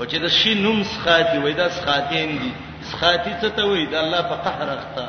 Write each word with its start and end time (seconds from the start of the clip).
او 0.00 0.04
چې 0.04 0.16
د 0.24 0.26
شینوم 0.38 0.78
سخاتی 0.92 1.36
وای 1.42 1.54
دا 1.62 1.68
سخاتین 1.78 2.30
دي 2.42 2.50
سخاتی 2.90 3.32
څه 3.42 3.48
ته 3.56 3.62
وای 3.70 3.84
دا 3.92 3.98
الله 4.04 4.22
په 4.30 4.36
قهر 4.46 4.68
اخته 4.78 5.04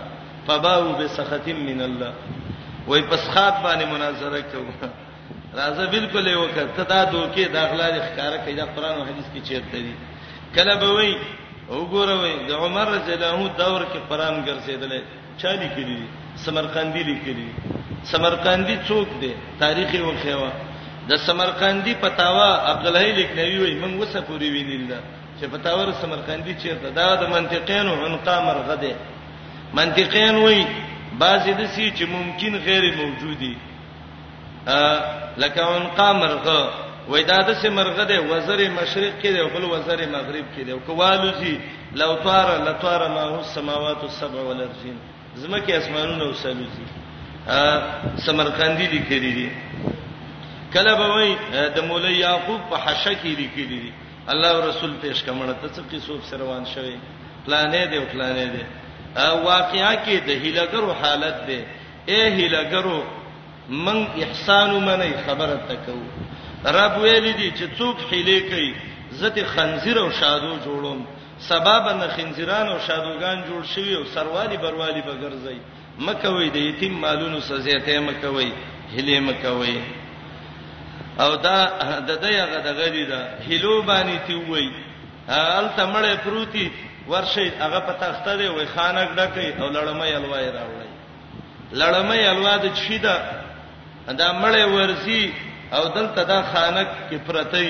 فباو 0.48 0.88
بسخط 1.00 1.48
من 1.70 1.80
الله 1.88 2.12
وای 2.90 3.02
په 3.10 3.16
سخات 3.26 3.56
باندې 3.66 3.86
مناظره 3.94 4.40
کوي 4.52 4.76
راځه 5.54 5.86
بالکل 5.96 6.28
یو 6.28 6.46
کړه 6.56 6.86
دا 6.94 7.02
دوکې 7.12 7.48
داخله 7.52 7.90
د 7.96 8.00
ښکارا 8.10 8.38
کې 8.46 8.54
دا 8.60 8.66
قران 8.76 8.96
او 9.00 9.06
حدیث 9.10 9.28
کې 9.36 9.48
چیرته 9.48 9.78
دي 9.88 9.94
کله 10.56 10.76
به 10.82 10.94
وای 10.98 11.12
وګوروي 11.70 12.48
د 12.50 12.52
عمر 12.66 12.86
رضی 12.96 13.12
الله 13.14 13.34
عنه 13.34 13.50
دور 13.62 13.84
کې 13.84 14.00
قران 14.10 14.36
ګرځیدل 14.46 15.02
چا 15.42 15.52
لیکلی 15.62 16.00
سمرقندی 16.44 17.02
لیکلی 17.10 17.50
سمرقندی 18.12 18.78
څوک 18.88 19.08
دی 19.22 19.32
تاریخ 19.64 19.90
یې 19.94 20.00
وخیوه 20.08 20.50
د 21.10 21.16
سمرقندی 21.28 21.94
پتاوا 22.04 22.50
عبدالحی 22.72 23.12
لکنوی 23.20 23.58
وای 23.62 23.74
موږ 23.82 23.94
وسه 24.02 24.20
پوری 24.28 24.48
وینیل 24.56 24.84
دا 24.92 25.00
چې 25.40 25.46
پتاور 25.56 25.88
سمرقندی 26.02 26.54
چیرته 26.64 26.90
دا 27.00 27.06
د 27.22 27.30
منطقین 27.36 27.88
عنقا 28.08 28.36
مرغده 28.48 28.92
منطقین 29.80 30.36
وای 30.44 30.60
بعضی 31.24 31.54
د 31.62 31.70
سی 31.76 31.86
چې 31.98 32.06
ممکن 32.16 32.54
غیر 32.68 32.84
موجودی 33.02 33.54
ا 34.68 34.84
لکه 35.44 35.62
عنقا 35.78 36.10
مرغه 36.22 36.60
وای 37.12 37.24
دا 37.32 37.38
د 37.50 37.60
سمرغده 37.64 38.18
وزر 38.32 38.60
مشرق 38.80 39.14
کې 39.22 39.30
دی 39.36 39.40
او 39.42 39.50
بل 39.56 39.64
وزر 39.76 40.00
مغرب 40.16 40.46
کې 40.54 40.62
دی 40.66 40.72
او 40.72 40.80
کوالوزی 40.88 41.56
لو 42.02 42.12
طار 42.26 42.48
لطار 42.68 43.02
ما 43.16 43.24
هو 43.32 43.38
السماوات 43.46 44.04
السبع 44.10 44.42
والارضین 44.50 44.96
زمکه 45.44 45.78
اسمانونه 45.78 46.24
او 46.28 46.34
سلوزی 46.42 46.86
ا 46.90 48.20
سمرقندی 48.26 48.88
لیکلی 48.96 49.32
دی 49.38 49.48
کله 50.78 50.94
به 51.02 51.08
وای 51.16 51.32
د 51.76 51.78
مولا 51.90 52.10
یعقوب 52.26 52.62
په 52.70 52.76
حشه 52.84 53.14
کې 53.22 53.26
لیکلي 53.42 53.80
دي 53.84 53.92
الله 54.32 54.54
رسول 54.70 54.92
پېښ 55.04 55.18
کمنه 55.26 55.54
ته 55.62 55.68
څه 55.76 55.82
قصوب 55.98 56.22
سروان 56.32 56.64
شوی 56.74 56.96
پلانې 57.46 57.84
دی 57.92 58.00
پلانې 58.14 58.48
دی 58.56 58.64
واقعیا 59.52 59.92
کې 60.06 60.16
د 60.28 60.32
هیلګرو 60.44 60.90
حالت 61.02 61.38
دی 61.48 61.60
اے 62.12 62.22
هیلګرو 62.38 63.00
من 63.86 63.98
احسان 64.24 64.70
منی 64.88 65.14
خبره 65.28 65.58
تکو 65.70 65.98
رب 66.78 66.96
ویل 67.04 67.28
دي 67.40 67.50
چې 67.58 67.66
څوک 67.80 67.98
هیلې 68.12 68.40
کوي 68.52 68.72
زته 69.20 69.42
خنزیر 69.54 69.98
او 70.04 70.10
شادو 70.20 70.54
جوړوم 70.66 71.00
سبب 71.50 71.86
نه 72.00 72.08
خنزیران 72.16 72.68
او 72.70 72.80
شادوغان 72.88 73.40
جوړ 73.48 73.62
شوی 73.76 73.94
او 73.98 74.04
سروالی 74.16 74.58
بروالی 74.58 75.02
به 75.08 75.14
ګرځي 75.24 75.58
مکوي 76.06 76.50
د 76.56 76.58
یتیم 76.70 76.94
مالونو 77.04 77.40
سزا 77.50 77.78
ته 77.86 78.00
مکوي 78.10 78.52
هلې 78.98 79.18
مکوي 79.28 79.80
او 81.20 81.36
دا 81.36 81.60
د 82.08 82.12
دغه 82.24 82.58
د 82.68 82.68
غری 82.80 83.06
دا 83.12 83.22
هلو 83.50 83.82
باندې 83.88 84.18
تی 84.28 84.36
وای 84.36 84.70
ال 85.58 85.68
تمړې 85.78 86.14
پروتي 86.26 86.72
ورشي 87.12 87.50
هغه 87.64 87.80
په 87.88 87.94
تخته 88.02 88.34
دی 88.40 88.48
وای 88.48 88.66
خانک 88.76 89.10
ډکې 89.20 89.62
او 89.62 89.68
لړمې 89.76 90.12
الوای 90.20 90.48
راوړي 90.58 90.90
لړمې 91.82 92.20
الوا 92.34 92.56
د 92.64 92.66
چی 92.82 92.98
دا 93.06 93.16
دا 94.20 94.28
مړې 94.44 94.64
ورسي 94.76 95.34
او 95.76 95.84
دلته 95.98 96.24
دا 96.24 96.40
خانک 96.52 96.88
کې 97.10 97.18
پرتې 97.28 97.68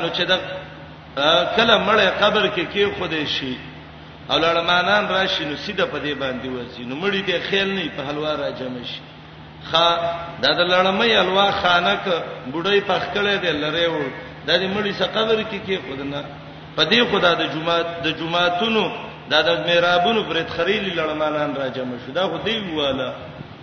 نو 0.00 0.06
چې 0.16 0.22
دا 0.30 0.36
کله 1.56 1.74
مړې 1.88 2.06
قبر 2.22 2.44
کې 2.54 2.64
کې 2.72 2.84
خوده 2.98 3.24
شي 3.36 3.56
او 4.30 4.36
لړمانان 4.38 5.04
راشي 5.14 5.44
نو 5.44 5.56
سیده 5.56 5.84
په 5.86 5.98
دې 6.04 6.14
باندې 6.22 6.46
ورسي 6.48 6.82
نو 6.84 6.94
مړې 7.02 7.20
ته 7.28 7.40
خیال 7.50 7.68
نه 7.76 7.88
په 7.96 8.02
حلوا 8.08 8.32
را 8.42 8.50
جمع 8.60 8.82
شي 8.92 9.00
خا 9.68 9.90
د 10.42 10.46
لړمې 10.72 11.12
الوا 11.24 11.48
خانک 11.62 12.04
بډای 12.52 12.80
پخکړې 12.90 13.36
دې 13.42 13.52
لره 13.62 13.86
و 13.94 13.98
د 14.46 14.50
دې 14.60 14.68
مړی 14.74 14.92
سقبر 15.00 15.38
کې 15.50 15.58
کې 15.66 15.76
خدنه 15.86 16.20
پدې 16.76 17.00
خدا 17.10 17.32
د 17.40 17.44
جمعات 17.54 17.86
د 18.04 18.08
جمعاتونو 18.20 18.84
د 19.30 19.34
د 19.48 19.50
میرابونو 19.68 20.20
پرې 20.30 20.42
خریل 20.54 20.84
لړمانان 20.98 21.50
را 21.60 21.68
جمع 21.76 21.96
شو 22.04 22.12
دا 22.12 22.24
خو 22.28 22.38
دی 22.46 22.56
واله 22.76 23.08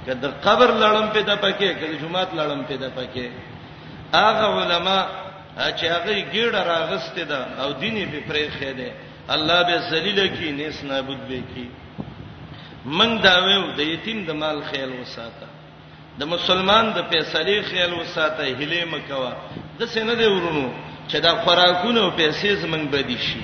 کله 0.05 0.29
قبر 0.45 0.69
لړم 0.83 1.07
پیدا 1.17 1.35
پکې 1.43 1.67
کله 1.79 1.95
جمعات 2.03 2.29
لړم 2.39 2.61
پیدا 2.71 2.89
پکې 2.97 3.25
هغه 4.13 4.45
علما 4.61 4.99
چې 5.77 5.85
هغه 5.93 6.13
ګیړه 6.33 6.61
راغسته 6.73 7.23
ده 7.31 7.39
او 7.63 7.69
دیني 7.81 8.05
به 8.11 8.19
پرې 8.29 8.45
خې 8.59 8.71
ده 8.79 8.89
الله 9.35 9.63
به 9.63 9.77
ذلیل 9.91 10.19
کی 10.37 10.51
نس 10.51 10.83
نابود 10.83 11.19
به 11.27 11.41
کی 11.55 11.65
من 12.97 13.17
دا 13.21 13.35
وې 13.45 13.57
د 13.77 13.79
یتیم 13.93 14.23
د 14.25 14.31
مال 14.41 14.61
خیال 14.69 14.91
وساته 15.01 15.47
د 16.19 16.23
مسلمان 16.25 16.85
د 16.95 16.99
پیسې 17.13 17.57
خیال 17.69 17.91
وساته 17.93 18.43
هلې 18.59 18.81
مکوا 18.93 19.33
د 19.79 19.81
سینې 19.93 20.15
دی 20.21 20.25
ورونو 20.31 20.67
چې 21.09 21.17
دا 21.25 21.31
خوراکونه 21.43 22.01
پیسې 22.19 22.49
زمنګ 22.61 22.85
بدی 22.95 23.17
شي 23.27 23.41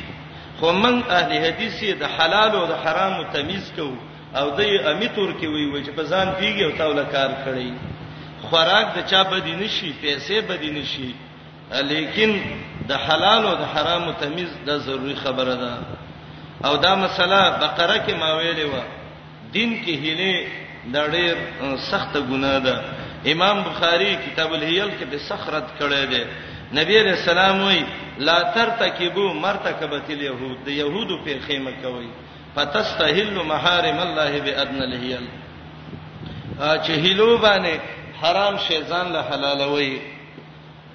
خو 0.59 0.71
من 0.83 1.01
اهل 1.17 1.31
حدیث 1.45 1.77
د 2.01 2.09
حلال 2.15 2.51
او 2.59 2.65
د 2.71 2.75
حرام 2.83 3.13
تمیز 3.35 3.71
کوو 3.75 3.95
او 4.39 4.45
د 4.57 4.61
امیتور 4.91 5.29
کې 5.39 5.45
وی 5.49 5.65
وی 5.71 5.83
چې 5.85 5.89
په 5.97 6.03
ځان 6.11 6.27
پیږي 6.39 6.63
او 6.65 6.71
تاول 6.77 7.03
کار 7.15 7.31
کړی 7.45 7.73
خوراک 8.49 8.87
د 8.97 9.05
چا 9.11 9.21
بدی 9.35 9.55
نشي 9.61 9.93
پیسې 10.01 10.35
بدی 10.49 10.71
نشي 10.79 11.11
لیکن 11.91 12.35
د 12.87 12.93
حلال 13.05 13.45
او 13.51 13.55
د 13.61 13.71
حرام 13.75 14.11
تمیز 14.23 14.49
د 14.65 14.79
ضروری 14.87 15.15
خبره 15.23 15.55
ده 15.55 15.73
او 16.67 16.77
دا 16.77 16.95
مسله 16.95 17.39
بقره 17.61 17.97
کې 18.07 18.13
ما 18.21 18.31
ویلې 18.39 18.65
و 18.73 18.83
دین 19.53 19.71
کې 19.85 19.93
هله 20.05 20.61
دا 20.91 21.07
ډېر 21.07 21.35
سخت 21.91 22.17
ګناه 22.17 22.59
ده 22.65 22.75
امام 23.31 23.57
بخاری 23.63 24.15
کتاب 24.25 24.53
الهیل 24.53 24.89
کې 24.99 25.05
به 25.11 25.17
سخرت 25.27 25.67
کړی 25.79 26.03
دی 26.11 26.23
نبی 26.79 26.97
رسول 27.03 27.37
الله 27.37 27.67
وی 27.67 27.83
لا 28.27 28.37
ترتکبو 28.55 29.33
مرتکبت 29.45 30.09
الیهود 30.15 30.57
د 30.65 30.69
یهودو 30.69 31.17
په 31.23 31.39
خیمه 31.47 31.71
کوي 31.81 32.09
فتستحل 32.55 33.33
محارم 33.51 33.97
الله 34.07 34.41
بادن 34.45 34.81
الهیل 34.81 35.27
چې 36.59 36.91
هیلو 36.91 37.37
باندې 37.37 37.75
حرام 38.21 38.57
شی 38.67 38.79
ځان 38.89 39.11
له 39.15 39.21
حلالوي 39.31 39.99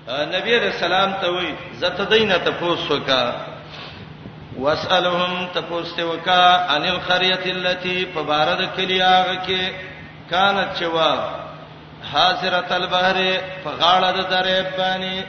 نبی 0.09 0.55
رسول 0.59 0.93
الله 0.93 1.19
ته 1.21 1.29
وی 1.33 1.55
زته 1.81 2.05
دینه 2.13 2.39
تاسو 2.45 2.95
وکړه 3.01 3.58
واسالهم 4.59 5.47
تپوسته 5.55 6.05
وکا 6.05 6.77
ان 6.77 6.83
القريه 6.83 7.45
التي 7.57 7.97
فبارد 8.15 8.61
کلیاغه 8.77 9.35
کې 9.47 9.73
كانت 10.31 10.79
چوا 10.79 11.13
حاضره 12.13 12.71
البحر 12.77 13.19
فغاړه 13.65 14.09
د 14.19 14.29
دریب 14.33 14.67
باندې 14.79 15.23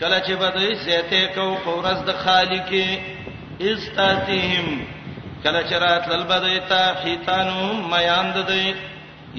کله 0.00 0.20
چې 0.26 0.30
بده 0.30 0.74
زیته 0.74 1.26
کو 1.34 1.48
پورز 1.64 2.02
د 2.12 2.20
خالق 2.24 2.70
استاتهم 3.60 4.86
کله 5.44 5.62
چې 5.68 5.72
رات 5.86 6.08
لبدایتا 6.14 6.84
حیتانو 7.04 7.66
میاند 7.88 8.40
دای 8.52 8.72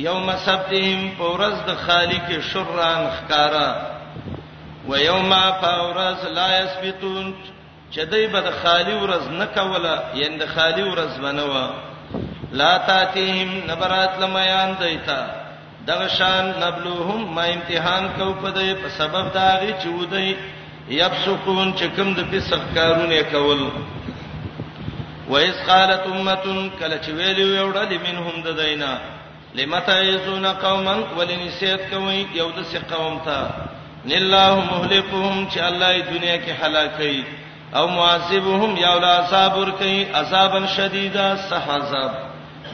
یوم 0.07 0.27
سبتهم 0.45 0.99
پورز 1.17 1.55
د 1.67 1.71
خالق 1.85 2.27
شران 2.51 3.01
خکارا 3.15 3.63
و 4.89 4.99
یوم 4.99 5.31
پورز 5.63 6.21
لا 6.37 6.45
یثبتون 6.59 7.25
چدی 7.95 8.27
به 8.33 8.39
د 8.45 8.55
خالی 8.61 8.93
ورز 9.03 9.25
نکوله 9.41 9.95
یین 10.21 10.37
د 10.43 10.49
خالی 10.55 10.83
ورز 10.91 11.13
بنوا 11.25 11.65
لا 12.61 12.71
تاتهم 12.91 13.51
نبرات 13.71 14.13
لمیان 14.23 14.69
دیتا 14.85 15.19
دغه 15.91 16.07
شان 16.17 16.45
نبلوهم 16.63 17.21
ما 17.39 17.49
امتحان 17.57 18.03
کو 18.17 18.25
پدې 18.41 18.67
په 18.81 18.89
سبب 19.01 19.25
داږي 19.33 19.75
چودې 19.83 20.35
یبسقون 21.01 21.77
چې 21.77 21.83
کوم 21.95 22.13
د 22.13 22.21
پسخ 22.33 22.61
کارونه 22.81 23.21
کول 23.37 23.69
وَإِذْ 25.29 25.55
قَالَتْ 25.67 26.03
أُمَّةٌ 26.07 26.69
كَلَّا 26.79 26.97
تَوَيْلُوا 27.07 27.57
يَوْمَئِذٍ 27.61 27.93
مِنْهُمْ 28.05 28.43
دَدَيْنَا 28.45 28.99
لمتایزون 29.55 30.45
قوما 30.45 30.95
ولنسیت 31.17 31.79
کوي 31.91 32.23
یو 32.33 32.49
د 32.57 32.63
څه 32.71 32.79
قوم 32.95 33.19
ته 33.25 33.51
لله 34.05 34.59
مهلكهم 34.59 35.49
چې 35.49 35.59
الله 35.69 35.91
یې 35.97 36.01
دنیا 36.13 36.35
کې 36.37 36.63
هلاکي 36.63 37.23
او 37.75 37.87
معذبهم 37.87 38.77
یا 38.81 38.91
ول 38.95 39.05
عذاب 39.05 39.57
ور 39.57 39.69
کوي 39.79 40.05
عذابا 40.19 40.59
شدیدا 40.75 41.25
صح 41.49 41.69
عذاب 41.69 42.11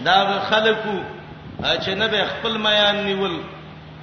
دا 0.05 0.19
خلکو 0.49 0.95
چې 1.61 1.89
نه 2.01 2.07
به 2.13 2.25
خپل 2.33 2.57
میان 2.67 3.03
نیول 3.05 3.37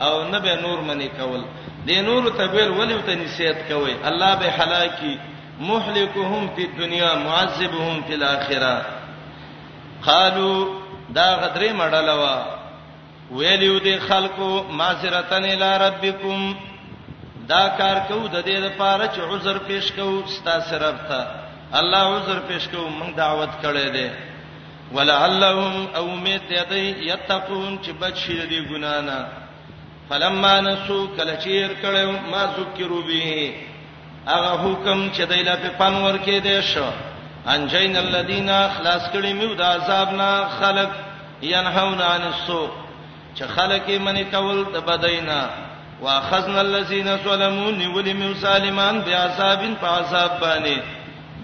او 0.07 0.25
نه 0.29 0.39
به 0.39 0.57
نور 0.63 0.81
منی 0.89 1.09
کول 1.19 1.45
د 1.89 2.03
نور 2.09 2.31
تبیل 2.41 2.69
ولی 2.81 2.99
ته 3.07 3.15
نسیت 3.25 3.69
کوي 3.69 3.97
الله 4.13 4.35
به 4.45 4.51
هلاکی 4.63 5.19
مهلكهم 5.61 6.51
فی 6.57 6.65
الدنيا 6.67 7.15
معذبهم 7.27 8.03
فی 8.09 8.15
الاخره 8.15 8.75
قالوا 10.07 10.67
دا 11.15 11.29
غدری 11.37 11.71
مړلوا 11.79 12.62
ویلیو 13.39 13.79
دې 13.81 13.99
خلکو 14.09 14.51
معذرتن 14.79 15.45
الی 15.51 15.71
ربکم 15.87 16.53
دا 17.49 17.63
کار 17.79 17.97
کو 18.09 18.19
د 18.33 18.41
دې 18.45 18.59
لپاره 18.67 19.07
چې 19.15 19.21
عذر 19.33 19.59
پیش 19.67 19.93
کو 19.97 20.09
ستاسو 20.37 20.77
رب 20.85 20.99
ته 21.11 21.21
الله 21.81 22.17
عذر 22.21 22.39
پیش 22.49 22.69
کو 22.73 22.83
موږ 23.01 23.15
دعوت 23.17 23.51
کړې 23.63 23.97
ده 23.97 24.11
ولعلهم 24.95 25.87
او 26.01 26.05
میت 26.25 26.51
یدی 26.57 26.83
یتقون 27.13 27.79
چې 27.85 27.91
بچی 28.01 28.37
دې 28.51 28.71
ګنانا 28.71 29.29
فلما 30.09 30.53
نسو 30.67 30.99
کلچیر 31.17 31.71
کړو 31.83 32.07
ما 32.35 32.45
ذکرو 32.59 33.01
به 33.03 33.55
هغه 34.27 34.53
حکم 34.53 35.13
چې 35.13 35.21
دایلا 35.33 35.57
په 35.65 35.69
پنور 35.81 36.19
کې 36.19 36.43
دی 36.49 36.61
شو 36.75 36.91
انجین 37.57 37.97
الذین 37.97 38.51
خلاص 38.77 39.03
کړي 39.15 39.33
میو 39.43 39.55
د 39.55 39.63
عذاب 39.63 40.15
نه 40.23 40.31
خلق 40.61 40.91
ینهون 41.55 42.01
عن 42.11 42.23
السوء 42.35 42.82
چې 43.35 43.45
خلک 43.55 43.89
یې 43.89 43.99
منی 44.07 44.25
کول 44.33 44.59
د 44.75 44.77
بدینا 44.89 45.41
واخذنا 46.01 46.61
الذين 46.61 47.17
ظلموا 47.25 47.89
ولم 47.97 48.23
سالمان 48.41 49.01
بعذاب 49.07 49.63
فعذاب 49.81 50.31
باندې 50.43 50.77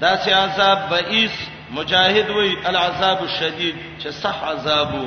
دا 0.01 0.13
چې 0.25 0.29
عذاب 0.33 0.79
بئس 0.91 1.35
مجاهد 1.77 2.31
وی 2.31 2.51
العذاب 2.71 3.23
الشدید 3.23 3.77
چې 4.03 4.09
صح 4.23 4.37
عذابو 4.51 5.07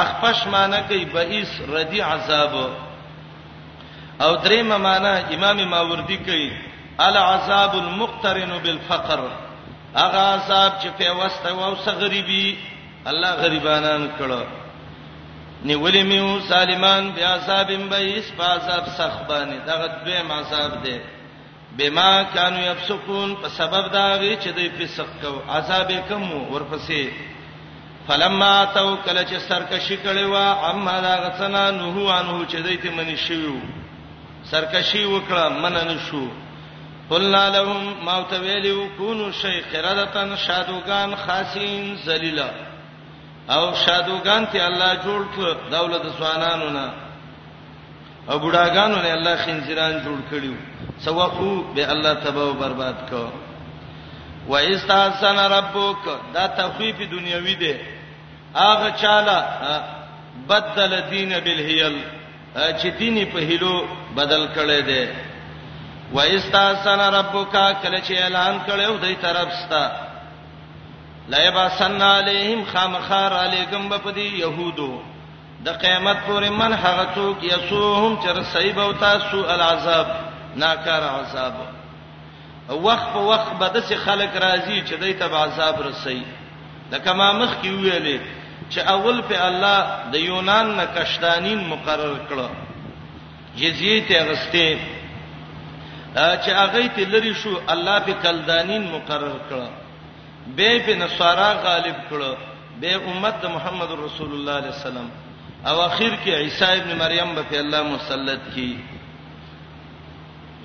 اخفش 0.00 0.46
معنی 0.46 0.80
کوي 0.88 1.04
بئس 1.14 1.60
ردی 1.76 2.00
عذاب 2.00 2.56
او 4.24 4.34
دریم 4.36 4.76
معنی 4.88 5.14
امام 5.34 5.64
ماوردی 5.70 6.16
کوي 6.16 6.50
العذاب 7.08 7.74
المقترن 7.84 8.58
بالفقر 8.62 9.20
هغه 9.96 10.18
عذاب 10.18 10.72
چې 10.82 10.88
په 11.02 11.10
واسطه 11.10 11.64
او 11.66 11.76
سغریبي 11.86 12.58
الله 13.06 13.30
غریبانان 13.40 14.10
کړه 14.18 14.63
نیولې 15.68 16.02
میو 16.08 16.24
سالمان 16.48 17.10
بیا 17.16 17.36
صاحبم 17.46 17.88
به 17.88 17.98
اس 18.18 18.26
پاساب 18.38 18.84
سخبانی 18.98 19.58
دغه 19.68 19.86
دوی 20.04 20.22
مصاب 20.28 20.72
دی 20.84 20.96
بما 21.78 22.10
کانوا 22.34 22.60
یفسقون 22.70 23.34
په 23.42 23.48
سبب 23.56 23.92
دا 23.92 24.14
غي 24.18 24.34
چې 24.42 24.48
دوی 24.56 24.68
فسق 24.78 25.06
کو 25.22 25.32
عذاب 25.58 25.92
کم 26.08 26.22
ورپسې 26.52 27.08
فلما 28.08 28.50
تو 28.74 28.96
کله 29.06 29.22
چې 29.26 29.38
سرکشي 29.48 29.96
کړي 30.04 30.26
وا 30.34 30.70
اما 30.72 30.98
دا 31.06 31.14
غسنا 31.24 31.64
نوح 31.78 32.12
انو 32.18 32.36
چې 32.48 32.54
دوی 32.68 32.76
ته 32.84 32.90
منی 32.98 33.16
شوو 33.16 33.56
سرکشي 34.52 35.04
وکړه 35.04 35.48
منن 35.64 35.98
شو 36.10 36.22
قلنا 37.10 37.48
لهم 37.56 38.04
ما 38.04 38.20
تویلو 38.30 38.86
کونوا 38.98 39.30
شیخ 39.40 39.74
ردتن 39.86 40.36
شادوغان 40.46 41.10
خاصین 41.24 41.94
ذلیلہ 42.04 42.48
او 43.50 43.74
شادوغان 43.74 44.44
ته 44.52 44.66
الله 44.68 44.94
جوړ 45.04 45.20
کړ 45.36 45.54
دولت 45.70 46.02
سوانانو 46.18 46.68
نه 46.70 46.92
او 48.30 48.38
بډاګانو 48.38 48.96
نه 49.02 49.12
الله 49.14 49.36
خنزیران 49.36 49.92
جوړ 50.04 50.18
کړیو 50.30 50.54
سوقو 51.04 51.62
به 51.74 51.90
الله 51.92 52.14
تباہ 52.14 52.42
او 52.44 52.52
برباد 52.52 52.94
کړ 53.10 53.28
و 54.48 54.54
استحسن 54.54 55.38
ربک 55.38 56.04
دا 56.34 56.46
تخفیف 56.46 56.96
دنیوي 57.10 57.54
دی 57.54 57.74
اغه 58.54 58.90
چاله 58.90 59.38
بدل 60.48 61.00
دین 61.10 61.32
بالهیل 61.44 61.96
چې 62.56 62.86
دیني 62.98 63.24
په 63.24 63.38
هلو 63.38 63.86
بدل 64.16 64.48
کړي 64.54 64.80
دی 64.82 65.08
و 66.12 66.18
استحسن 66.20 67.00
ربک 67.00 67.52
کله 67.82 68.00
چې 68.08 68.12
اعلان 68.22 68.60
کړو 68.66 69.00
دای 69.02 69.14
طرف 69.14 69.48
ستا 69.66 69.84
لا 71.28 71.40
یبسن 71.48 72.02
علیهم 72.02 72.64
خامخار 72.74 73.32
علیکم 73.32 73.88
بپدی 73.88 74.26
یهودو 74.38 75.02
د 75.66 75.76
قیامت 75.82 76.16
پورې 76.26 76.48
من 76.60 76.72
هغه 76.72 77.04
څوک 77.14 77.44
یسوهم 77.44 78.16
چر 78.24 78.42
صیب 78.52 78.78
او 78.80 78.92
تاسو 79.02 79.44
العذاب 79.54 80.06
ناکار 80.56 81.02
عذاب 81.20 81.54
وخت 82.86 83.06
په 83.12 83.18
وخت 83.18 83.52
به 83.58 83.68
د 83.68 83.80
څه 83.88 83.94
خلق 84.06 84.36
راځي 84.44 84.82
چې 84.88 84.94
دوی 85.00 85.12
ته 85.20 85.24
عذاب 85.42 85.80
رسي 85.82 86.20
لکه 86.92 87.12
ما 87.20 87.28
مخ 87.38 87.50
کې 87.62 87.68
ویلې 87.68 88.18
چې 88.70 88.78
اول 88.96 89.22
په 89.30 89.44
الله 89.46 89.86
د 90.12 90.24
یونان 90.24 90.76
نه 90.76 90.84
کشتانین 90.98 91.64
مقرر 91.68 92.16
کړو 92.28 92.48
جزیه 93.62 94.04
ته 94.10 94.24
غسته 94.28 94.66
چې 96.14 96.48
هغه 96.60 96.86
ته 96.98 97.04
لری 97.16 97.34
شو 97.44 97.54
الله 97.76 97.98
په 98.10 98.14
کلدانین 98.26 98.86
مقرر 98.92 99.38
کړو 99.50 99.68
به 100.56 100.78
په 100.86 100.94
نصارا 100.94 101.52
غالب 101.52 101.94
کړو 102.10 102.36
به 102.80 102.94
امت 102.94 103.34
د 103.42 103.46
محمد 103.56 103.90
رسول 104.06 104.30
الله 104.34 104.52
علیه 104.58 104.70
وسلم 104.76 105.08
او 105.68 105.80
اخر 105.80 106.16
کې 106.24 106.30
عیسی 106.42 106.64
ابن 106.80 106.96
مریم 106.96 107.34
په 107.50 107.56
الله 107.58 107.82
مسلط 107.82 108.40
کی 108.54 108.74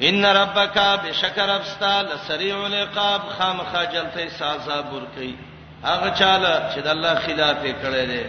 ان 0.07 0.25
ربک 0.25 0.77
بشکر 1.03 1.49
ابستا 1.49 2.01
لسریع 2.01 2.55
العقاب 2.65 3.21
خامخا 3.37 3.83
جلته 3.95 4.27
سازا 4.37 4.81
برکی 4.91 5.35
هغه 5.83 6.09
چاله 6.19 6.53
چې 6.75 6.79
د 6.83 6.87
الله 6.95 7.15
خلاف 7.15 7.57
کړي 7.63 8.07
دي 8.07 8.25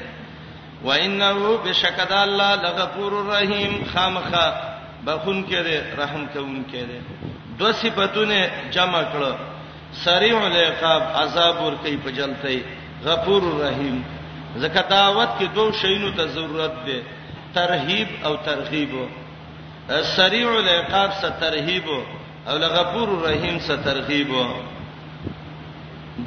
و 0.85 0.91
انه 0.93 1.33
بشکد 1.67 2.13
الله 2.13 2.55
لغفور 2.65 3.23
رحیم 3.35 3.81
خامخا 3.95 4.47
بخون 5.07 5.45
کړي 5.51 5.99
رحم 6.03 6.27
کوون 6.27 6.65
کړي 6.73 7.31
دو 7.63 7.73
صفاتونه 7.73 8.51
جمع 8.71 9.03
کړه 9.15 9.50
سریع 9.93 10.37
العقاب 10.41 11.03
عذاب 11.23 11.61
ور 11.63 11.73
کوي 11.83 11.97
په 12.05 12.11
جنتي 12.17 12.61
غفور 13.05 13.43
رحیم 13.61 14.03
زکه 14.63 14.83
دعوت 14.91 15.29
کې 15.39 15.47
دوه 15.55 15.73
شینو 15.81 16.11
ته 16.17 16.27
ضرورت 16.27 16.75
ده 16.87 17.01
ترہیب 17.55 18.09
او 18.27 18.35
ترغیب 18.45 18.95
سریع 20.17 20.49
العقاب 20.51 21.11
سره 21.21 21.31
ترہیب 21.41 21.85
او 21.91 22.57
لغفور 22.59 23.09
رحیم 23.29 23.59
سره 23.67 23.83
ترغیب 23.85 24.29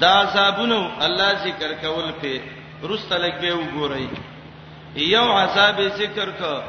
دا 0.02 0.12
عذابونو 0.24 0.82
الله 1.08 1.34
ذکر 1.44 1.72
کول 1.82 2.12
په 2.22 2.42
رستلک 2.92 3.34
به 3.42 3.54
وګورئ 3.56 4.08
یو 5.08 5.26
عذاب 5.38 5.82
ذکر 5.98 6.30
ک 6.40 6.64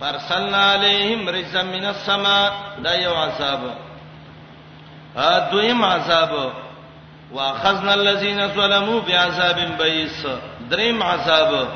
پرسلنا 0.00 0.62
علیہم 0.74 1.28
رجزا 1.28 1.62
من 1.62 1.84
السما 1.86 2.38
دا 2.84 2.94
یو 2.94 3.14
عذاب 3.24 3.60
ا 5.16 5.50
دویم 5.50 5.84
عذاب 5.84 6.52
واخذنا 7.32 7.94
الذين 7.94 8.48
ظلموا 8.48 9.00
بعذاب 9.00 9.78
بئس 9.78 10.26
دریم 10.70 11.02
عذاب 11.02 11.68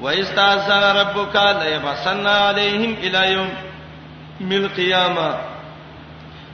واستعذ 0.00 0.68
ربك 1.00 1.34
ليبعثن 1.36 2.26
عليهم 2.26 2.92
الى 2.94 3.32
يوم 3.32 3.50
القيامه 4.52 5.34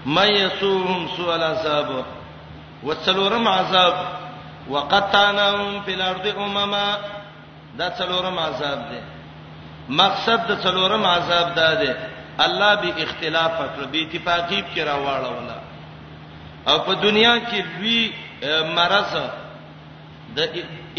ما 0.07 0.25
يسوهم 0.25 1.09
سوء 1.17 1.35
العذاب 1.35 2.05
وتسلورم 2.83 3.49
عذاب 3.49 3.95
وقطعناهم 4.71 5.83
في 5.83 5.95
الارض 5.95 6.27
امما 6.39 6.99
دا 7.79 7.89
څلورم 7.99 8.39
عذاب 8.39 8.79
دی 8.91 9.01
مقصد 9.89 10.47
د 10.49 10.63
څلورم 10.63 11.05
عذاب 11.07 11.55
دا 11.55 11.75
دی 11.75 11.93
الله 12.39 12.75
به 12.75 12.93
اختلاف 13.05 13.51
کړ 13.59 13.85
به 13.93 13.99
اتفاقی 14.07 14.63
کې 14.75 14.79
راوړل 14.85 15.51
او 16.69 16.79
په 16.87 16.95
دنیا 17.03 17.35
کې 17.49 17.59
لوی 17.71 18.03
مرز 18.77 19.11
د 20.37 20.41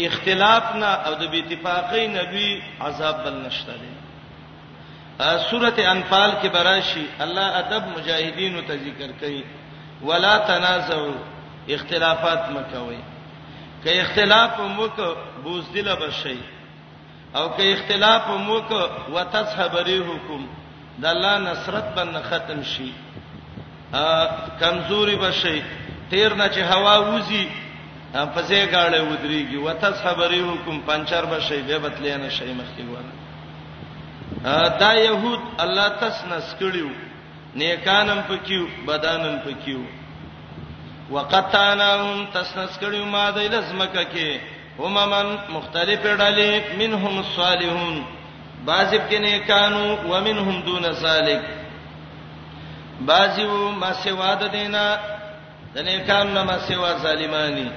اختلاف 0.06 0.64
نه 0.80 0.90
او 1.06 1.12
د 1.20 1.22
بیتفاقی 1.32 2.06
نه 2.14 2.22
لوی 2.32 2.50
عذاب 2.84 3.16
بل 3.24 3.34
نشته 3.46 3.72
دی 3.82 3.90
سوره 5.50 5.74
انفال 5.94 6.30
کې 6.42 6.48
براشي 6.56 7.04
الله 7.24 7.58
ادب 7.62 7.82
مجاهدینو 7.96 8.60
ته 8.68 8.74
ذکر 8.86 9.10
کوي 9.20 9.42
ولا 10.08 10.36
تنازعوا 10.50 11.14
اختلافات 11.74 12.50
مکوئ 12.50 12.98
که 13.84 14.00
اختلاف 14.02 14.60
موک 14.60 14.96
بوزدل 15.44 15.94
بشي 15.96 16.36
او 17.36 17.48
که 17.56 17.72
اختلاف 17.72 18.26
موک 18.30 18.70
وتذهب 19.14 19.76
ريحكم 19.76 20.46
د 21.00 21.04
الله 21.06 21.38
نصرت 21.38 21.84
باندې 21.94 22.22
ختم 22.30 22.62
شي 22.62 22.92
کمزوري 24.60 25.16
بشي 25.16 25.62
تیر 26.10 26.34
نه 26.34 26.48
چې 26.48 26.60
هوا 26.70 26.96
وځي 26.98 27.44
په 28.34 28.40
ځای 28.48 28.64
غاړه 28.72 29.00
ودرېږي 29.10 29.56
وتصبري 29.66 30.40
حکم 30.48 30.76
پنچر 30.86 31.24
بشي 31.26 31.62
به 31.62 31.78
بتلې 31.78 32.14
نه 32.22 32.28
شي 32.30 32.52
مخکې 32.54 32.84
وره 32.92 33.14
دا 34.80 34.92
يهود 34.94 35.40
الله 35.62 35.88
تسنس 35.88 36.54
کړیو 36.58 36.90
نیکانم 37.56 38.20
پکيو 38.28 38.66
بدانم 38.86 39.38
پکيو 39.44 39.80
وقتانهم 41.10 42.26
تسنس 42.34 42.78
کړیو 42.80 43.04
ما 43.04 43.30
د 43.30 43.38
لزمکه 43.38 44.04
کې 44.14 44.40
هم 44.78 45.10
من 45.10 45.26
مختلف 45.48 46.00
ډلې 46.02 46.78
منهم 46.78 47.18
الصالحون 47.18 48.02
بعضب 48.64 49.02
کې 49.10 49.18
نیکانو 49.18 49.98
ومنهم 50.10 50.62
دون 50.66 50.92
ذلک 50.92 51.42
بازیو 53.06 53.68
ما 53.80 53.92
سوا 53.92 54.34
د 54.34 54.42
دینا 54.52 54.84
د 55.74 55.78
نیکانو 55.86 56.44
ما 56.48 56.58
سوا 56.68 56.90
ظالمانی 57.04 57.68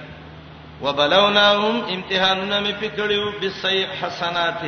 وبلوناهم 0.83 1.75
امتحاننا 1.95 2.57
می 2.65 2.73
پکړیو 2.81 3.39
بالسیء 3.41 3.87
حسنات 4.01 4.61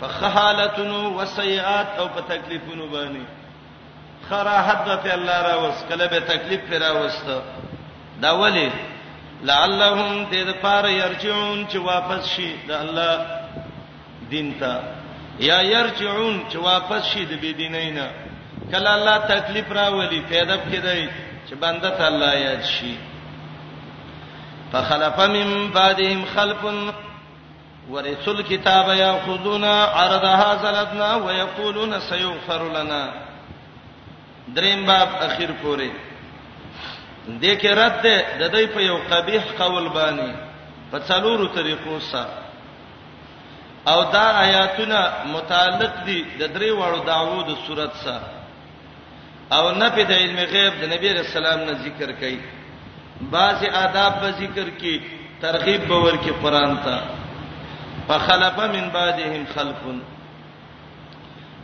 فخالتنو 0.00 1.00
وسیئات 1.18 1.86
او 1.98 2.06
په 2.14 2.20
تکلیفونو 2.32 2.84
باندې 2.88 3.24
خراحت 4.30 4.84
په 5.02 5.12
الله 5.14 5.38
را 5.48 5.54
وس 5.62 5.84
کله 5.88 6.06
به 6.06 6.20
تکلیف 6.20 6.60
پیرا 6.68 6.90
وسته 7.02 7.42
دا 8.22 8.30
ولی 8.40 8.70
لعلهم 9.42 10.26
دې 10.30 10.36
د 10.48 10.52
پاره 10.62 10.90
يرجعون 10.92 11.66
چې 11.72 11.76
واپس 11.76 12.28
شي 12.28 12.56
د 12.68 12.70
الله 12.70 13.26
دین 14.30 14.54
ته 14.60 14.80
یا 15.38 15.60
يرجعون 15.62 16.42
چې 16.50 16.56
واپس 16.56 17.04
شي 17.06 17.24
د 17.24 17.32
بيدینینا 17.40 18.08
کله 18.74 18.90
الله 18.94 19.18
تکلیف 19.18 19.68
راولي 19.72 20.20
پیدا 20.28 20.56
کیدای 20.56 21.08
چې 21.50 21.54
بنده 21.60 21.90
ته 21.98 22.04
الله 22.06 22.34
یاد 22.40 22.62
شي 22.62 22.94
فخلف 24.72 25.18
من 25.18 25.70
بعدهم 25.74 26.24
خلف 26.36 26.56
ورثل 27.90 28.42
کتاب 28.42 28.88
یاخذون 28.88 29.64
عرض 30.00 30.24
هذا 30.24 30.72
لنا 30.92 31.16
ويقولون 31.26 32.00
سيغفر 32.00 32.68
لنا 32.80 33.02
دریم 34.56 34.84
باب 34.86 35.08
اخیر 35.22 35.50
پورې 35.64 35.90
دې 37.42 37.60
کې 37.60 37.66
رد 37.78 38.02
ده 38.02 38.38
د 38.48 38.52
دې 38.52 38.74
په 38.74 38.80
یو 38.80 38.98
قبیح 39.10 39.42
قول 39.58 39.88
باندې 39.88 40.30
په 40.92 40.98
څلورو 41.08 41.46
طریقو 41.54 42.00
سره 42.00 42.28
او 43.88 44.04
دا 44.12 44.28
آیاتونه 44.44 45.10
متعلق 45.32 46.04
دي 46.04 46.22
د 46.40 46.48
درې 46.58 46.72
وړو 46.72 47.06
داوود 47.06 47.56
صورت 47.66 47.90
سره 48.04 48.43
او 49.52 49.70
نه 49.74 49.90
په 49.90 50.02
د 50.10 50.12
علم 50.12 50.38
غیب 50.52 50.72
د 50.82 50.84
نبی 50.94 51.08
رسول 51.12 51.46
الله 51.46 51.64
نه 51.64 51.72
ذکر 51.84 52.08
کړي 52.20 52.38
بعض 53.34 53.58
آداب 53.84 54.12
به 54.20 54.30
ذکر 54.42 54.66
کړي 54.80 54.96
ترغیب 55.40 55.82
به 55.88 55.96
ورکړي 56.04 56.32
قران 56.42 56.76
ته 56.84 56.96
فخلف 58.08 58.58
من 58.60 58.88
بعدهم 58.90 59.46
خلف 59.54 59.76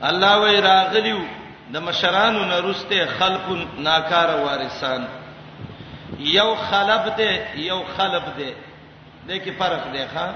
الله 0.03 0.33
وی 0.41 0.61
راغلیو 0.61 1.21
د 1.73 1.77
مشرانو 1.81 2.45
نه 2.45 2.57
روسته 2.61 3.07
خلق 3.19 3.47
ناکار 3.79 4.29
وارثان 4.45 5.05
یو 6.19 6.55
خلف 6.55 7.05
ده 7.19 7.33
یو 7.61 7.83
خلف 7.97 8.25
ده 8.39 8.51
د 9.29 9.45
کی 9.45 9.51
فرق 9.53 9.93
ده 9.93 10.07
ښا 10.15 10.27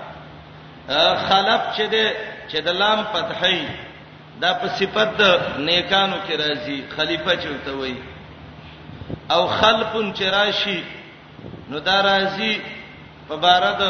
خلف 1.29 1.61
چې 1.77 1.83
ده 1.93 2.05
چې 2.49 2.57
د 2.65 2.69
لام 2.81 3.05
فتحې 3.13 3.57
دا 4.43 4.53
په 4.61 4.67
صفت 4.79 5.09
د 5.21 5.23
نیکانو 5.67 6.17
کې 6.27 6.35
راځي 6.45 6.79
خلیفہ 6.97 7.35
چوته 7.45 7.71
وای 7.79 7.95
او 9.35 9.43
خلقن 9.61 10.07
چراشی 10.19 10.81
نو 11.71 11.77
دا 11.89 11.97
راځي 12.11 12.55
په 13.29 13.35
بار 13.43 13.63
د 13.81 13.83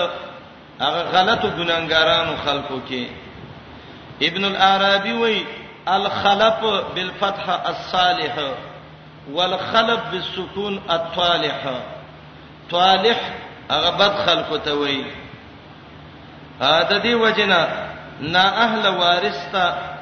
هغه 0.82 1.02
غلطو 1.12 1.48
ګناګارانو 1.58 2.34
خلقو 2.46 2.78
کې 2.88 3.04
ابن 4.28 4.42
العربی 4.52 5.12
وای 5.12 5.40
الخلف 5.88 6.60
بالفتح 6.94 7.46
الصالح 7.70 8.34
والخلف 9.32 10.00
بالسكون 10.12 10.80
الطالح 10.90 11.58
طالح 12.70 13.18
هغه 13.70 13.90
بد 13.90 14.12
خلقو 14.26 14.56
ته 14.58 14.74
وای 14.78 15.04
دا 16.60 16.98
دی 17.02 17.14
وجنه 17.14 17.60
نا 18.20 18.44
اهل 18.64 18.86
وارث 19.00 19.38
ته 19.52 19.93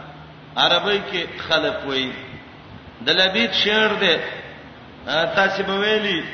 عربی 0.57 0.99
کې 1.11 1.41
خلق 1.49 1.77
وایي 1.89 2.13
د 3.07 3.11
لبید 3.11 3.53
شعر 3.65 3.93
دی 4.01 4.15
تاسو 5.07 5.63
به 5.63 5.75
ویلي 5.79 6.25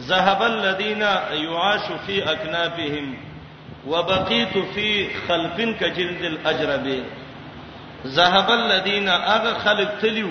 ذهب 0.00 0.42
الذين 0.42 1.00
يعاش 1.44 1.92
في 2.06 2.32
اكنافهم 2.32 3.14
وبقيت 3.86 4.58
في 4.74 5.08
خلق 5.28 5.56
كجلد 5.80 6.22
الاجرب 6.24 7.04
ذهب 8.06 8.50
الذين 8.50 9.08
اغ 9.08 9.58
خلق 9.64 9.98
تلو 10.00 10.30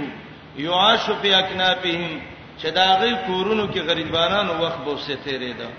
يعاش 0.58 1.12
في 1.12 1.40
اكنافهم 1.40 2.22
چداغي 2.63 3.16
کورونو 3.28 3.68
کې 3.74 3.78
غریبانانو 3.90 4.54
وخت 4.63 4.80
به 4.86 4.98
ستېرې 4.98 5.54
ده 5.58 5.70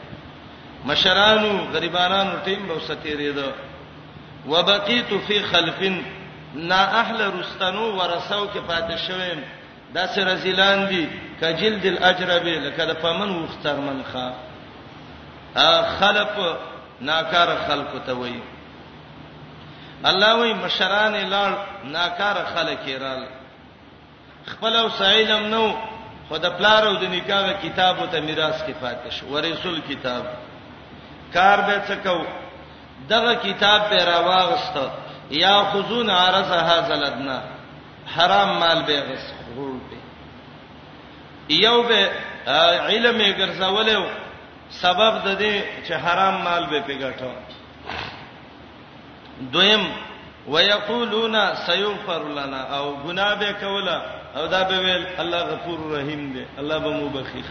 مشرانو 0.84 1.58
غریبانانو 1.72 2.32
ټیم 2.46 2.66
به 2.68 2.78
ستېرې 2.88 3.36
ده 3.36 3.52
وبقيت 4.46 5.14
في 5.26 5.40
خلق 5.42 5.82
نا 6.54 6.80
اهل 7.00 7.30
رستنو 7.40 7.84
ورسو 7.96 8.46
کې 8.46 8.58
پاتې 8.68 8.98
شوم 9.08 9.40
دا 9.94 10.06
سره 10.14 10.34
زیلان 10.42 10.84
دي 10.88 11.06
کجلد 11.40 11.84
الاجرب 11.86 12.46
لکه 12.46 12.84
د 12.86 12.92
پمن 13.00 13.30
وختر 13.44 13.76
منخه 13.76 14.32
خلق 15.98 16.38
ناکار 17.00 17.48
خلق 17.68 18.02
ته 18.06 18.12
وایي 18.12 18.42
الله 20.04 20.34
وی 20.42 20.54
مشران 20.54 21.12
لال 21.30 21.54
ناکار 21.84 22.36
خلک 22.54 22.88
رال 23.00 23.24
خپل 24.46 24.76
او 24.76 24.88
سایلم 24.98 25.46
نو 25.50 25.72
خدای 26.28 26.50
پلار 26.58 26.86
او 26.88 26.94
د 26.96 27.02
نکاح 27.04 27.52
کتاب 27.62 28.00
او 28.00 28.06
ته 28.06 28.20
میراث 28.20 28.62
کې 28.66 28.72
فاتش 28.82 29.22
ورسول 29.22 29.80
کتاب 29.88 30.22
کار 31.34 31.58
به 31.60 31.82
څه 31.88 31.94
کو 32.06 32.24
دغه 33.08 33.34
کتاب 33.42 33.90
به 33.90 34.04
راواغسته 34.04 35.03
یا 35.30 35.64
خذون 35.72 36.10
عرض 36.10 36.50
هذا 36.52 36.94
لدنا 36.96 37.42
حرام 38.16 38.58
مال 38.58 38.82
به 38.82 39.00
غس 39.00 39.32
خور 39.54 39.72
به 39.90 41.54
یو 41.54 41.82
به 41.82 42.08
علم 42.88 43.18
یې 43.20 43.34
ګرځولې 43.38 43.96
سبب 44.70 45.14
د 45.24 45.38
دې 45.38 45.62
چې 45.88 45.92
حرام 45.92 46.42
مال 46.42 46.66
به 46.66 46.80
پیګټو 46.80 47.30
دویم 49.52 49.86
ويقولون 50.48 51.54
سيغفر 51.54 52.28
لنا 52.28 52.62
او 52.76 52.96
ګناه 52.96 53.34
به 53.34 53.52
کولا 53.52 54.02
او 54.36 54.46
دا 54.46 54.62
به 54.62 54.78
ویل 54.80 55.06
الله 55.18 55.40
غفور 55.42 55.92
رحیم 55.98 56.32
دی 56.32 56.46
الله 56.58 56.78
به 56.78 56.90
مو 56.90 57.08
بخښي 57.08 57.42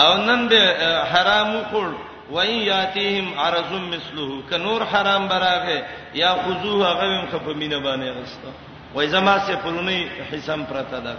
او 0.00 0.16
نن 0.16 0.48
به 0.48 0.74
حرام 1.12 1.56
وکړ 1.62 1.92
وای 2.32 2.54
یاتیهم 2.56 3.38
عرض 3.40 3.72
مثله 3.72 4.42
ک 4.50 4.52
نور 4.52 4.82
حرام 4.82 5.28
براغه 5.28 5.84
یا 6.14 6.32
خذوه 6.44 6.86
غویم 7.00 7.26
خپ 7.32 7.46
مینه 7.48 7.78
باندې 7.78 8.08
غستا 8.18 8.50
وای 8.94 9.08
زما 9.08 9.36
سے 9.46 9.54
پرونی 9.62 10.06
حساب 10.32 10.58
پرتا 10.70 11.00
ده 11.00 11.16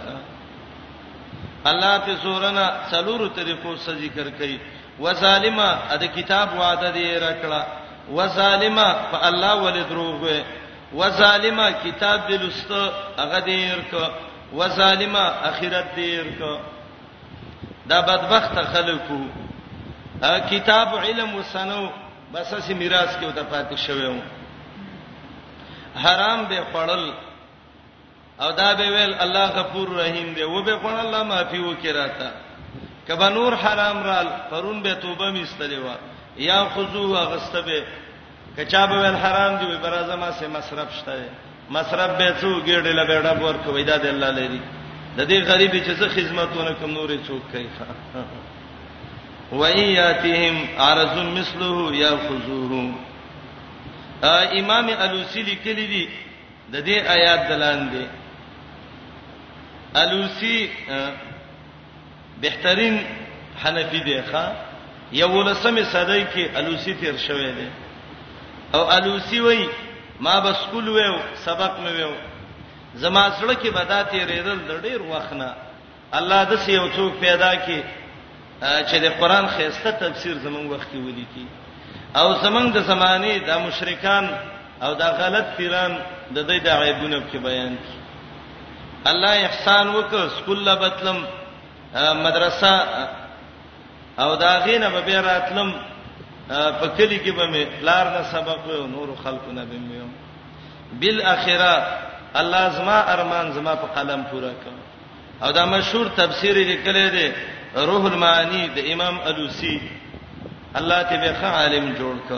الله 1.64 1.98
په 1.98 2.14
سورنا 2.22 2.66
څلورو 2.90 3.28
طریقو 3.36 3.76
سره 3.76 3.94
ذکر 3.94 4.30
کړي 4.38 4.56
وظالما 5.00 5.68
د 6.00 6.04
کتاب 6.16 6.48
وعده 6.58 6.90
دی 6.90 7.06
راکړه 7.26 7.62
وظالما 8.12 8.88
په 9.12 9.26
الله 9.28 9.54
ولې 9.64 9.84
دروغ 9.90 10.24
وي 10.24 10.42
وظالما 10.94 11.70
کتاب 11.70 12.20
دلست 12.28 12.70
هغه 13.18 13.38
دی 13.40 13.70
ورک 13.72 13.94
وظالما 14.54 15.24
اخرت 15.52 15.94
دی 15.96 16.10
ورک 16.18 16.60
دا 17.88 18.00
بدبخت 18.00 18.58
خلکو 18.74 19.18
کتاب 20.50 20.96
علم 21.04 21.34
وسنو 21.34 21.84
بس 22.32 22.52
اس 22.54 22.68
میراث 22.78 23.16
کې 23.18 23.26
وته 23.26 23.42
پاتې 23.50 23.76
شوی 23.86 24.06
و 24.06 24.14
حرام 26.04 26.44
به 26.50 26.60
پړل 26.72 27.04
او 28.44 28.50
دا 28.60 28.74
به 28.74 28.86
ویل 28.94 29.14
الله 29.24 29.46
غفور 29.56 29.88
رحیم 29.98 30.32
دی 30.38 30.42
و 30.42 30.62
به 30.62 30.74
قول 30.84 30.94
الله 31.00 31.22
معفي 31.22 31.58
وکراتا 31.58 32.30
کبه 33.08 33.28
نور 33.28 33.52
حرام 33.64 34.02
رال 34.04 34.28
پرون 34.50 34.82
به 34.82 34.94
توبه 34.94 35.30
میستلې 35.44 35.78
و 35.86 35.94
یا 36.46 36.64
خذو 36.76 37.14
غستبه 37.14 37.82
کچا 38.58 38.86
به 38.86 38.94
ول 38.96 39.14
حرام 39.26 39.56
دی 39.56 39.66
به 39.66 39.76
برازما 39.76 40.30
سه 40.30 40.48
مصرف 40.48 40.94
شته 40.94 41.28
مصرف 41.70 42.16
به 42.18 42.32
څو 42.40 42.64
ګډه 42.66 42.96
لا 42.96 43.04
به 43.04 43.22
ډاب 43.22 43.42
ور 43.42 43.56
کوي 43.66 43.84
دا 43.84 43.96
د 43.98 44.06
الله 44.06 44.30
لري 44.30 44.60
د 45.16 45.28
دې 45.30 45.46
غریب 45.50 45.72
چې 45.84 46.02
څه 46.02 46.08
خدمتونه 46.16 46.72
کوم 46.74 46.90
نورې 46.94 47.18
څوک 47.28 47.42
کوي 47.52 47.68
و 49.52 49.62
اياتهم 49.62 50.68
عرض 50.80 51.16
مثله 51.18 51.96
ياخذوه 51.96 52.92
امام 54.52 54.86
الوسی 55.00 55.42
لیکلی 55.42 55.86
دی 55.86 56.08
د 56.72 56.84
دې 56.86 57.08
آیات 57.10 57.48
دلان 57.48 57.88
دی 57.88 58.06
الوسی 59.94 60.70
بهترین 62.40 62.98
حنفی 63.64 64.00
دی 64.00 64.22
ښا 64.32 64.44
یو 65.12 65.42
لسمه 65.42 65.84
صدای 65.84 66.24
کې 66.34 66.56
الوسی 66.56 66.94
تیر 66.94 67.16
شوی 67.16 67.52
دی 67.52 67.68
او 68.74 68.90
الوسی 68.92 69.40
وای 69.40 69.68
ما 70.20 70.40
بس 70.40 70.56
کول 70.72 70.88
و 70.88 70.98
سبق 71.44 71.70
مې 71.78 72.02
و 72.04 72.12
زما 72.94 73.30
سره 73.30 73.54
کې 73.54 73.66
بداتې 73.70 74.14
ریدل 74.14 74.58
د 74.68 74.82
ډیر 74.82 75.02
وخت 75.02 75.32
نه 75.32 75.52
الله 76.12 76.44
د 76.44 76.56
سې 76.56 76.68
یو 76.70 76.88
څوک 76.92 77.14
پیدا 77.20 77.54
کړي 77.54 77.82
چې 78.64 78.96
د 79.04 79.06
قران 79.20 79.46
خيسته 79.56 79.90
تفسیر 79.90 80.34
زمونږ 80.44 80.66
وخت 80.72 80.88
کې 80.92 80.96
ولیکي 80.98 81.46
او 82.20 82.28
زمونږ 82.44 82.66
د 82.74 82.78
زمانه 82.90 83.38
د 83.38 83.50
مشرکان 83.66 84.24
او 84.84 84.94
د 84.94 85.02
غلط 85.20 85.46
پیران 85.56 85.92
د 86.34 86.38
دې 86.48 86.58
د 86.66 86.68
عیبونو 86.80 87.20
په 87.32 87.38
بیان 87.48 87.74
کی 87.84 87.94
الله 89.10 89.32
احسان 89.46 89.86
وکړ 89.96 90.28
سکول 90.40 90.74
بتلم 90.76 91.18
مدرسه 92.26 92.72
او 94.18 94.34
دا 94.36 94.52
غینه 94.64 94.88
به 94.90 95.00
بیا 95.00 95.20
راتلم 95.22 95.74
په 96.48 96.86
کلی 96.98 97.18
کې 97.18 97.36
به 97.36 97.44
مې 97.52 97.64
لار 97.84 98.06
نه 98.10 98.22
سبق 98.32 98.60
و 98.66 98.86
نور 98.86 99.08
خلکو 99.24 99.52
نه 99.52 99.64
به 99.64 99.76
مې 99.76 100.02
بل 101.00 101.22
اخره 101.22 101.86
الله 102.34 102.68
زما 102.70 102.98
ارمان 103.12 103.52
زما 103.52 103.74
په 103.74 103.86
قلم 104.00 104.24
پورا 104.30 104.50
کړ 104.62 105.44
او 105.44 105.50
دا 105.52 105.64
مشهور 105.66 106.06
تفسیر 106.16 106.54
لیکل 106.56 107.10
دی 107.10 107.28
روح 107.76 108.04
المعانی 108.12 108.68
د 108.74 108.78
امام 108.92 109.18
الوسی 109.26 109.80
الله 110.76 111.02
ته 111.02 111.16
به 111.16 111.32
ښه 111.32 111.46
عالم 111.46 111.86
جوړ 111.98 112.16
ک 112.28 112.32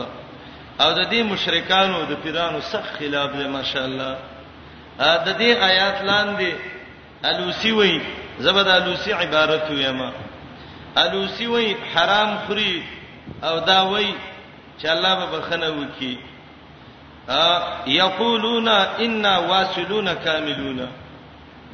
او 0.81 0.91
د 0.93 1.09
دې 1.09 1.21
مشرکانو 1.31 2.05
د 2.09 2.13
پیرانو 2.23 2.59
سخت 2.61 2.97
خلاف 2.99 3.29
دی 3.37 3.47
ماشاءالله 3.57 4.15
د 4.99 5.29
دې 5.39 5.51
آیات 5.69 6.01
لاندې 6.01 6.53
الوسی 7.23 7.71
وای 7.71 7.99
زبد 8.39 8.67
الوسی 8.67 9.11
عبارت 9.13 9.69
ویما 9.71 10.11
الوسی 10.95 11.45
وای 11.47 11.75
حرام 11.95 12.37
خوري 12.47 12.83
او 13.43 13.59
دا 13.59 13.81
وای 13.83 14.13
چې 14.81 14.85
الله 14.89 15.15
به 15.25 15.39
بخنه 15.39 15.69
وکي 15.69 16.17
یقولون 17.87 18.67
انا 18.67 19.37
واصلون 19.37 20.13
کاملون 20.13 20.87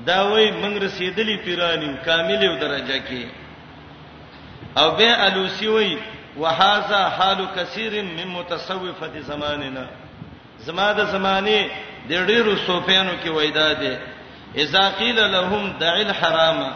دا 0.06 0.28
وای 0.30 0.52
موږ 0.52 0.84
رسیدلی 0.84 1.38
پیرانیو 1.38 1.98
کاملو 2.06 2.58
درجه 2.60 3.00
کې 3.08 3.43
او 4.78 4.92
به 4.92 5.26
الوسی 5.26 5.68
وی 5.68 5.98
وهذا 6.40 7.10
حال 7.10 7.48
کثیر 7.58 8.02
من 8.04 8.24
متصوفه 8.28 9.22
زماننا 9.22 9.88
زما 10.60 10.94
د 10.94 11.06
زمانه 11.06 11.66
د 12.10 12.14
ډیرو 12.28 12.56
صوفیانو 12.68 13.12
کې 13.24 13.28
وېدا 13.30 13.74
دي 13.80 13.98
اذا 14.58 14.90
قيل 14.90 15.20
لهم 15.32 15.74
دع 15.80 15.96
الحرام 15.96 16.72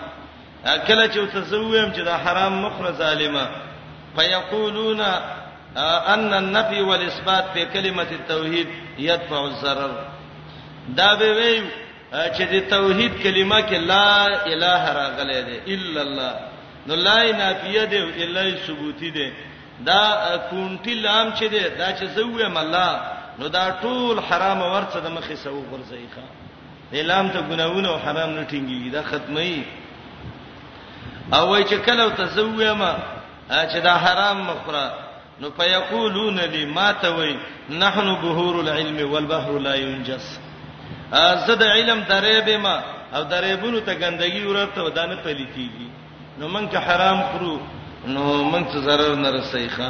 کله 0.87 1.07
چې 1.09 1.33
تسویم 1.35 1.93
چې 1.93 1.99
دا 1.99 2.17
حرام 2.17 2.61
مخره 2.65 2.91
ظالمه 2.91 3.47
فیقولون 4.17 5.01
ان 6.13 6.33
النفي 6.33 6.81
والاثبات 6.81 7.43
په 7.53 7.63
کلمه 7.73 8.07
التوحید 8.11 8.67
يدفع 8.99 9.43
الضرر 9.43 9.93
دا 10.89 11.15
به 11.15 11.31
وی 11.33 11.61
چې 12.13 12.41
د 12.41 12.69
توحید 12.69 13.23
کلمه 13.23 13.61
کې 13.67 13.73
لا 13.73 14.25
اله 14.45 14.83
راغلې 14.93 15.45
ده 15.47 15.57
الا 15.73 16.01
الله 16.01 16.33
نو 16.88 16.96
لای 16.96 17.32
نافیه 17.32 17.86
دی 17.86 18.24
الا 18.24 18.41
ثبوتی 18.67 19.12
دی 19.12 19.29
دا 19.86 20.01
کونټی 20.50 20.94
لام 21.03 21.34
چې 21.34 21.44
دی 21.50 21.60
دا 21.77 21.89
چې 21.98 22.06
زوې 22.15 22.48
مله 22.48 23.00
نو 23.39 23.48
دا 23.48 23.72
ټول 23.82 24.20
حرام 24.29 24.62
ورڅ 24.62 24.94
د 25.06 25.10
مخې 25.17 25.36
سو 25.44 25.63
ورځيخه 25.72 26.25
اعلان 26.94 27.29
ته 27.29 27.41
ګناونه 27.41 27.89
او 27.89 27.98
حرام 28.00 28.29
نه 28.29 28.44
ټینګي 28.48 28.89
دا 28.91 29.01
ختمي 29.01 29.63
او 31.34 31.50
وای 31.51 31.63
چې 31.63 31.77
کله 31.86 32.10
تزوې 32.10 32.74
ما 32.74 32.96
چې 33.50 33.77
دا 33.89 33.94
حرام 34.06 34.41
مخره 34.41 34.94
نو 35.41 35.50
فیقولون 35.58 36.39
لما 36.39 36.91
توي 36.91 37.38
نحن 37.70 38.13
بهور 38.22 38.60
العلم 38.62 39.12
والبحر 39.12 39.60
لا 39.60 39.75
ينجس 39.75 40.39
زد 41.48 41.63
علم 41.63 42.03
درې 42.10 42.46
به 42.46 42.58
ما 42.58 42.82
او 43.15 43.24
درې 43.24 43.60
بونو 43.62 43.79
ته 43.79 43.94
ګندګي 43.94 44.46
ورته 44.48 44.84
ودانه 44.84 45.15
پلي 45.15 45.46
کیږي 45.56 46.06
نو 46.39 46.46
مونږ 46.48 46.65
چې 46.72 46.77
حرام 46.88 47.20
خورو 47.29 47.53
نو 48.15 48.24
مونږ 48.44 48.65
څه 48.74 48.79
zarar 48.88 49.13
نه 49.22 49.29
رسېخه 49.36 49.88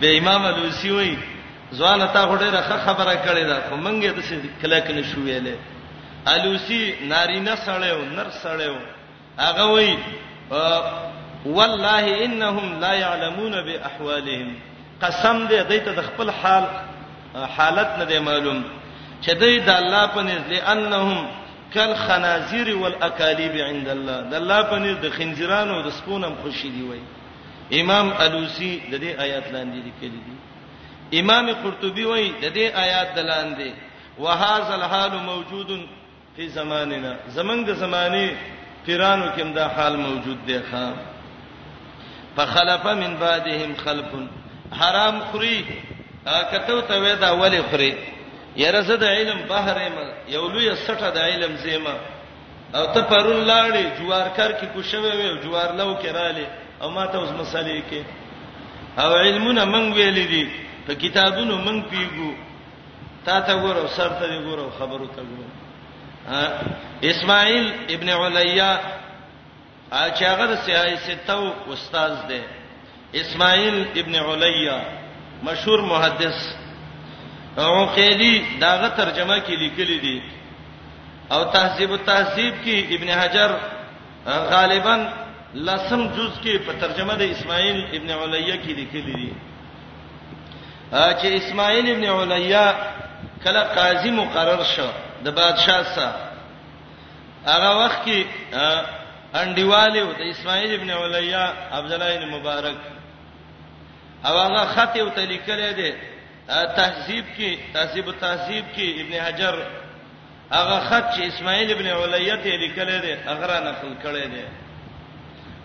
به 0.00 0.08
امام 0.18 0.42
الوسی 0.46 0.90
وای 0.96 1.12
ځوان 1.72 2.12
تا 2.12 2.26
غوډه 2.26 2.50
راخه 2.56 2.76
خبره 2.86 3.14
کړې 3.26 3.44
ده 3.50 3.56
خو 3.68 3.74
مونږ 3.76 3.96
یې 4.04 4.10
د 4.18 4.20
څه 4.28 4.34
کله 4.62 4.78
کنه 4.88 5.02
شو 5.12 5.20
ویلې 5.22 5.56
الوسی 6.34 6.82
نارینه 7.12 7.54
سړیو 7.68 8.00
نر 8.18 8.26
سړیو 8.42 8.76
هغه 9.38 9.64
وای 9.72 9.92
والله 11.46 12.04
انهم 12.26 12.66
لا 12.86 12.92
يعلمون 12.94 13.54
باحوالهم 13.62 14.56
قسم 15.02 15.36
دې 15.48 15.62
دایته 15.72 15.92
د 16.00 16.02
خپل 16.10 16.26
حال 16.42 16.64
حالت 17.56 17.88
نه 18.02 18.06
دی 18.12 18.18
معلوم 18.26 18.58
چې 19.22 19.30
دوی 19.44 19.56
د 19.68 19.70
الله 19.82 20.04
په 20.16 20.20
نزد 20.28 20.52
انهم 20.74 21.20
کل 21.74 21.94
خنازیر 21.94 22.76
والاکالیب 22.76 23.54
عند 23.56 23.88
الله 23.88 24.20
د 24.30 24.34
الله 24.34 24.62
پنیر 24.62 24.94
د 24.94 25.10
خنزیرانو 25.10 25.74
او 25.76 25.82
د 25.82 25.90
سپونم 25.98 26.34
خوشی 26.42 26.70
دی 26.70 26.82
وای 26.88 27.00
امام 27.80 28.12
الوسی 28.24 28.72
د 28.90 28.94
دې 28.94 29.12
آیات 29.26 29.46
لاندې 29.54 29.80
لیکلي 29.86 30.20
دي 30.26 30.40
امام 31.20 31.52
قرطبي 31.64 32.04
وای 32.04 32.28
د 32.42 32.52
دې 32.54 32.66
آیات 32.84 33.14
دلاندې 33.14 33.70
وهذا 34.18 34.74
الحال 34.74 35.12
موجود 35.30 35.70
فی 36.36 36.48
زماننا 36.48 37.14
زمنګ 37.36 37.66
د 37.66 37.74
زمانه 37.84 38.28
پیرانو 38.86 39.26
کې 39.36 39.54
دا 39.54 39.68
حال 39.68 39.96
موجود 39.96 40.46
دی 40.46 40.58
ښا 40.60 40.92
فخلف 42.36 42.86
من 42.86 43.16
بعدهم 43.20 43.74
خلف 43.76 44.06
حرام 44.80 45.20
خوري 45.20 45.64
کته 46.50 46.80
ته 46.88 46.98
ودا 46.98 47.30
ولې 47.30 47.70
خوري 47.70 47.94
یره 48.60 48.80
زه 48.88 48.96
د 49.02 49.04
علم 49.16 49.38
بهرم 49.50 49.96
یو 50.34 50.44
لوی 50.54 50.68
سټه 50.86 51.08
د 51.16 51.18
علم 51.28 51.52
زیمه 51.64 51.94
او 52.78 52.84
ته 52.94 53.00
پرون 53.10 53.40
لاړې 53.50 53.84
جوارکر 53.98 54.50
کې 54.58 54.66
کوښوي 54.74 55.12
وي 55.18 55.28
جوارلو 55.44 55.90
کې 56.02 56.08
رااله 56.16 56.46
او 56.82 56.88
ما 56.96 57.04
ته 57.06 57.16
اوس 57.18 57.30
مسالې 57.40 57.80
کې 57.90 58.02
او 59.04 59.10
علمونه 59.26 59.64
مونږ 59.64 59.86
ویلې 59.96 60.26
دي 60.32 60.44
په 60.86 60.92
کتابونو 61.02 61.54
مونږ 61.66 61.80
پیګو 61.90 62.32
تا 63.24 63.40
ته 63.46 63.54
ګورو 63.62 63.82
سر 63.96 64.08
ته 64.08 64.26
ګورو 64.46 64.66
خبرو 64.78 65.06
ته 65.06 65.22
ګورو 65.30 65.50
اسماعیل 67.10 67.66
ابن 67.94 68.08
علیا 68.08 68.72
چې 70.16 70.22
هغه 70.32 70.54
سیاسي 70.66 70.96
ستو 71.06 71.52
استاد 71.72 72.12
دی 72.28 72.42
اسماعیل 73.14 73.76
ابن 74.00 74.14
علیا 74.14 74.78
مشهور 75.42 75.78
محدث 75.92 76.38
عقیدی 77.58 78.42
داغه 78.60 78.88
ترجمه 78.96 79.40
کې 79.40 79.50
لیکلي 79.50 79.98
دي 79.98 80.22
او 81.32 81.44
تهذیب 81.44 81.92
التهذیب 81.92 82.54
کې 82.64 82.92
ابن 82.94 83.08
حجر 83.10 83.56
غالبا 84.26 85.08
لسم 85.54 86.08
جز 86.16 86.32
کې 86.44 86.58
په 86.66 86.72
ترجمه 86.80 87.14
د 87.14 87.22
اسماعیل 87.22 87.84
ابن 87.94 88.10
علیه 88.10 88.54
کې 88.62 88.66
لیکلي 88.68 89.12
دي 89.12 89.32
چې 90.92 91.24
اسماعیل 91.24 91.90
ابن 91.92 92.04
علیه 92.20 92.74
کله 93.44 93.60
قاضي 93.60 94.10
مقرر 94.10 94.62
شو 94.76 94.88
د 95.24 95.28
بادشاه 95.30 95.82
سره 95.82 96.12
هغه 97.46 97.84
وخت 97.84 98.04
کې 98.06 98.24
انډیواله 99.34 100.18
د 100.18 100.20
اسماعیل 100.20 100.74
ابن 100.80 100.90
علیه 100.90 101.38
عبد 101.72 101.92
الله 101.92 102.14
ابن 102.14 102.28
مبارک 102.28 102.76
او 104.24 104.38
هغه 104.38 104.64
خط 104.66 104.96
یو 104.96 105.08
تلیکل 105.10 105.72
دی 105.72 105.92
تهذیب 106.48 107.24
کې 107.38 107.58
تهذیب 107.72 108.10
تهذیب 108.20 108.64
کې 108.76 109.00
ابن 109.00 109.12
حجر 109.26 109.56
هغه 110.52 110.80
خط 110.80 111.04
چې 111.16 111.20
اسماعیل 111.22 111.72
ابن 111.72 111.86
علیه 111.86 112.36
ته 112.36 112.56
لیکل 112.56 113.00
دي 113.00 113.12
هغه 113.26 113.46
را 113.46 113.58
نقل 113.68 113.92
کړی 114.04 114.26
دی 114.34 114.44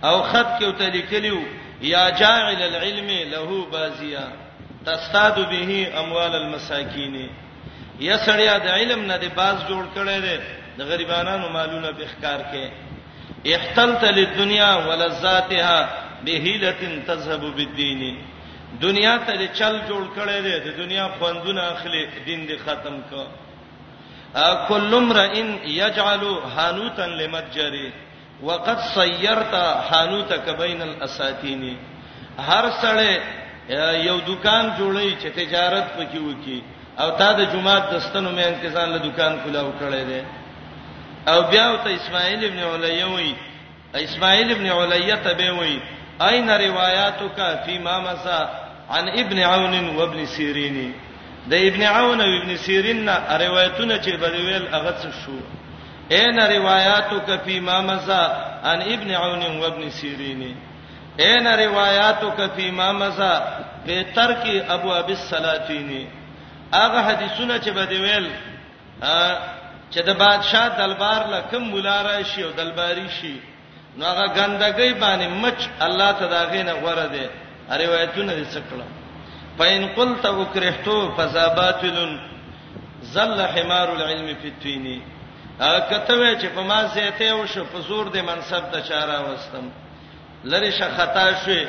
او 0.03 0.23
خط 0.23 0.47
کې 0.59 0.63
وته 0.63 0.87
لیکلیو 0.89 1.39
یا 1.81 2.09
جاعل 2.09 2.61
العلم 2.69 3.07
له 3.33 3.65
بازیا 3.71 4.25
تستاد 4.85 5.35
به 5.49 5.99
اموال 5.99 6.35
المساکین 6.35 7.29
یا 7.99 8.17
سړیا 8.17 8.55
د 8.63 8.67
علم 8.67 9.01
نه 9.05 9.17
د 9.17 9.33
باز 9.35 9.57
جوړ 9.67 9.83
کړی 9.95 10.19
دی 10.25 10.37
د 10.77 10.81
غریبانو 10.85 11.49
مالونه 11.49 11.91
به 11.91 12.05
ښکار 12.07 12.39
کې 12.51 12.63
احتلت 13.55 14.03
للدنيا 14.03 14.75
ولذاتها 14.87 15.79
بهيله 16.25 17.01
تذهب 17.07 17.41
بالدين 17.55 18.01
دنیا 18.81 19.15
ته 19.25 19.33
چل 19.53 19.73
جوړ 19.87 20.03
کړي 20.15 20.39
دي 20.45 20.55
د 20.59 20.77
دنیا 20.77 21.07
خوندونه 21.19 21.61
اخلي 21.73 22.01
دین 22.25 22.41
دې 22.47 22.57
ختم 22.65 22.95
کړه 23.09 23.27
کلم 24.67 25.11
رئن 25.17 25.49
یجعل 25.65 26.23
حانوتا 26.55 27.05
لمتجری 27.05 27.89
وقد 28.43 28.79
صیرت 28.95 29.53
حانوتک 29.91 30.49
بین 30.59 30.81
الاساتین 30.81 31.63
هر 32.47 32.65
سړی 32.81 33.13
یو 34.07 34.17
دکان 34.27 34.69
جوړی 34.77 35.15
چې 35.21 35.27
تجارت 35.39 35.87
پکې 35.97 36.17
وکي 36.27 36.59
او 37.01 37.09
تا 37.17 37.31
د 37.39 37.41
جمعه 37.53 37.93
دستنو 37.93 38.29
مې 38.35 38.43
انتظار 38.47 38.87
له 38.87 38.97
دکان 39.07 39.37
کولاو 39.43 39.73
کړی 39.79 40.03
دی 40.11 40.21
او 41.31 41.41
بیا 41.51 41.67
ته 41.83 41.89
اسماعیل 41.99 42.45
ابن 42.45 42.59
علیه 42.73 43.05
وی 43.15 43.33
اسماعیل 44.07 44.51
ابن 44.51 44.65
علیه 44.81 45.15
ته 45.23 45.33
به 45.33 45.49
وی 45.57 45.79
اين 46.21 46.49
رواياتك 46.49 47.39
فيما 47.65 47.99
مسا 47.99 48.49
عن 48.89 49.09
ابن 49.09 49.39
عون 49.39 49.95
وابن 49.97 50.25
سيرين 50.25 50.77
د 51.51 51.53
ابن 51.53 51.83
عون 51.83 52.21
او 52.21 52.33
ابن 52.41 52.57
سيرين 52.65 53.09
روایتونه 53.45 53.97
چې 54.03 54.09
بدویل 54.23 54.67
هغه 54.75 54.91
څه 55.01 55.09
شو 55.25 55.39
اين 56.11 56.39
رواياتك 56.39 57.41
فيما 57.45 57.81
مسا 57.81 58.21
عن 58.63 58.81
ابن 58.81 59.11
عون 59.11 59.43
وابن 59.59 59.89
سيرين 59.89 60.55
اين 61.19 61.47
رواياتك 61.47 62.49
فيما 62.55 62.91
مسا 62.91 63.59
به 63.85 64.01
ترک 64.15 64.43
ابو 64.75 64.89
ابي 64.99 65.13
الصلاتين 65.13 66.09
هغه 66.73 66.99
حدیثونه 67.09 67.59
چې 67.59 67.69
بدویل 67.69 68.25
چې 69.91 69.99
د 70.07 70.09
بادشاه 70.17 70.67
دلبار 70.77 71.27
لکه 71.33 71.57
مولا 71.59 72.01
راشي 72.01 72.43
او 72.43 72.51
دلباري 72.51 73.09
شي 73.21 73.33
نو 73.97 74.05
هغه 74.11 74.25
ګندګۍ 74.37 74.91
باندې 75.01 75.27
مچ 75.43 75.59
الله 75.85 76.09
تداغې 76.21 76.61
نه 76.69 76.73
غوړه 76.81 77.05
دي 77.13 77.25
روایتونه 77.83 78.31
دې 78.37 78.45
څکړه 78.53 78.85
پاین 79.57 79.83
قلت 79.97 80.25
وکرهتو 80.39 80.97
فزاباتل 81.17 81.97
زل 83.13 83.39
حمار 83.53 83.87
العلم 83.97 84.27
فی 84.41 84.47
التین 84.53 84.85
هغه 85.63 85.79
کته 85.79 86.39
چې 86.41 86.45
په 86.55 86.61
ما 86.69 86.79
زیته 86.95 87.25
او 87.33 87.41
شو 87.51 87.63
په 87.71 87.77
زور 87.87 88.05
دې 88.13 88.21
منصب 88.31 88.63
ته 88.71 88.79
چاره 88.89 89.15
وستم 89.29 89.65
لری 90.51 90.71
ش 90.71 90.81
خطا 90.97 91.25
شوې 91.41 91.61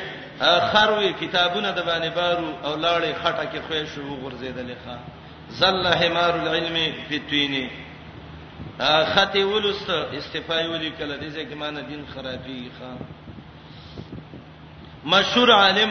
خروي 0.71 1.11
کتابونه 1.21 1.69
د 1.71 1.79
باندې 1.87 2.09
بارو 2.17 2.49
او 2.65 2.73
لاړې 2.83 3.11
خټه 3.23 3.45
کې 3.51 3.59
خوې 3.67 3.83
شو 3.95 4.01
غورځېدلې 4.21 4.75
ښا 4.85 4.95
زل 5.59 5.85
حمار 6.01 6.33
العلم 6.41 6.75
فی 7.07 7.15
التین 7.17 7.69
خطه 8.83 9.45
ولست 9.45 9.89
استفای 10.19 10.67
ولي 10.67 10.89
کله 10.99 11.15
دې 11.19 11.29
ځکه 11.35 11.55
مان 11.55 11.75
دین 11.87 12.05
خرابي 12.15 12.71
خان 12.79 12.97
مشهور 15.05 15.51
عالم 15.51 15.89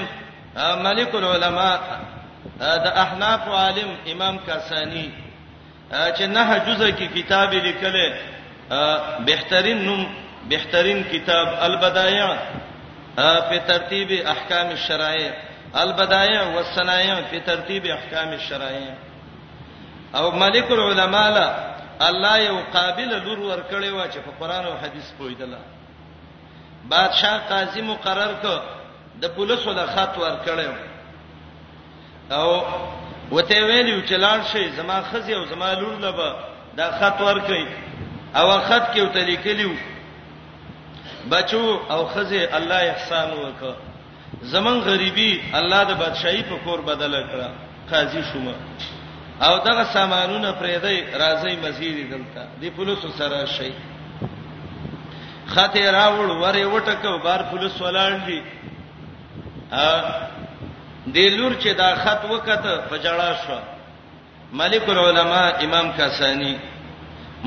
ملک 0.84 1.14
العلماء 1.14 1.76
د 2.60 2.86
احناف 3.04 3.48
عالم 3.48 3.88
امام 4.12 4.38
کاسانی 4.46 5.10
چې 5.92 6.22
نه 6.22 6.58
جزء 6.58 6.90
کې 6.98 7.12
کتاب 7.18 7.52
لیکل 7.52 7.98
بهترین 9.30 9.84
نوم 9.84 10.04
بهترین 10.48 11.02
کتاب 11.12 11.48
البدایع 11.60 12.26
په 13.16 13.58
ترتیب 13.66 14.10
احکام 14.26 14.66
الشرایع 14.68 15.30
البدایع 15.74 16.42
والصنایع 16.42 17.14
په 17.30 17.38
ترتیب 17.46 17.86
احکام 17.98 18.28
الشرایع 18.28 18.94
او 20.14 20.30
ملک 20.30 20.70
العلماء 20.70 21.77
الله 22.00 22.36
یو 22.44 22.58
قابل 22.72 23.10
لور 23.24 23.38
ور 23.40 23.60
کړی 23.70 23.90
و 23.90 24.02
چې 24.12 24.16
په 24.26 24.30
قران 24.40 24.64
او 24.66 24.76
حديث 24.82 25.06
پویدله 25.18 25.58
بادشاہ 26.90 27.38
قاضي 27.48 27.80
مقرر 27.82 28.32
ک 28.42 28.46
د 29.22 29.26
پولیسو 29.36 29.72
د 29.74 29.86
خط 29.94 30.12
ور 30.18 30.36
کړی 30.46 30.68
او 32.32 32.48
وته 33.30 33.58
ویلو 33.68 34.02
چې 34.06 34.12
لاړ 34.24 34.40
شي 34.52 34.70
زما 34.70 35.00
خزي 35.10 35.34
او 35.34 35.44
زما 35.44 35.72
لور 35.74 35.96
لبه 35.98 36.28
دا 36.76 36.86
خط 36.98 37.20
ور 37.20 37.38
کړی 37.48 37.66
او 38.36 38.58
خط 38.68 38.84
کې 38.94 39.00
وته 39.02 39.20
لیکلیو 39.30 39.70
بچو 41.30 41.80
او 41.90 42.06
خزي 42.06 42.44
الله 42.58 42.90
احسان 42.90 43.30
وکړه 43.32 43.74
زمون 44.42 44.80
غريبي 44.80 45.42
الله 45.54 45.84
د 45.84 45.92
بادشاہي 46.02 46.42
په 46.42 46.56
کور 46.64 46.78
بدل 46.80 47.12
کړه 47.32 47.48
قاضي 47.92 48.22
شومه 48.32 48.54
او 49.40 49.58
دغه 49.58 49.84
سامانونه 49.92 50.52
پرې 50.52 50.78
دی 50.82 51.04
راځي 51.18 51.56
مزید 51.62 52.10
دلته 52.12 52.42
دی 52.60 52.68
پولیس 52.76 52.98
سره 53.18 53.38
شي 53.56 53.72
خاطر 55.54 55.84
راوړ 55.98 56.26
وره 56.30 56.64
وټکو 56.72 57.12
بار 57.26 57.40
پولیس 57.50 57.74
ولاړ 57.80 58.12
دي 58.26 58.40
ا 59.82 59.84
دی 61.14 61.24
لور 61.36 61.52
چې 61.62 61.68
دا 61.82 61.90
خط 62.04 62.22
وکته 62.30 62.72
پجړا 62.90 63.30
شو 63.46 63.58
ملک 64.60 64.86
العلماء 64.88 65.48
امام 65.66 65.86
کاسانی 65.96 66.54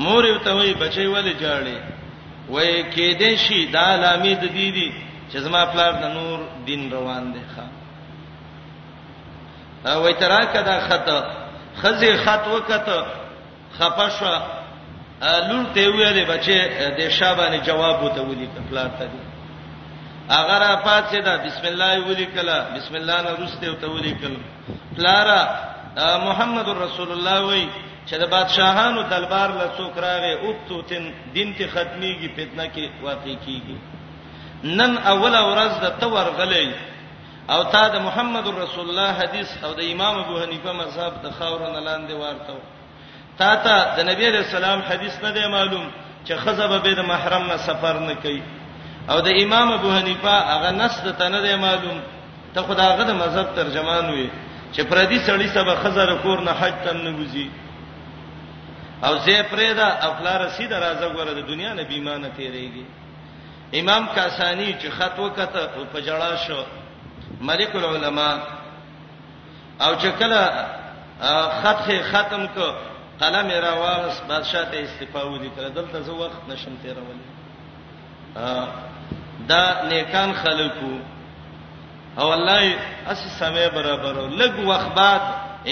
مور 0.04 0.22
یو 0.26 0.38
ته 0.44 0.50
وی 0.56 0.72
بچي 0.74 1.06
ولې 1.14 1.34
جاړي 1.44 1.78
وای 2.48 2.72
کې 2.94 3.08
دې 3.20 3.32
شي 3.44 3.60
دا 3.76 3.86
لامید 3.96 4.40
دي 4.40 4.48
دي 4.70 4.90
چې 5.32 5.36
زما 5.38 5.62
پلار 5.66 5.92
د 6.02 6.04
نور 6.16 6.38
دین 6.66 6.82
روان 6.92 7.24
دی 7.34 7.40
ښا 7.54 7.66
وای 10.02 10.14
تراکه 10.20 10.60
دا 10.62 10.76
خط 10.88 11.08
خزه 11.80 12.16
خط 12.16 12.44
وکته 12.56 13.02
خپشه 13.78 14.40
لور 15.48 15.64
ته 15.74 15.82
ویلې 15.92 16.24
بچې 16.30 16.56
د 16.98 17.08
شابهانه 17.08 17.58
جواب 17.66 18.02
وته 18.04 18.20
ولي 18.22 18.46
پلان 18.70 18.90
ته 18.98 19.04
دي 19.12 19.20
اگر 20.38 20.62
اپات 20.72 21.14
دا 21.16 21.36
بسم 21.36 21.64
الله 21.64 22.06
ولي 22.08 22.26
کلا 22.34 22.58
بسم 22.74 22.94
الله 22.96 23.22
نه 23.22 23.30
روسته 23.40 23.70
وته 23.70 23.88
ولي 23.88 24.12
کلا 24.12 24.40
پلارا 24.96 25.40
محمد 26.28 26.68
رسول 26.68 27.12
الله 27.12 27.40
وای 27.46 27.68
چې 28.06 28.14
د 28.18 28.24
بادشاهانو 28.34 29.02
دلبار 29.02 29.48
له 29.58 29.66
څوک 29.78 29.94
راغې 29.98 30.34
او 30.44 30.54
توتن 30.68 31.12
دین 31.34 31.54
ته 31.58 31.66
ختميږي 31.74 32.28
فتنه 32.36 32.66
کې 32.74 32.90
واقع 33.04 33.34
کیږي 33.46 33.76
نن 34.64 34.98
اوله 34.98 35.40
ورځ 35.50 35.72
د 35.84 35.88
تور 36.00 36.24
غلې 36.38 36.66
او 37.50 37.64
تا 37.64 37.88
د 37.88 37.96
محمد 38.06 38.46
رسول 38.48 38.90
الله 38.90 39.10
حدیث 39.22 39.48
او 39.64 39.72
د 39.74 39.80
امام 39.92 40.18
ابو 40.18 40.38
حنیفه 40.42 40.72
مذهب 40.72 41.12
د 41.22 41.30
خاورن 41.38 41.74
لاندې 41.86 42.12
ورته 42.22 42.54
تا 43.38 43.54
ته 43.64 43.76
د 43.96 43.98
نبی 44.10 44.26
رسول 44.30 44.64
الله 44.64 44.84
حدیث 44.92 45.14
نه 45.24 45.30
دی 45.36 45.46
معلوم 45.46 45.86
چې 46.26 46.32
خزبه 46.44 46.78
به 46.78 46.94
د 46.94 47.00
محرم 47.02 47.46
نه 47.46 47.56
سفر 47.56 47.98
نه 47.98 48.14
کوي 48.22 48.42
او 49.10 49.20
د 49.20 49.28
امام 49.42 49.72
ابو 49.72 49.90
حنیفه 49.92 50.30
هغه 50.54 50.70
نس 50.70 51.00
د 51.04 51.16
تنه 51.18 51.40
دی 51.46 51.54
معلوم 51.56 51.98
ته 52.54 52.62
خداغه 52.62 53.04
د 53.04 53.10
مذهب 53.22 53.48
ترجمان 53.56 54.06
وي 54.10 54.28
چې 54.74 54.80
پردي 54.90 55.18
سړی 55.26 55.48
سبا 55.54 55.74
خزر 55.82 56.14
کور 56.22 56.38
نه 56.40 56.52
حج 56.60 56.74
تم 56.84 56.96
نه 57.04 57.10
وزي 57.20 57.50
او 59.06 59.18
زه 59.18 59.42
پرېدا 59.52 59.88
خپل 60.04 60.26
رسید 60.46 60.72
راځه 60.72 61.04
غواره 61.14 61.32
د 61.32 61.46
دنیا 61.46 61.74
نه 61.74 61.82
بیمانه 61.84 62.28
تیریږي 62.38 62.84
امام 63.80 64.06
کاسانی 64.14 64.74
چې 64.80 64.88
خط 64.90 65.18
وکته 65.18 65.66
په 65.92 66.00
جړا 66.06 66.36
شو 66.46 66.62
ملک 67.40 67.74
العلماء 67.76 68.36
او 69.80 69.94
چې 69.96 70.08
کله 70.18 70.68
خط 71.62 71.90
ختم 72.12 72.46
کو 72.54 72.66
قلم 73.20 73.50
را 73.50 73.74
واغس 73.74 74.20
بادشاہ 74.28 74.64
ته 74.64 74.78
استعفا 74.84 75.22
ودی 75.26 75.50
کړ 75.58 75.62
دلته 75.74 76.00
زه 76.00 76.12
وخت 76.12 76.40
نشم 76.48 76.76
تیرولې 76.82 77.28
دا 79.48 79.62
نیکان 79.90 80.32
خلکو 80.42 80.94
او 82.18 82.32
الله 82.32 82.78
اسی 83.08 83.28
سمې 83.40 83.74
برابر 83.74 84.28
لګ 84.30 84.58
وخت 84.66 84.94
بعد 84.94 85.20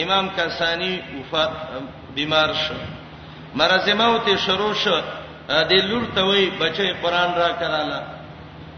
امام 0.03 0.29
کسانی 0.37 1.01
وفات 1.21 1.51
بیمار 2.15 2.55
شو 2.55 2.75
مرز 3.55 3.89
موت 3.89 4.29
شروع 4.47 4.75
شو 4.85 5.01
د 5.49 5.73
لور 5.73 6.03
ته 6.15 6.23
وای 6.23 6.51
بچي 6.51 6.93
قران 7.03 7.35
را 7.35 7.49
کړاله 7.61 8.03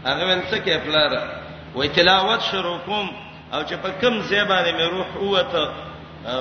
هغه 0.05 0.23
ول 0.25 0.41
څه 0.51 0.57
کې 0.65 0.77
پلاره 0.87 1.42
وای 1.75 1.89
تلاوت 1.89 2.41
شروع 2.51 2.77
کوم 2.85 3.11
او 3.53 3.63
چې 3.65 3.73
په 3.83 3.89
کوم 4.01 4.21
ځای 4.21 4.43
باندې 4.45 4.71
مې 4.71 4.83
روح 4.91 5.05
اوته 5.15 5.71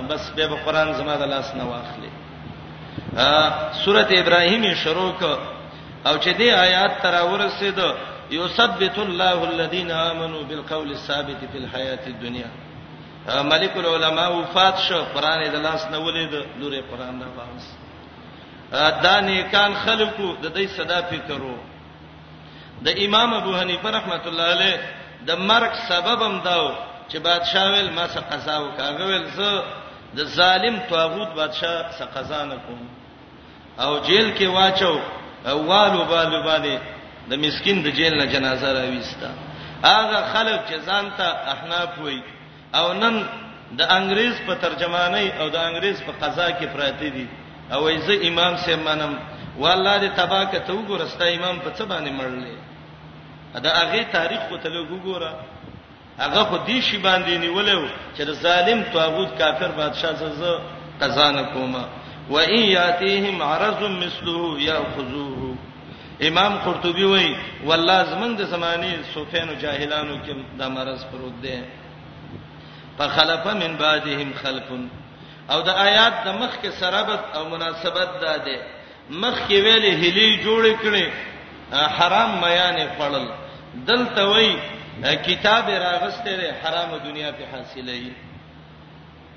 بس 0.08 0.30
به 0.36 0.46
قرآن 0.64 0.92
زما 0.94 1.16
د 1.16 1.22
لاس 1.22 1.54
نه 1.54 1.64
واخلې 1.64 2.10
سوره 3.84 4.08
ابراهیم 4.10 4.74
شروع 4.74 5.12
ک 5.20 5.22
او 6.06 6.16
چې 6.18 6.36
دې 6.38 6.42
آیات 6.66 7.02
تر 7.02 7.22
ورسېد 7.22 7.78
یثبت 8.30 8.98
الله 8.98 9.44
الذين 9.48 9.90
امنوا 9.90 10.42
بالقول 10.42 10.88
الثابت 10.90 11.36
في 11.52 11.58
الحیات 11.58 12.06
الدنيا 12.06 12.50
ملک 13.28 13.76
العلماء 13.76 14.30
وفات 14.32 14.78
شو 14.88 15.02
قران 15.14 15.50
د 15.52 15.56
لاس 15.56 15.86
نه 15.90 15.98
ولید 15.98 16.30
لورې 16.32 16.84
قران 16.90 17.18
نه 17.18 17.26
واوس 17.36 17.66
دا 19.02 19.20
نیکان 19.20 19.74
خلکو 19.84 20.34
د 20.42 20.54
دې 20.64 20.68
صدا 20.76 21.00
فکرو 21.02 21.56
د 22.82 22.88
امام 23.04 23.34
ابو 23.34 23.56
حنیفه 23.60 23.90
رحمۃ 23.90 24.26
اللہ 24.26 24.50
علیہ 24.56 24.76
د 25.28 25.30
مرګ 25.50 25.72
سببم 25.90 26.34
داو 26.48 26.66
چې 27.10 27.16
بادشاه 27.26 27.66
ول 27.74 27.88
ما 27.96 28.04
څه 28.12 28.20
قضا 28.30 28.56
وکاغه 28.64 29.04
ول 29.10 29.26
زه 29.38 29.50
د 30.16 30.20
ظالم 30.38 30.76
توغوت 30.90 31.30
بادشاه 31.40 31.78
څه 31.98 32.04
قضا 32.14 32.40
نه 32.50 32.56
کوم 32.66 32.82
او 33.84 33.92
جیل 34.06 34.28
کې 34.38 34.46
واچو 34.56 34.94
اوالو 35.52 36.00
بالو 36.12 36.38
باندې 36.50 36.74
د 37.30 37.32
مسكين 37.44 37.76
د 37.82 37.86
جیل 37.98 38.14
نه 38.20 38.24
جنازه 38.34 38.68
راويستا 38.78 39.30
هغه 39.88 40.18
خلک 40.32 40.60
چې 40.68 40.76
ځان 40.86 41.04
ته 41.18 41.26
احناف 41.52 41.90
وای 42.02 42.20
او 42.78 42.86
نن 43.02 43.14
د 43.78 43.80
انګريز 43.98 44.34
په 44.46 44.54
ترجمانۍ 44.64 45.26
او 45.40 45.46
د 45.54 45.56
انګريز 45.68 45.96
په 46.06 46.12
قضا 46.22 46.48
کې 46.58 46.66
پراته 46.74 47.08
دي 47.16 47.26
او 47.74 47.80
ای 47.88 47.96
زه 48.06 48.14
امام 48.28 48.52
سیمانم 48.64 49.12
والله 49.62 49.94
دې 50.02 50.10
تبا 50.18 50.42
کته 50.50 50.72
وګورستا 50.74 51.24
امام 51.36 51.56
په 51.64 51.70
څه 51.78 51.82
باندې 51.90 52.10
مړلې 52.20 52.54
دا 53.60 53.70
هغه 53.76 54.02
تاریخ 54.12 54.40
کو 54.48 54.56
ته 54.56 54.70
وګوره 54.70 55.32
هغه 56.18 56.42
په 56.44 56.66
دې 56.66 56.80
شی 56.80 56.98
باندې 56.98 57.28
نیولیو 57.36 57.86
چې 58.16 58.22
د 58.22 58.32
ظالم 58.32 58.82
توغوت 58.92 59.38
کافر 59.38 59.70
بادشاہ 59.76 60.12
زز 60.12 60.42
قضا 61.00 61.30
نه 61.30 61.42
کومه 61.42 61.84
و 62.30 62.36
ان 62.38 62.58
یاتیهم 62.62 63.42
عرض 63.42 63.82
مثله 63.82 64.60
یاخذوه 64.62 65.56
امام 66.28 66.58
قرطبی 66.58 67.04
وای 67.04 67.36
والله 67.64 68.04
زمنګ 68.04 68.36
د 68.38 68.42
زمانی 68.44 68.96
صوفیانو 69.14 69.54
جاهلانو 69.54 70.16
کې 70.26 70.58
د 70.58 70.62
مرز 70.70 71.04
پروت 71.12 71.32
دی 71.42 71.60
فخلف 72.98 73.46
من 73.46 73.76
بعدهم 73.76 74.32
خلف 74.42 74.64
او 75.50 75.60
د 75.60 75.68
آیات 75.68 76.24
د 76.24 76.28
مخ 76.32 76.56
کې 76.62 76.68
سرابت 76.80 77.20
او 77.34 77.44
مناسبت 77.48 78.08
ده 78.20 78.36
ده 78.36 78.58
مخ 79.10 79.38
کې 79.48 79.52
ویلې 79.64 79.94
هلي 80.04 80.44
جوړ 80.44 80.64
کړي 80.82 81.04
حرام 81.74 82.40
میانې 82.40 82.88
خړل 82.98 83.41
دلته 83.86 84.24
وای 84.24 84.56
کتاب 85.26 85.68
راغسته 85.70 86.36
ده 86.36 86.54
حرام 86.64 86.98
دنیا 86.98 87.32
په 87.32 87.44
حاصله 87.52 87.92
ای 87.92 88.12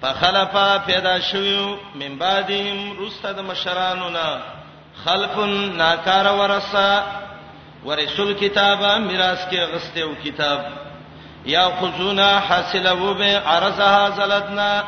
فخلفا 0.01 0.79
پیدا 0.87 1.19
شویو 1.19 1.75
من 1.95 2.17
بعدهم 2.19 2.99
رستد 2.99 3.39
مشرانونا 3.39 4.37
خلقن 5.05 5.49
ناکار 5.77 6.27
ورثه 6.39 7.03
ورسول 7.85 8.33
کتابه 8.33 8.97
میراث 8.97 9.39
کې 9.49 9.55
غسته 9.73 9.99
او 9.99 10.15
کتاب 10.23 10.59
یا 11.45 11.71
خذونا 11.81 12.39
حاصله 12.39 12.91
و 12.93 13.13
به 13.13 13.23
عرضها 13.39 14.09
زلتنا 14.09 14.83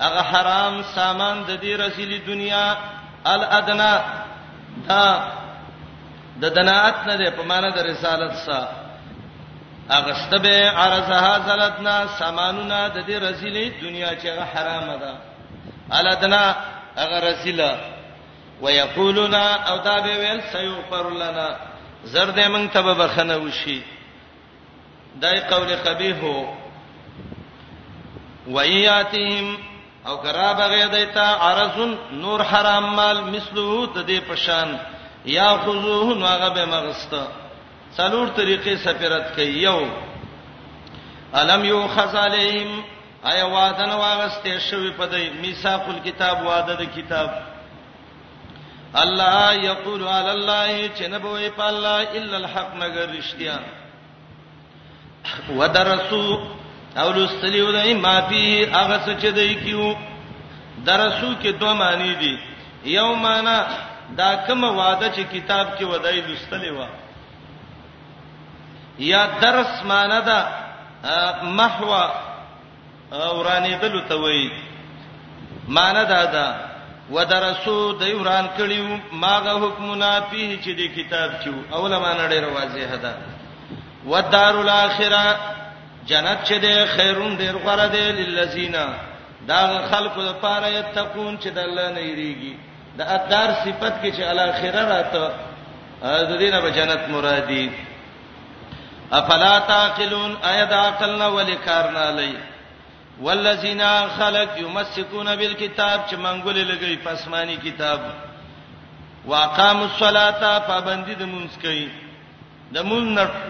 هغه 0.00 0.20
حرام 0.22 0.82
سامان 0.94 1.42
د 1.42 1.60
دې 1.62 1.80
رسیلې 1.80 2.26
دنیا 2.26 2.76
الادنا 3.26 4.00
دا 4.88 5.28
د 6.40 6.44
دناعت 6.50 7.06
نه 7.08 7.16
ده 7.16 7.30
په 7.30 7.42
معنا 7.42 7.68
د 7.70 7.78
رسالت 7.92 8.34
سره 8.46 8.68
اغشتبه 9.98 10.56
ارزها 10.86 11.32
زلتنا 11.48 11.96
سامانونه 12.18 12.78
د 12.88 12.96
دې 13.08 13.16
رسیلې 13.26 13.66
دنیا 13.82 14.10
چې 14.14 14.28
حرام 14.52 14.86
ده 15.02 15.12
الادنا 15.98 16.54
اگر 17.02 17.20
رسیله 17.30 17.70
ويقولون 18.62 19.34
او 19.34 19.76
دا 19.78 20.00
به 20.00 20.16
ویل 20.20 20.40
سيغفر 20.52 21.10
لنا 21.12 21.48
زرد 22.04 22.40
من 22.40 22.70
تب 22.70 22.84
بخنه 23.02 23.36
وشي 23.36 23.82
دای 25.20 25.40
قول 25.40 25.76
قبیح 25.86 26.24
و 28.46 28.58
ایاتهم 28.58 29.56
او 30.06 30.16
کرا 30.16 30.52
بغیدتا 30.52 31.24
عرض 31.34 31.76
نور 32.12 32.40
حرام 32.42 32.94
مال 32.96 33.24
مثلو 33.30 33.86
د 33.86 34.06
دې 34.08 34.20
پشان 34.30 34.78
یا 35.24 35.56
خذوه 35.58 36.18
نو 36.18 36.26
هغه 36.26 36.48
به 36.48 36.64
مغستا 36.64 37.26
څلور 37.96 38.28
طریقې 38.36 38.76
سفرت 38.84 39.32
کوي 39.36 39.58
یو 39.64 39.78
الم 41.40 41.64
یو 41.64 41.86
خزالهم 41.96 42.82
ایا 43.30 43.46
وعده 43.46 43.86
نو 43.90 43.96
واغسته 43.98 44.58
شوی 44.70 44.90
په 44.90 45.06
دې 45.10 45.40
میثاق 45.42 45.88
الكتاب 45.88 46.46
وعده 46.46 46.74
د 46.74 46.84
کتاب 46.96 47.30
الله 49.04 49.54
یقول 49.64 50.02
علی 50.08 50.30
الله 50.30 50.88
چنبوی 50.98 51.48
په 51.50 51.62
الله 51.64 52.08
الا 52.14 52.36
الحق 52.36 52.74
مگر 52.82 53.08
رښتیا 53.20 53.58
ودرسو 55.56 56.38
او 56.96 57.12
لستلیو 57.12 57.72
دای 57.72 57.94
ما 57.94 58.20
فی 58.20 58.64
هغه 58.66 58.98
څه 59.06 59.20
چې 59.22 59.26
دای 59.26 59.54
کیو 59.54 59.94
درسو 60.84 61.34
کې 61.42 61.46
دوه 61.60 61.72
معنی 61.74 62.14
دي 62.14 62.38
یو 62.84 63.14
معنی 63.14 63.58
دا 64.18 64.34
کوم 64.46 64.64
وعده 64.64 65.08
چې 65.12 65.22
کتاب 65.34 65.66
کې 65.78 65.82
ودای 65.84 66.20
لستلې 66.20 66.70
و 66.70 66.86
یا 68.98 69.26
درس 69.40 69.82
ماندا 69.84 70.38
محوا 71.42 72.04
اورانې 73.12 73.74
دلو 73.82 74.00
ته 74.08 74.14
وای 74.14 74.48
ماندا 75.68 76.24
دا 76.36 76.48
ودرسو 77.10 77.92
د 78.00 78.02
یوران 78.08 78.46
کړیو 78.58 79.00
ماغه 79.16 79.52
حکمونه 79.62 80.20
په 80.30 80.58
چې 80.64 80.68
د 80.78 80.82
کتاب 80.96 81.30
کې 81.40 81.50
اول 81.74 81.96
مان 81.96 82.18
ډېر 82.30 82.44
واضح 82.54 82.94
ده 83.04 83.12
ودار 84.06 84.54
الاخره 84.56 85.36
جنت 86.06 86.38
چې 86.44 86.52
ده 86.60 86.86
خیرون 86.86 87.36
ډېر 87.38 87.56
غره 87.64 87.86
ده 87.88 88.10
للذین 88.12 88.76
دا 89.48 89.86
خلق 89.90 90.14
د 90.20 90.32
پاره 90.42 90.68
یتقون 90.70 91.38
چې 91.38 91.46
د 91.52 91.58
الله 91.58 91.90
نه 91.92 92.00
یریږي 92.00 92.52
د 92.98 93.00
ادار 93.16 93.50
صفت 93.64 93.94
کې 94.02 94.10
چې 94.16 94.22
الاخره 94.32 94.82
راته 94.94 95.24
د 96.30 96.32
دینه 96.42 96.58
بجنت 96.66 97.02
مرادي 97.14 97.66
افلا 99.18 99.52
تاقلون 99.70 100.32
ايد 100.50 100.72
عقلنا 100.72 101.26
ولکارنا 101.36 102.04
لای 102.18 102.34
والذین 103.24 103.82
خلق 104.18 104.58
یمسکون 104.60 105.34
بالکتاب 105.40 106.06
چې 106.06 106.14
منګول 106.14 106.58
لګي 106.70 106.96
پسمانی 107.08 107.56
کتاب 107.64 108.00
واقام 109.26 109.82
الصلاه 109.82 110.58
پابندی 110.70 111.14
د 111.18 111.22
مونږ 111.22 111.62
کوي 111.62 111.88
د 112.74 112.78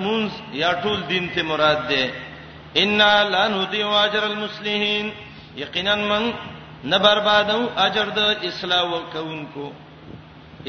مونږ 0.00 0.30
یا 0.62 0.72
ټول 0.82 1.00
دین 1.12 1.28
ته 1.34 1.42
مراد 1.52 1.86
ده 1.88 2.12
ان 2.82 2.98
لا 3.32 3.46
نضيع 3.56 3.88
اجر 4.04 4.22
المسلمین 4.24 5.12
یقینا 5.56 5.94
من 5.94 6.32
نه 6.84 6.98
بربادو 6.98 7.68
اجر 7.78 8.08
د 8.16 8.44
اصلاح 8.48 8.82
وکونکو 8.92 9.66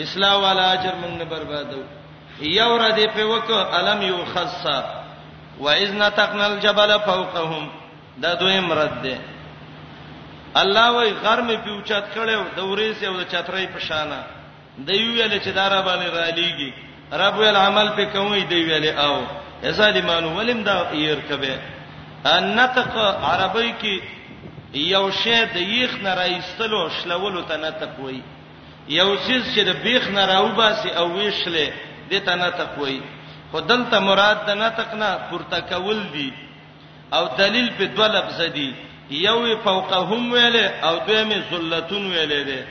اصلاح 0.04 0.34
والا 0.44 0.66
اجر 0.74 0.96
موږ 1.02 1.14
نه 1.20 1.26
بربادو 1.32 1.82
یو 2.58 2.72
را 2.78 2.90
دی 2.96 3.08
په 3.18 3.24
وک 3.34 3.52
علم 3.78 4.02
یو 4.02 4.18
خاصه 4.34 4.78
واذ 5.60 5.92
نتقنا 5.94 6.46
الجبل 6.46 7.00
فوقهم 7.10 7.70
دا 8.22 8.34
دویم 8.34 8.72
رد 8.80 9.02
دی 9.04 9.18
الله 10.62 10.88
وای 10.96 11.14
غر 11.24 11.42
می 11.42 11.56
پیوچات 11.66 12.04
کړو 12.14 12.40
د 12.58 12.64
ورېس 12.64 13.04
او 13.04 13.14
د 13.18 13.24
چترۍ 13.32 13.66
په 13.74 13.80
شانه 13.88 14.20
د 14.78 14.90
یو 14.90 15.14
ویل 15.14 15.40
چې 15.40 15.50
دارا 15.60 15.82
باندې 15.82 16.10
را 16.16 16.26
لیږي 16.36 16.74
رب 17.22 17.38
ول 17.38 17.56
عمل 17.56 17.90
په 17.96 18.06
کومي 18.18 18.42
دی 18.42 18.64
ویل 18.64 18.98
او 19.00 19.16
ظالمانو 19.72 20.36
ولیم 20.38 20.64
دا 20.64 20.92
ير 20.94 21.20
کبه 21.30 21.58
ان 22.26 22.56
نتق 22.60 22.98
عربی 23.30 23.72
کې 23.82 24.15
یو 24.84 25.10
شی 25.24 25.40
د 25.54 25.58
یخ 25.78 25.92
نه 26.04 26.14
راایستلو 26.16 26.88
شلولو 26.98 27.42
ته 27.48 27.58
نه 27.58 27.70
تقوی 27.84 28.20
یو 29.00 29.16
شی 29.28 29.38
چې 29.44 29.62
د 29.66 29.70
بیخ 29.84 30.08
نه 30.10 30.26
راوباسي 30.26 30.90
او 30.90 31.08
ویشله 31.18 31.68
د 32.12 32.16
ته 32.26 32.36
نه 32.36 32.50
تقوی 32.50 33.00
خدلته 33.52 34.00
مراد 34.00 34.46
د 34.48 34.50
نه 34.50 34.70
تقنا 34.80 35.10
پورته 35.30 35.60
کول 35.62 36.00
دي 36.14 36.32
او 37.14 37.26
دلیل 37.38 37.70
په 37.78 37.86
دوه 37.96 38.08
لفظ 38.08 38.42
دي 38.56 38.74
یو 39.10 39.58
فوقهم 39.64 40.32
ویل 40.34 40.58
او 40.84 40.96
دویم 41.08 41.32
ذلتون 41.52 42.06
ویل 42.12 42.44
دي 42.46 42.62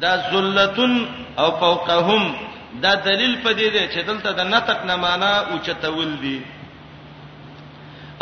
دا 0.00 0.16
ذلتون 0.32 1.08
او 1.38 1.50
فوقهم 1.58 2.34
دا 2.82 2.94
دلیل 2.94 3.36
پدې 3.44 3.68
دی 3.76 3.88
چې 3.92 4.04
دلته 4.06 4.32
د 4.32 4.40
نطق 4.40 4.84
نه 4.84 4.96
معنا 4.96 5.38
اوچتول 5.40 6.16
دي 6.20 6.40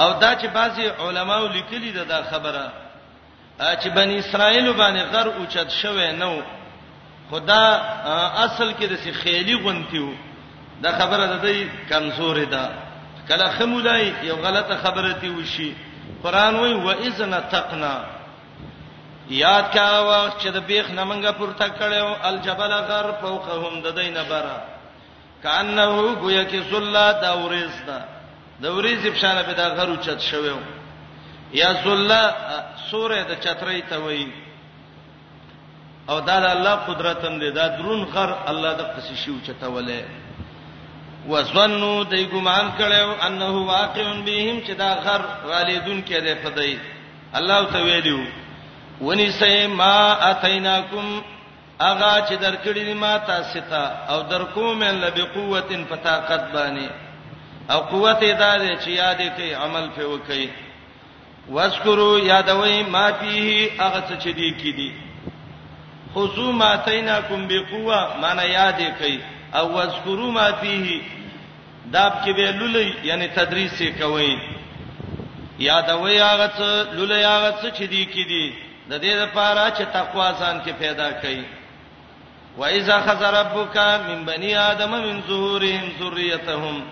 او 0.01 0.13
دا 0.21 0.35
چې 0.41 0.47
بعضي 0.55 0.89
علماو 0.89 1.47
لیکلي 1.47 1.91
ده 1.91 2.03
دا 2.05 2.23
خبره 2.31 2.73
چې 3.61 3.89
بنی 3.95 4.19
اسرائیل 4.19 4.73
باندې 4.73 5.17
غر 5.17 5.27
اوچت 5.39 5.71
شوه 5.71 6.13
نو 6.19 6.33
خدا 7.31 7.63
اصل 8.45 8.73
کې 8.73 8.85
د 8.91 8.95
سی 9.03 9.11
خېلی 9.13 9.63
غونتیو 9.65 10.09
دا 10.83 10.91
خبره 11.01 11.25
د 11.27 11.37
دې 11.43 11.59
کمزورې 11.93 12.47
ده 12.51 12.71
کله 13.29 13.51
خمولای 13.59 14.13
یو 14.31 14.35
غلطه 14.47 14.77
خبره 14.85 15.13
تی 15.21 15.29
وشي 15.29 15.75
قران 16.23 16.55
وای 16.57 16.73
و 16.75 16.89
اذن 16.91 17.35
تقنا 17.51 17.95
یاد 19.43 19.63
کا 19.75 20.01
وخت 20.09 20.41
چې 20.43 20.47
د 20.57 20.59
بیخ 20.67 20.87
نمنګه 20.91 21.31
پورته 21.39 21.69
کړو 21.69 22.27
الجبل 22.29 22.73
غر 22.89 23.13
فوقهم 23.23 23.81
د 23.83 23.95
دینه 24.01 24.23
برا 24.31 24.59
کانه 25.43 26.15
گویا 26.15 26.45
کې 26.45 26.71
سلا 26.71 27.13
دا 27.13 27.35
ورېز 27.35 27.87
ده 27.87 28.01
د 28.63 28.67
ورېز 28.67 29.07
په 29.13 29.19
شان 29.21 29.43
به 29.47 29.53
دا 29.55 29.69
غر 29.75 29.89
اوچت 29.91 30.21
شوه 30.21 30.59
یا 31.53 31.71
ذل 31.85 32.11
سورې 32.91 33.21
د 33.31 33.43
چترې 33.45 33.83
ته 33.91 33.99
وای 34.03 34.27
او 36.11 36.21
دا 36.21 36.39
د 36.45 36.47
الله 36.57 36.75
قدرت 36.89 37.25
هم 37.25 37.39
دی 37.43 37.51
دا 37.51 37.67
درون 37.79 38.05
خر 38.15 38.31
الله 38.51 38.73
د 38.81 38.83
قصې 38.97 39.17
شو 39.25 39.33
چتولې 39.47 40.03
وظنوا 41.31 42.05
دای 42.11 42.25
ګمان 42.33 42.71
کړو 42.79 43.27
انه 43.27 43.51
واقع 43.73 44.03
بهم 44.27 44.63
چې 44.67 44.71
دا 44.83 44.93
خر 45.05 45.21
والدون 45.49 46.03
کې 46.03 46.19
دی 46.27 46.35
فدای 46.45 46.79
الله 47.35 47.67
ته 47.73 47.83
ویلو 47.85 48.23
ونی 49.01 49.31
سه 49.31 49.67
ما 49.67 50.13
اتیناکم 50.31 51.21
اغا 51.81 52.15
چې 52.29 52.33
درکړی 52.47 52.79
دی 52.85 52.95
ما 52.95 53.19
تاسو 53.19 53.61
ته 53.61 54.13
او 54.13 54.23
درکوم 54.23 54.83
له 54.85 55.11
بقوت 55.17 55.71
فتاقت 55.91 56.49
باندې 56.55 56.91
او 57.71 57.81
قوت 57.81 58.23
ادا 58.23 58.57
دې 58.59 58.85
چې 58.85 58.89
یادې 59.03 59.29
کوي 59.37 59.55
عمل 59.55 59.89
په 59.97 60.03
وکي 60.07 60.51
واذکروا 61.51 62.19
یادوی 62.19 62.83
ما 62.83 63.11
فیه 63.21 63.71
هغه 63.83 64.01
څه 64.09 64.17
چې 64.23 64.29
دی 64.35 64.51
کې 64.61 64.77
دی 64.77 64.93
خذو 66.15 66.53
ما 66.63 66.75
تیناکم 66.89 67.47
بقوه 67.49 67.99
معنا 68.23 68.43
یاد 68.45 68.81
کړئ 68.99 69.17
او 69.57 69.71
واذکروا 69.77 70.31
ما 70.37 70.51
فیه 70.61 71.01
داب 71.93 72.13
کې 72.25 72.31
به 72.37 72.51
لولې 72.53 73.07
یعنی 73.11 73.29
تدریس 73.29 73.81
یې 73.81 74.01
کوي 74.01 74.39
یادوی 75.69 76.19
هغه 76.21 76.49
څه 76.59 76.69
لولې 76.97 77.25
هغه 77.25 77.55
څه 77.63 77.79
چې 77.79 77.83
دی 77.95 78.05
کې 78.13 78.27
دی 78.29 78.53
د 78.91 79.01
دې 79.03 79.15
لپاره 79.23 79.71
چې 79.71 79.83
تقوا 79.95 80.29
ځان 80.41 80.61
کې 80.65 80.71
پیدا 80.83 81.09
کړئ 81.23 81.39
وَإِذَا 82.59 83.01
خَذَ 83.07 83.23
رَبُّكَ 83.23 83.77
مِنْ 84.05 84.23
بَنِي 84.29 84.57
آدَمَ 84.61 84.91
مِنْ 85.03 85.21
ظُهُورِهِمْ 85.29 85.91
ذُرِّيَّتَهُمْ 85.99 86.83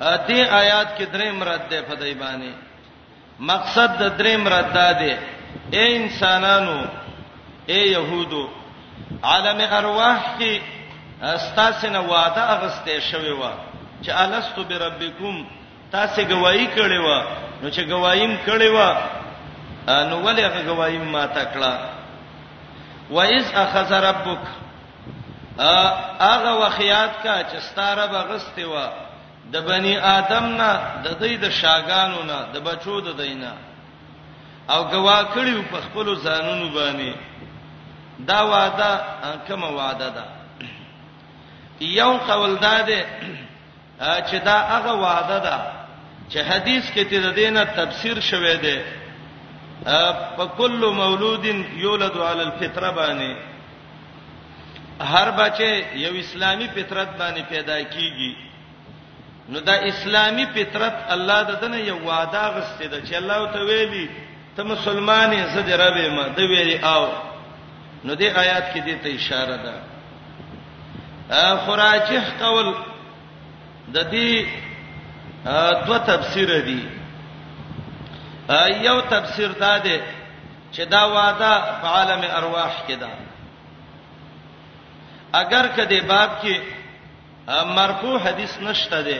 ا 0.00 0.16
دې 0.26 0.48
آیات 0.52 0.98
کې 0.98 1.02
درې 1.14 1.28
مراد 1.38 1.68
ده 1.70 1.82
په 1.88 1.94
دای 1.94 2.14
باندې 2.20 2.52
مقصد 3.48 4.00
د 4.00 4.04
دریم 4.18 4.48
رد 4.54 4.74
ده 5.00 5.12
اے 5.76 5.84
انسانانو 6.00 6.78
اے 7.70 7.78
يهودو 7.92 8.48
عالم 9.32 9.60
ارواح 9.78 10.18
کې 10.38 10.52
استاسنه 11.34 12.00
وعده 12.12 12.42
اغسته 12.56 12.98
شوی 13.10 13.32
و 13.38 13.42
چې 14.02 14.10
الستو 14.24 14.62
بربکم 14.70 15.34
تاسو 15.96 16.20
گواہی 16.32 16.66
کړې 16.76 16.98
و 17.06 17.08
نو 17.62 17.70
چې 17.76 17.82
گواہیم 17.92 18.36
کړې 18.46 18.68
و 18.76 18.78
نو 20.10 20.16
ولې 20.26 20.42
هغه 20.48 20.60
گواہیم 20.70 21.04
ما 21.14 21.24
تکړه 21.26 21.72
و 23.10 23.20
اذ 23.20 23.54
اخذ 23.64 23.92
ربک 23.92 24.44
هغه 26.20 26.52
وخیات 26.64 27.22
کا 27.22 27.36
چې 27.42 27.58
ستاره 27.70 28.04
بغسته 28.06 28.64
و 28.72 28.88
د 29.52 29.56
بنی 29.68 29.94
آدم 30.18 30.44
نه 30.60 30.72
د 31.04 31.06
دوی 31.20 31.34
د 31.44 31.46
شاګانو 31.60 32.20
نه 32.30 32.38
د 32.54 32.56
بچو 32.66 32.96
د 33.00 33.08
دینه 33.22 33.52
او 34.74 34.80
گوا 34.94 35.18
کړیو 35.34 35.62
په 35.72 35.78
خپل 35.86 36.06
ځانونو 36.26 36.66
باندې 36.78 37.10
دا 38.28 38.40
وعده 38.52 38.90
کومه 39.46 39.68
وعده 39.78 40.08
ده 40.16 40.24
یو 42.00 42.12
قول 42.30 42.52
ده 42.64 42.74
چې 44.28 44.36
دا 44.48 44.56
هغه 44.74 44.92
وعده 45.06 45.38
ده 45.46 45.56
چې 46.30 46.38
حدیث 46.50 46.84
کې 46.94 47.02
تیر 47.10 47.24
دینه 47.38 47.64
تفسیر 47.78 48.20
شوه 48.20 48.54
ده 48.64 48.76
په 50.36 50.44
کل 50.58 50.80
مولود 51.02 51.44
یولد 51.84 52.16
علی 52.28 52.42
الفطره 52.48 52.90
باندې 52.98 53.30
هر 55.12 55.30
بچه 55.30 55.96
یو 56.04 56.12
اسلامی 56.16 56.68
فطرت 56.76 57.08
باندې 57.18 57.42
پیدا 57.48 57.76
کیږي 57.94 58.49
نو 59.50 59.58
دا 59.66 59.74
اسلامی 59.90 60.46
فطرت 60.54 60.96
الله 61.14 61.38
ددنه 61.50 61.80
یو 61.90 61.98
وعده 62.06 62.42
غسته 62.56 62.86
ده 62.86 62.98
چې 63.06 63.12
الله 63.14 63.38
ته 63.52 63.58
ویلي 63.68 64.06
ته 64.56 64.62
مسلمانې 64.64 65.40
زه 65.54 65.60
دې 65.66 65.74
رب 65.82 65.96
ما 66.16 66.24
د 66.36 66.38
ویلي 66.50 66.76
او 66.92 67.04
نو 68.04 68.10
دې 68.20 68.28
آیات 68.42 68.64
کې 68.74 68.78
دې 68.86 68.94
ته 69.02 69.08
اشاره 69.14 69.56
ده 69.64 69.74
خراجه 71.66 72.22
قول 72.40 72.68
د 73.94 73.96
دې 74.12 74.30
دوه 75.86 75.98
تفسیر 76.12 76.50
دي 76.68 76.82
یو 78.86 78.96
تفسیر 79.00 79.50
دا 79.64 79.74
ده 79.78 79.98
چې 80.72 80.80
دا 80.90 81.02
وعده 81.06 81.52
په 81.80 81.86
عالم 81.96 82.20
ارواح 82.36 82.72
کې 82.88 82.92
ده 83.02 83.08
اگر 85.42 85.64
کده 85.76 85.98
باب 86.06 86.30
کې 86.42 86.54
مرفوع 87.80 88.16
حدیث 88.26 88.52
نشته 88.58 88.98
ده 89.02 89.18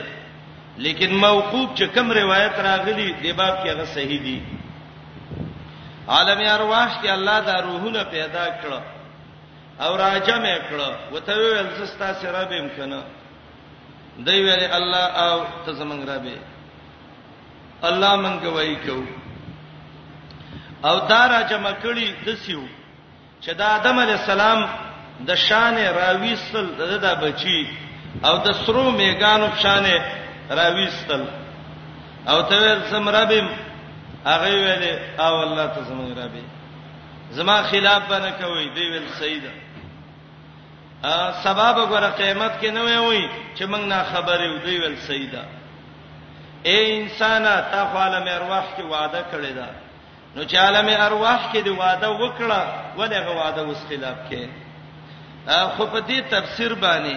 لیکن 0.78 1.14
موقوف 1.18 1.74
چې 1.78 1.84
کم 1.94 2.12
روایت 2.12 2.52
راغلی 2.60 3.12
دی 3.22 3.32
باب 3.32 3.54
کې 3.64 3.68
هغه 3.68 3.84
صحیح 3.94 4.18
دی 4.24 4.40
عالم 6.16 6.38
ارواح 6.54 7.00
کې 7.02 7.08
الله 7.12 7.40
دا 7.46 7.60
روحونه 7.62 8.02
پیدا 8.10 8.46
کړ 8.46 8.72
او 9.82 9.96
راجم 9.96 10.42
کړ 10.44 10.92
وته 11.12 11.34
ویل 11.38 11.66
زستا 11.78 12.12
سره 12.14 12.44
به 12.44 12.60
امکنه 12.60 13.02
دی 14.26 14.38
ویل 14.44 14.64
الله 14.72 15.18
او 15.18 15.42
ته 15.66 15.72
زمنګ 15.72 16.08
را 16.08 16.18
به 16.18 16.38
الله 17.88 18.16
مونږ 18.16 18.46
وای 18.46 18.74
کو 18.86 19.02
او 20.88 20.98
دا 21.08 21.26
راجم 21.28 21.64
کړی 21.82 22.14
دسیو 22.28 22.62
چې 23.42 23.50
دا 23.56 23.66
آدم 23.80 23.98
علی 23.98 24.12
السلام 24.12 24.66
د 25.26 25.34
شان 25.34 25.74
راوی 25.94 26.34
سل 26.36 26.98
د 27.02 27.14
بچی 27.22 27.60
او 28.24 28.36
د 28.44 28.52
سرو 28.64 28.90
میګانو 28.90 29.48
شانه 29.62 30.19
راويستل 30.50 31.24
او 32.30 32.40
ته 32.42 32.56
ول 32.56 32.80
سم 32.90 33.08
ربم 33.08 33.48
هغه 34.32 34.50
ویلې 34.64 34.92
او 35.24 35.34
الله 35.42 35.66
ته 35.74 35.84
سم 35.84 36.00
ربي 36.22 36.42
زما 37.36 37.62
خلاف 37.62 38.02
بنه 38.10 38.30
کوي 38.30 38.66
دی 38.76 38.86
ول 38.90 39.08
سیدا 39.20 39.50
ا 41.04 41.16
سبب 41.44 41.76
غره 41.90 42.10
قیامت 42.20 42.52
کې 42.62 42.66
نه 42.76 42.82
وي 43.08 43.28
چې 43.56 43.62
موږ 43.70 43.82
نه 43.92 44.04
خبرې 44.12 44.46
و 44.50 44.56
دی 44.64 44.78
ول 44.78 44.96
سیدا 45.08 45.42
اے 46.68 46.76
انسان 47.00 47.44
تا 47.70 47.80
خپل 47.90 48.12
مې 48.24 48.28
ارواح 48.38 48.64
کې 48.76 48.82
وعده 48.92 49.22
کړی 49.32 49.52
دا 49.58 49.68
نو 50.36 50.42
چې 50.48 50.54
عالم 50.64 50.88
ارواح 51.06 51.40
کې 51.52 51.56
دی 51.64 51.70
وعده 51.70 52.08
وکړه 52.10 52.62
ولې 52.98 53.18
غواده 53.26 53.62
وس 53.64 53.82
خلاف 53.88 54.16
کې 54.30 54.44
خو 55.74 55.86
په 55.92 56.00
دې 56.08 56.28
تفسیر 56.34 56.74
باندې 56.74 57.16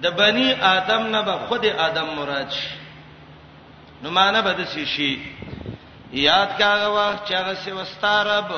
د 0.00 0.04
بنی 0.16 0.52
آدم 0.52 1.02
نه 1.16 1.22
به 1.26 1.32
خود 1.46 1.66
آدم 1.66 2.06
مراد 2.16 2.50
شي 2.50 2.70
نو 4.02 4.10
معنی 4.10 4.40
به 4.42 4.52
د 4.52 4.64
سی 4.64 4.84
شي 4.94 5.10
یاد 6.12 6.50
کاغه 6.58 6.88
وخت 6.88 7.26
چې 7.28 7.32
هغه 7.34 7.54
سی 7.54 7.70
وستارب 7.72 8.48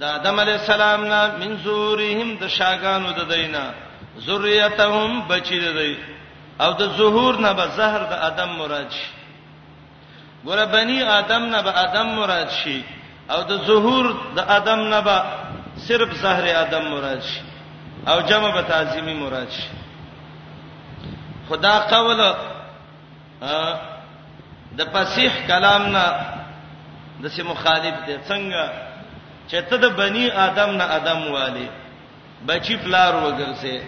د 0.00 0.02
آدم 0.04 0.40
علی 0.40 0.52
السلام 0.52 1.04
نه 1.04 1.20
من 1.40 1.56
زورهم 1.64 2.34
د 2.36 2.42
شاګانو 2.58 3.10
د 3.12 3.20
دینا 3.34 3.64
ذریتهم 4.26 5.10
بچی 5.28 5.58
د 5.60 5.66
دی 5.78 5.96
او 6.60 6.72
د 6.72 6.82
ظهور 6.98 7.34
نه 7.40 7.52
به 7.54 7.66
زهر 7.76 8.02
د 8.12 8.12
آدم 8.12 8.48
مراد 8.50 8.90
شي 8.90 9.08
ګوره 10.46 10.64
بنی 10.72 11.02
آدم 11.02 11.42
نه 11.46 11.62
به 11.62 11.70
آدم 11.70 12.06
مراد 12.06 12.50
شي 12.50 12.84
او 13.30 13.42
د 13.42 13.52
ظهور 13.66 14.14
د 14.36 14.38
آدم 14.38 14.80
نه 14.94 15.00
به 15.00 15.18
صرف 15.88 16.10
زهر 16.24 16.44
آدم 16.64 16.84
مراد 16.88 17.20
شي 17.22 17.40
او 18.10 18.20
جمع 18.22 18.50
به 18.54 18.62
تعظیمی 18.62 19.14
مراد 19.14 19.50
شي 19.50 19.79
خدا 21.50 21.74
قول 21.92 22.20
د 24.78 24.80
فصیح 24.92 25.32
کلام 25.50 25.82
نه 25.96 26.04
د 27.22 27.32
سي 27.34 27.42
مخالف 27.52 27.94
دي 28.06 28.14
څنګه 28.30 28.62
چې 29.50 29.58
ته 29.68 29.76
د 29.84 29.86
بني 30.00 30.26
ادم 30.46 30.70
نه 30.80 30.84
ادم 30.98 31.20
والی 31.36 31.68
بچی 32.48 32.74
پلار 32.84 33.12
وګرځي 33.24 33.78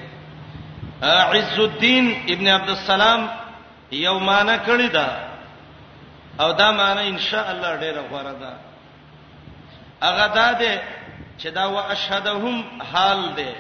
عز 1.35 1.59
الدین 1.67 2.07
ابن 2.35 2.47
عبد 2.57 2.69
السلام 2.79 3.21
یو 4.07 4.17
معنا 4.29 4.57
کړی 4.67 4.89
دا 4.97 5.09
او 6.43 6.53
دا 6.61 6.69
معنا 6.73 7.01
ان 7.09 7.19
شاء 7.19 7.47
الله 7.53 7.73
ډیره 7.83 8.03
غوړه 8.11 8.35
ده 8.43 8.53
هغه 10.07 10.27
دا 10.39 10.53
ده 10.53 10.75
چې 11.41 11.49
دا 11.59 11.67
وا 11.69 11.83
اشهدهم 11.93 12.57
حال 12.93 13.23
ده 13.39 13.51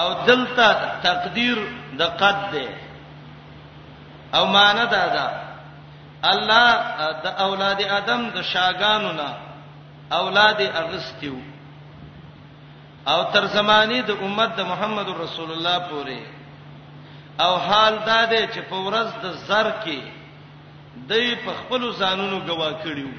او 0.00 0.12
دلته 0.28 0.66
تقدیر 1.06 1.58
د 1.98 2.02
قد 2.20 2.38
ده 2.52 2.66
او 4.36 4.44
معنی 4.56 4.84
دا 4.96 5.04
ده 5.14 5.24
الله 6.32 6.68
د 7.24 7.26
اولاد 7.46 7.78
ادم 7.98 8.22
د 8.36 8.36
شاګانو 8.52 9.10
نه 9.20 9.30
اولاد 10.20 10.60
اغستیو 10.82 11.36
او 13.12 13.20
تر 13.32 13.44
زمانی 13.58 14.00
د 14.08 14.10
امت 14.26 14.50
د 14.56 14.60
محمد 14.70 15.08
رسول 15.24 15.50
الله 15.56 15.76
پورې 15.90 16.20
او 17.44 17.52
حال 17.68 17.94
دا 18.10 18.20
ده 18.32 18.40
چې 18.52 18.60
په 18.70 18.76
ورځ 18.86 19.08
د 19.22 19.26
زر 19.48 19.68
کې 19.84 19.98
دای 21.10 21.34
په 21.44 21.52
خپل 21.60 21.82
ځانونو 22.00 22.38
گوا 22.48 22.70
کړیو 22.84 23.12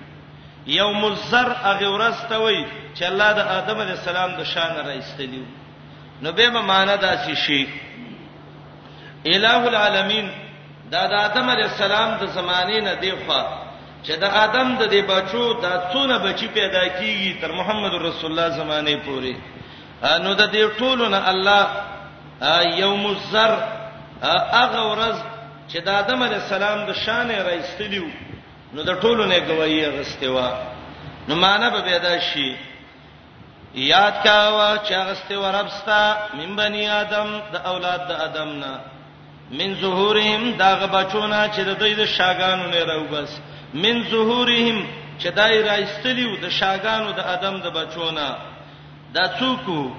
یوم 0.79 1.01
الزر 1.11 1.47
هغه 1.67 1.87
ورځ 1.95 2.17
ته 2.29 2.35
وای 2.43 2.59
چې 2.95 3.03
الله 3.11 3.29
د 3.39 3.41
آدم 3.59 3.77
علی 3.83 3.93
السلام 3.99 4.29
د 4.35 4.41
شان 4.53 4.71
راځتلیو 4.89 5.45
نو 6.21 6.31
به 6.31 6.49
معنا 6.49 6.95
دا 6.95 7.15
شي 7.45 7.65
الہ 9.25 9.67
العالمین 9.67 10.27
دا 10.91 11.05
د 11.07 11.13
آدم 11.19 11.49
علی 11.49 11.63
السلام 11.63 12.15
د 12.21 12.25
زمانه 12.27 12.79
نه 12.85 12.93
دی 13.01 13.11
خو 13.11 13.41
چې 14.03 14.11
د 14.21 14.23
آدم 14.43 14.75
د 14.77 14.87
دې 14.91 15.01
بچو 15.09 15.61
دا 15.61 15.89
څونه 15.93 16.17
بچی 16.23 16.47
پیدا 16.47 16.83
کیږي 16.89 17.41
تر 17.41 17.51
محمد 17.51 17.93
رسول 17.93 18.31
الله 18.31 18.57
زمانه 18.61 18.95
پورې 18.97 19.35
نو 20.23 20.33
د 20.33 20.51
دې 20.51 20.79
ټولو 20.79 21.09
نه 21.09 21.29
الله 21.29 21.67
یوم 22.83 23.05
الزر 23.05 23.53
هغه 24.51 24.81
ورځ 24.91 25.17
چې 25.67 25.77
د 25.85 25.89
آدم 25.89 26.23
علی 26.23 26.35
السلام 26.35 26.85
د 26.85 26.91
شان 27.05 27.29
راځتلیو 27.31 28.07
نو 28.73 28.81
د 28.83 29.01
ټولو 29.01 29.25
نه 29.25 29.39
گواہی 29.51 29.85
غستوا 29.99 30.49
نو 31.27 31.35
معنا 31.35 31.69
به 31.69 31.81
پیدا 31.91 32.13
شي 32.31 32.49
یاد 33.75 34.23
کا 34.23 34.49
وا 34.49 34.77
چاغسته 34.77 35.37
وربستا 35.37 36.15
من 36.37 36.55
بنی 36.55 36.87
آدم 36.89 37.37
د 37.51 37.55
اولاد 37.65 38.07
د 38.07 38.11
آدم 38.11 38.49
نه 38.59 38.79
من 39.51 39.75
ظهورهم 39.81 40.51
دا 40.57 40.75
غبچونه 40.75 41.47
چې 41.53 41.59
د 41.61 41.69
دوی 41.79 41.93
د 41.95 42.05
شاګانو 42.05 42.67
نه 42.71 42.83
راوبس 42.83 43.29
من 43.73 44.03
ظهورهم 44.03 44.85
چې 45.19 45.25
دای 45.35 45.61
راستلیو 45.63 46.35
د 46.41 46.49
شاګانو 46.49 47.11
د 47.11 47.19
آدم 47.19 47.59
د 47.59 47.67
بچونه 47.69 48.35
دا 49.13 49.27
څوک 49.39 49.91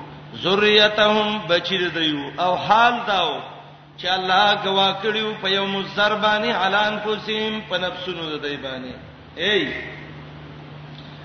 ذریتهم 0.43 1.41
بچی 1.49 1.79
دیو 1.91 2.31
او 2.41 2.55
حال 2.57 2.95
داو 3.07 3.41
چې 3.99 4.07
الله 4.07 4.55
غوا 4.65 4.95
کړیو 5.03 5.41
په 5.43 5.49
یو 5.51 5.67
مزربانی 5.67 6.51
علان 6.53 6.99
کوسیم 7.05 7.61
په 7.69 7.79
نفسونو 7.79 8.23
د 8.31 8.47
دی 8.47 8.57
باندې 8.57 8.95
ای 9.37 9.73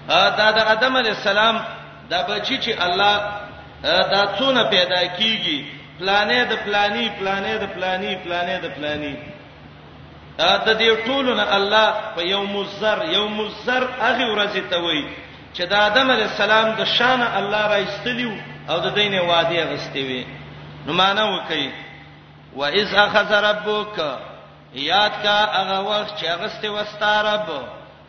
ا 0.10 0.29
دا 0.38 0.51
د 0.51 0.60
آدم 0.60 0.95
علی 0.97 1.10
السلام 1.10 1.55
دا 2.12 2.22
بچی 2.28 2.58
چې 2.58 2.82
الله 2.82 3.15
دا 3.84 4.24
څونه 4.38 4.63
پیدا 4.70 5.02
کیږي 5.17 5.58
پلانې 6.00 6.39
د 6.52 6.54
پلانې 6.65 7.06
پلانې 7.20 7.54
د 7.63 7.65
پلانې 7.76 8.13
پلانې 8.24 8.56
د 8.62 8.65
پلانې 8.76 9.15
دا 10.38 10.74
دې 10.80 10.89
ټولو 11.06 11.34
نه 11.36 11.45
الله 11.58 11.89
په 12.16 12.22
یو 12.24 12.43
مزر 12.43 12.97
یو 13.14 13.28
مزر 13.30 13.84
هغه 14.03 14.26
ورځ 14.34 14.53
ته 14.70 14.78
وایي 14.84 15.05
چې 15.55 15.64
د 15.68 15.74
آدم 15.74 16.12
علی 16.12 16.24
السلام 16.24 16.68
د 16.76 16.84
شان 16.84 17.22
الله 17.22 17.64
را 17.68 17.80
استلیو 17.88 18.34
او 18.70 18.80
د 18.80 18.88
دینه 18.99 19.22
وادي 19.22 19.60
غستې 19.64 20.03
وي 20.10 20.26
نو 20.86 20.93
معنا 20.93 21.24
وکي 21.26 21.72
و 22.55 22.64
اذ 22.66 22.93
اخذ 22.95 23.32
ربک 23.34 23.95
یاد 24.74 25.12
کا 25.24 25.38
هغه 25.58 25.78
وخت 25.89 26.16
چې 26.20 26.28
غستې 26.41 26.68
وستا 26.68 27.22
رب 27.22 27.47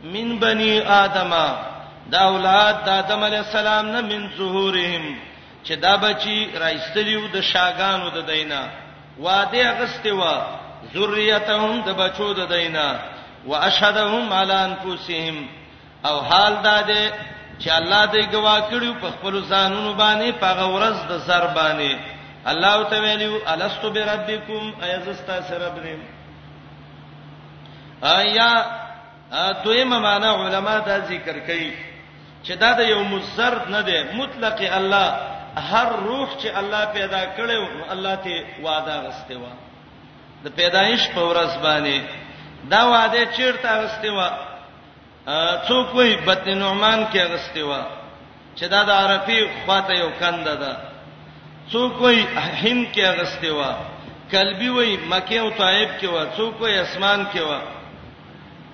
من 0.05 0.39
بنی 0.39 0.81
ادمه 0.87 1.49
دا 2.13 2.19
اولاد 2.35 2.75
د 2.87 2.89
آدم 2.89 3.23
علی 3.25 3.37
السلام 3.37 3.87
نه 3.95 4.01
من 4.11 4.29
ظهورهم 4.39 5.17
چې 5.65 5.73
دا 5.85 5.97
بچي 6.03 6.39
راځتلیو 6.65 7.23
د 7.33 7.41
شاګانو 7.53 8.09
د 8.17 8.27
دینا 8.33 8.63
واده 9.25 9.69
اغسته 9.73 10.13
وا 10.21 10.35
ذریتهم 10.95 11.81
د 11.87 11.91
بچو 12.03 12.29
د 12.41 12.49
دینا 12.53 12.89
واشهدهم 13.47 14.33
علی 14.41 14.53
انفسهم 14.69 15.37
او 16.09 16.21
حال 16.29 16.55
دا 16.69 16.81
ده 16.91 17.03
چې 17.61 17.69
الله 17.79 18.03
دې 18.13 18.33
گواه 18.35 18.71
کړیو 18.71 18.95
په 19.03 19.09
خپل 19.15 19.35
ځانونو 19.51 19.93
باندې 20.03 20.31
په 20.41 20.63
غورز 20.63 20.97
د 21.11 21.19
سر 21.27 21.47
باندې 21.47 21.97
الله 22.47 22.83
تعالی 22.83 23.39
الست 23.53 23.85
بربکم 23.97 24.75
ایزستا 24.87 25.41
سرب 25.49 25.75
دې 25.85 26.17
آیا 28.07 28.51
دویمه 29.65 29.99
معنا 30.07 30.33
علما 30.43 30.79
دا 30.87 30.99
ذکر 31.09 31.39
کوي 31.51 31.71
چې 32.45 32.53
دا 32.63 32.71
د 32.79 32.81
یو 32.93 33.01
مزرد 33.13 33.63
نه 33.75 33.81
دی 33.89 33.99
مطلق 34.21 34.59
الله 34.79 35.09
هر 35.71 35.89
روح 36.09 36.29
چې 36.41 36.49
الله 36.61 36.83
پیدا 36.97 37.23
کړو 37.37 37.67
الله 37.95 38.17
ته 38.25 38.37
وعده 38.65 38.95
غسته 39.07 39.35
و 39.43 39.45
د 40.45 40.47
پیدایش 40.59 41.03
په 41.15 41.21
ورځ 41.31 41.53
باندې 41.65 41.99
دا 42.73 42.83
وعده 42.93 43.23
چیرته 43.37 43.69
غسته 43.83 44.11
و 44.19 44.21
څوک 45.69 45.95
وي 45.95 46.13
بت 46.27 46.47
نعمان 46.61 47.01
کې 47.13 47.19
غسته 47.33 47.63
و 47.69 47.73
چې 48.57 48.65
دا 48.73 48.81
د 48.89 48.91
عرفي 49.01 49.39
خواته 49.65 49.93
یو 50.03 50.11
کنده 50.21 50.55
ده 50.63 50.73
څوک 51.73 51.95
وي 52.01 52.21
هند 52.63 52.85
کې 52.95 53.07
غسته 53.19 53.51
و 53.59 53.63
کلبي 54.33 54.69
وي 54.69 54.93
مکه 55.11 55.37
او 55.41 55.51
طائف 55.61 55.91
کې 56.01 56.05
و 56.15 56.19
څوک 56.37 56.55
وي 56.61 56.75
اسمان 56.81 57.21
کې 57.35 57.39
و 57.49 57.51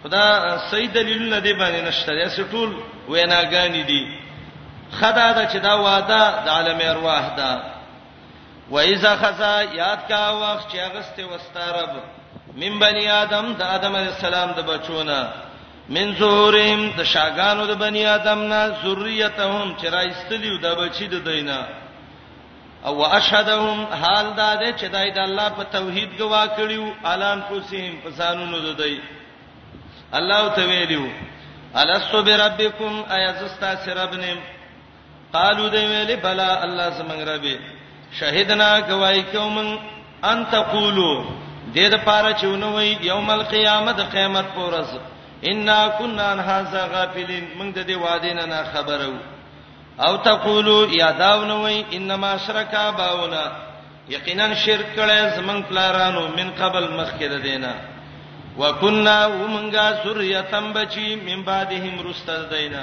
خدا 0.05 0.59
صحیح 0.71 0.89
دلیل 0.95 1.23
نه 1.33 1.41
دی 1.41 1.53
باندې 1.53 1.85
نشته 1.89 2.15
دا 2.15 2.45
ټول 2.53 2.71
ویناګانی 3.09 3.83
دي 3.91 4.03
خدا 5.01 5.33
دا 5.33 5.45
چې 5.53 5.57
دا 5.67 5.75
وعده 5.81 6.43
د 6.45 6.49
عالم 6.49 6.79
ارواح 6.91 7.29
ده 7.37 7.51
و 8.71 8.79
اذا 8.79 9.15
خزا 9.23 9.55
یاد 9.73 9.97
کا 10.09 10.19
وخت 10.43 10.69
چې 10.73 10.77
اغسته 10.79 11.25
وستارب 11.25 11.91
من 12.57 12.79
بنی 12.79 13.07
آدم 13.11 13.53
د 13.53 13.63
آدم 13.63 13.97
علی 13.97 14.09
السلام 14.09 14.53
د 14.53 14.61
بچونه 14.73 15.19
من 15.89 16.15
زورهم 16.19 16.91
د 16.99 17.05
شاګانو 17.15 17.67
د 17.67 17.75
بنی 17.85 18.07
آدم 18.07 18.39
نه 18.53 18.75
ذریتهم 18.85 19.75
چې 19.81 19.85
راستلیو 19.87 20.59
د 20.59 20.67
بچی 20.81 21.07
د 21.09 21.15
دینه 21.33 21.67
او 22.87 22.95
واشهدهم 22.99 23.85
حال 24.03 24.27
دا 24.37 24.55
ده 24.55 24.73
چې 24.79 24.85
دای 24.85 25.11
د 25.11 25.19
الله 25.19 25.49
په 25.49 25.63
توحید 25.65 26.19
گواه 26.21 26.49
کړیو 26.57 27.07
الان 27.07 27.43
پوسیم 27.49 28.01
پسانونو 28.09 28.59
د 28.59 28.77
دوی 28.79 28.97
دا 28.97 29.03
الله 30.19 30.43
ته 30.57 30.65
ویلو 30.71 31.07
الستو 31.81 32.23
بربکم 32.29 32.93
ایزستا 33.17 33.71
سربنم 33.85 34.39
قالو 35.35 35.69
دی 35.75 35.83
ویلی 35.91 36.17
بلا 36.25 36.63
الله 36.65 36.89
زمنګ 36.99 37.21
ربی 37.29 37.55
شهیدنا 38.19 38.69
گواہی 38.89 39.23
کوم 39.33 39.79
ان 40.31 40.39
تقولو 40.51 41.25
دې 41.75 41.87
د 41.93 41.97
پاره 42.07 42.33
چونه 42.41 42.69
وی 42.77 42.91
یوم 43.11 43.31
القیامت 43.31 43.99
قیامت 44.13 44.47
پورز 44.55 44.91
انا 45.51 45.89
كنا 45.99 46.23
عن 46.33 46.41
هذا 46.41 46.83
غافلین 46.95 47.47
موږ 47.59 47.69
د 47.75 47.87
دې 47.89 47.97
وعده 48.03 48.33
نه 48.53 48.65
خبرو 48.75 49.15
او 50.07 50.17
تقولو 50.17 50.79
یا 51.01 51.11
داونه 51.11 51.57
وی 51.65 51.85
انما 51.97 52.37
شرکا 52.47 52.91
باونا 52.91 53.45
یقینا 54.09 54.55
شرک 54.55 54.87
کړه 54.97 55.35
زمنګ 55.39 55.61
پلارانو 55.69 56.23
من 56.29 56.51
قبل 56.59 56.85
مخکې 57.01 57.25
ده 57.33 57.39
دینه 57.39 57.75
وکنا 58.59 59.17
ومنګه 59.27 59.87
سوریتم 60.05 60.73
بچی 60.73 61.15
من 61.27 61.43
بعدهم 61.51 61.95
رستل 62.09 62.43
دینا 62.53 62.83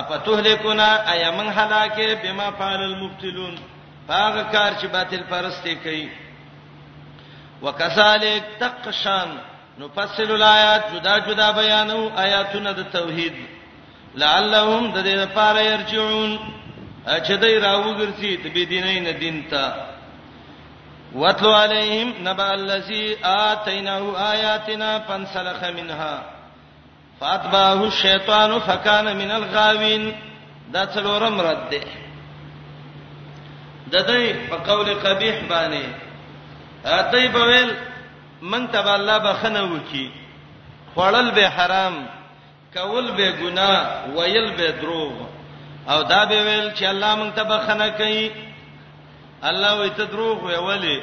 اپتهلکنا 0.00 0.88
ایمن 1.14 1.48
هلاکه 1.58 2.14
بما 2.22 2.50
فعل 2.58 2.80
المبتلون 2.82 3.54
هغه 4.10 4.42
کار 4.52 4.72
چې 4.80 4.86
باطل 4.96 5.22
پرستی 5.30 5.74
کوي 5.84 6.08
وکذالک 7.62 8.44
تقشان 8.60 9.28
نفصل 9.80 10.30
الایات 10.32 10.84
جدا 10.94 11.18
جدا 11.28 11.50
بیانو 11.60 12.00
آیاتونه 12.24 12.72
د 12.72 12.90
توحید 12.96 13.32
لعلهم 14.14 14.92
د 14.92 15.04
دې 15.04 15.14
لپاره 15.24 15.60
يرجعون 15.60 16.36
چې 17.06 17.32
دای 17.32 17.60
راوګرځي 17.60 18.34
د 18.44 18.46
بيدینین 18.56 19.10
دین 19.20 19.42
ته 19.50 19.92
واتلو 21.14 21.52
عليهم 21.52 22.14
نبأ 22.22 22.54
الذي 22.54 23.16
آتيناه 23.24 24.32
آياتنا 24.32 24.98
فانسلخ 24.98 25.64
منها 25.64 26.22
فاتبعه 27.20 27.84
الشيطان 27.86 28.60
فكان 28.60 29.16
من 29.16 29.30
الغاوين 29.30 30.16
دا 30.70 30.84
څلورم 30.86 31.40
رد 31.40 31.70
ده 31.70 31.86
د 33.92 33.94
دې 34.08 34.50
په 34.50 34.56
قول 34.72 34.94
قبیح 34.94 35.36
باندې 35.50 35.86
اته 36.86 37.28
په 37.32 37.38
ویل 37.48 37.70
من 38.42 38.70
تبع 38.70 38.94
الله 38.94 39.18
بخنه 39.18 39.62
وکي 39.64 40.10
خړل 40.96 41.30
به 41.30 41.48
حرام 41.48 42.06
کول 42.74 43.12
به 43.12 43.30
ګناه 43.32 43.86
ویل 44.16 44.50
به 44.58 44.70
دروغ 44.70 45.12
او 45.88 46.02
دا 46.02 46.24
به 46.24 46.38
ویل 46.46 46.74
چې 46.74 46.82
الله 46.82 47.14
مونږ 47.16 47.32
ته 47.36 47.42
بخنه 47.44 47.88
کوي 47.88 48.30
الله 49.44 49.80
وي 49.80 49.90
ته 49.90 50.04
دروغ 50.04 50.44
وي 50.46 50.54
ولی 50.56 51.02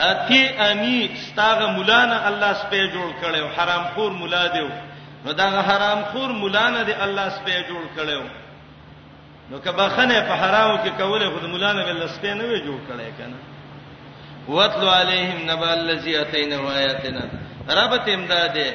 اتی 0.00 0.48
انی 0.48 1.10
ستاغه 1.16 1.66
مولانا 1.66 2.28
الله 2.28 2.52
سپې 2.52 2.94
جوړ 2.94 3.10
کړو 3.22 3.46
حرام 3.58 3.84
خور 3.94 4.10
مولا 4.12 4.46
دیو 4.46 4.68
نو 5.24 5.32
دا 5.32 5.48
حرام 5.62 6.02
خور 6.12 6.30
مولانا 6.32 6.82
دی 6.82 6.92
الله 6.92 7.28
سپې 7.28 7.68
جوړ 7.68 7.96
کړو 7.96 8.22
نو 9.50 9.58
کبا 9.58 9.88
خنه 9.88 10.20
په 10.20 10.34
حرامو 10.34 10.76
کې 10.84 10.88
کوله 10.98 11.30
خود 11.30 11.44
مولانا 11.48 11.82
بل 11.84 12.08
سپې 12.08 12.26
نه 12.34 12.44
وی 12.44 12.60
جوړ 12.60 12.80
کړي 12.88 13.12
کنه 13.18 13.36
وَاتْلُ 14.48 14.88
عَلَيْهِمْ 14.88 15.50
نَبَأَ 15.50 15.72
الَّذِي 15.74 16.18
آتَيْنَاهُ 16.20 16.74
آيَاتِنَا 16.78 17.22
ربته 17.70 18.14
امداده 18.14 18.74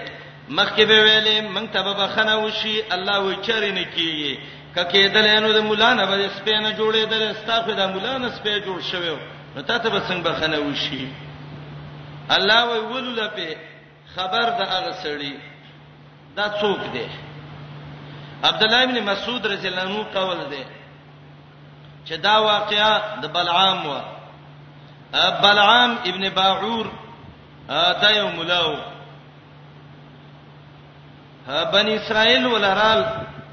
مخکې 0.49 0.81
به 0.89 0.97
ویلې 1.05 1.41
مونږ 1.55 1.67
ته 1.73 1.81
به 1.81 1.93
بخنه 1.93 2.35
وشي 2.37 2.83
الله 2.93 3.19
وچرینه 3.19 3.83
کیږي 3.95 4.37
ککه 4.75 5.07
دلینو 5.15 5.53
د 5.53 5.57
مولا 5.67 5.91
نه 5.99 6.05
به 6.09 6.17
سپینه 6.37 6.71
جوړې 6.79 7.01
درې 7.11 7.29
ستاسو 7.41 7.71
د 7.75 7.81
مولا 7.93 8.15
نه 8.23 8.29
سپې 8.37 8.55
جوړ 8.65 8.77
شوی 8.91 9.15
نو 9.55 9.61
تاسو 9.69 9.87
به 9.93 9.99
څنګه 10.07 10.23
بخنه 10.29 10.57
وشي 10.67 11.07
الله 12.35 12.59
وی 12.71 12.79
ولول 12.93 13.27
په 13.35 13.45
خبر 14.15 14.45
د 14.59 14.61
هغه 14.73 14.91
سړی 15.03 15.33
دا 16.37 16.45
څوک 16.61 16.81
دی 16.93 17.07
عبد 18.43 18.63
الله 18.63 18.83
ابن 18.83 18.97
مسعود 19.09 19.45
رضی 19.47 19.67
الله 19.67 19.81
عنه 19.81 20.03
قول 20.15 20.39
دی 20.51 20.63
چې 22.07 22.13
دا 22.27 22.35
واقعیا 22.41 22.91
د 23.21 23.25
بلعام 23.27 23.85
و 23.91 23.95
بلعام 25.43 25.91
ابن 26.09 26.29
باعور 26.29 26.85
دا 28.01 28.09
یو 28.11 28.27
ملاو 28.37 28.75
بنی 31.71 31.93
اسرائیل 31.95 32.45
ولرال 32.47 33.03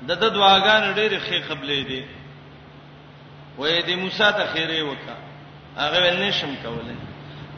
د 0.09 0.11
د 0.23 0.25
دعاګان 0.37 0.83
ډېر 0.99 1.13
خې 1.27 1.39
قبلې 1.49 1.81
دي 1.91 2.03
وې 3.59 3.81
دې 3.87 3.97
موسی 4.03 4.29
ته 4.37 4.45
خیره 4.53 4.79
وکا 4.91 5.15
هغه 5.83 5.99
ول 6.07 6.17
نشم 6.27 6.53
کولای 6.65 6.99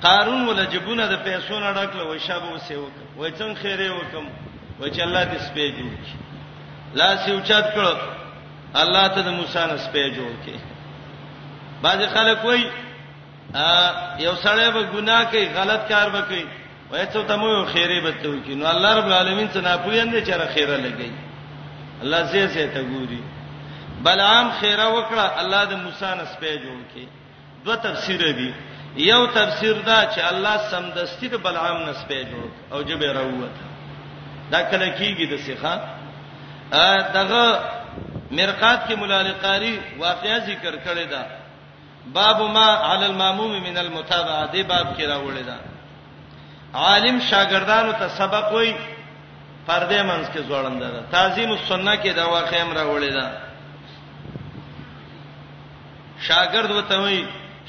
قارون 0.04 0.42
ول 0.48 0.60
جبونه 0.72 1.04
د 1.12 1.14
پیسو 1.26 1.56
نه 1.64 1.70
ډکله 1.78 2.04
وې 2.10 2.18
شابه 2.26 2.48
وسې 2.56 2.74
وکا 2.84 3.02
وې 3.18 3.28
څنګه 3.38 3.56
خیره 3.62 3.88
وکم 3.98 4.26
وې 4.80 4.88
چې 4.94 5.00
الله 5.06 5.22
دې 5.30 5.38
سپې 5.46 5.66
جوړ 5.78 5.92
کړي 6.04 6.16
لا 6.98 7.08
سي 7.22 7.30
اوچات 7.32 7.66
کړو 7.74 7.94
الله 8.82 9.04
ته 9.14 9.20
د 9.28 9.30
موسی 9.38 9.62
نه 9.70 9.76
سپې 9.86 10.04
جوړ 10.16 10.32
کړي 10.44 10.60
بعض 11.82 12.00
خلک 12.14 12.38
وایي 12.44 12.64
یو 14.26 14.34
سړی 14.44 14.68
به 14.74 14.82
ګناه 14.94 15.22
کوي 15.30 15.46
غلط 15.58 15.82
کار 15.92 16.06
وکړي 16.14 16.44
وای 16.90 17.06
ته 17.12 17.20
تمو 17.30 17.64
خیره 17.72 18.00
به 18.04 18.12
ته 18.22 18.28
وکړي 18.32 18.54
نو 18.60 18.64
الله 18.74 18.90
رب 18.98 19.06
العالمین 19.08 19.48
څنګه 19.56 19.76
پویندې 19.86 20.20
چې 20.26 20.32
را 20.40 20.46
خیره 20.54 20.76
لګي 20.86 21.10
الله 22.02 22.20
زه 22.32 22.46
زه 22.54 22.66
ته 22.74 22.82
ګوري 22.92 23.22
بلعام 24.04 24.46
خیره 24.60 24.86
وکړه 24.94 25.24
الله 25.40 25.62
د 25.70 25.72
موسی 25.84 26.10
نس 26.20 26.32
په 26.40 26.54
جوړ 26.64 26.78
کې 26.94 27.04
دوه 27.64 27.76
تفسیر 27.86 28.20
دي 28.38 28.50
یو 29.10 29.20
تفسیر 29.38 29.72
دا 29.88 29.98
چې 30.14 30.18
الله 30.30 30.56
سمدستی 30.70 31.28
د 31.32 31.36
بلعام 31.46 31.78
نس 31.88 31.96
په 32.08 32.22
جوړ 32.30 32.46
او 32.72 32.78
جبه 32.88 33.12
راووت 33.18 33.56
دا 34.52 34.60
کله 34.70 34.86
کیږي 34.98 35.26
د 35.32 35.36
سیخه 35.46 35.74
ا 36.72 37.02
دغه 37.18 37.44
مرقات 38.38 38.80
کې 38.88 38.94
مولا 39.00 39.22
قاری 39.42 39.74
واقعا 39.98 40.38
ذکر 40.48 40.74
کړی 40.86 41.06
دا 41.14 41.22
باب 42.16 42.38
ما 42.56 42.68
علی 42.92 43.04
الماموم 43.06 43.52
من 43.62 43.78
المتابعه 43.78 44.46
دی 44.52 44.62
باب 44.62 44.86
کې 44.98 45.02
راوړی 45.12 45.44
دا 45.50 45.58
عالم 46.74 47.20
شاګردانو 47.30 47.92
ته 48.00 48.08
سبق 48.18 48.52
وایي 48.52 48.74
پردې 49.66 50.02
منځ 50.10 50.26
کې 50.32 50.38
زوړند 50.48 50.82
ده 50.92 51.00
تعظیم 51.12 51.50
السنه 51.58 51.94
کې 52.02 52.08
دا 52.18 52.24
واقع 52.34 52.56
امر 52.62 52.74
راولې 52.76 53.10
ده 53.16 53.26
شاګرد 56.26 56.70
وته 56.70 56.96
وي 57.02 57.20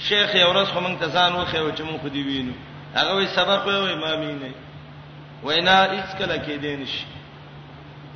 شیخ 0.07 0.35
یورس 0.35 0.67
خو 0.73 0.79
مونږ 0.81 0.99
ته 0.99 1.07
ځان 1.15 1.31
وخه 1.35 1.57
او 1.59 1.71
چې 1.77 1.81
مونږ 1.87 1.99
خدي 2.03 2.23
وینو 2.23 2.53
هغه 2.97 3.13
وي 3.15 3.27
سبق 3.27 3.65
وي 3.67 3.93
امامي 3.93 4.31
نه 4.41 4.51
وینا 5.45 5.77
هیڅ 5.93 6.09
کله 6.19 6.37
کې 6.43 6.61
دینش 6.67 6.93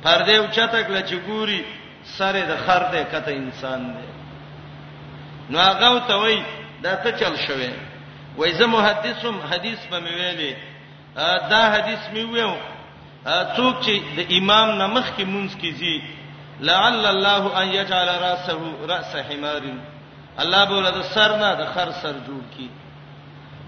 پردې 0.04 0.30
اوچته 0.38 0.78
کله 0.86 1.02
چې 1.08 1.16
ګوري 1.28 1.60
سره 2.16 2.38
د 2.50 2.52
خر 2.66 2.82
دې 2.92 3.02
کته 3.14 3.30
انسان 3.32 3.80
دی 3.94 4.04
نو 5.50 5.58
هغه 5.68 5.98
ته 6.08 6.14
وای 6.22 6.38
دا 6.82 6.92
ته 7.02 7.10
چل 7.20 7.34
شوی 7.46 7.70
وای 8.38 8.52
زه 8.58 8.66
محدثم 8.76 9.34
حدیث 9.52 9.78
په 9.90 9.96
مې 10.02 10.12
ویلې 10.18 10.52
دا 11.50 11.62
حدیث 11.74 11.98
مې 12.14 12.18
ویو 12.30 12.54
څوک 13.56 13.74
چې 13.86 13.94
د 14.16 14.18
امام 14.38 14.68
نمخ 14.82 15.06
کې 15.16 15.24
مونږ 15.32 15.48
کې 15.60 15.70
زی 15.80 15.94
لعل 16.68 17.00
الله 17.12 17.44
ان 17.62 17.68
يجعل 17.78 18.08
راسه 18.26 18.58
راس 18.92 19.12
حمار 19.28 19.62
الله 20.42 20.62
به 20.68 20.74
ولر 20.78 21.02
سر 21.14 21.30
نه 21.42 21.50
د 21.60 21.62
خر 21.74 21.88
سر 22.02 22.14
جوړ 22.26 22.42
کی 22.54 22.66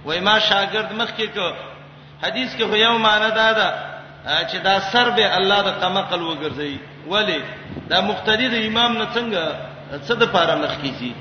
وای 0.06 0.20
ما 0.28 0.36
شاګرد 0.48 0.90
مخ 1.00 1.10
کې 1.18 1.28
کو 1.36 1.46
حدیث 2.24 2.50
کې 2.56 2.64
خو 2.70 2.76
یو 2.86 2.94
معنی 3.04 3.30
دا 3.40 3.48
ده 3.58 3.68
چې 4.50 4.56
دا 4.68 4.74
سر 4.92 5.06
به 5.16 5.36
الله 5.38 5.58
د 5.68 5.70
قمقل 5.82 6.20
وګرځي 6.30 6.74
ولی 7.12 7.40
دا 7.90 8.00
مقتدی 8.10 8.48
د 8.54 8.56
امام 8.68 8.92
نه 9.00 9.06
څنګه 9.14 9.42
څه 10.06 10.14
د 10.20 10.24
پاره 10.34 10.54
مخ 10.62 10.74
کې 10.82 10.90
زی 11.00 11.12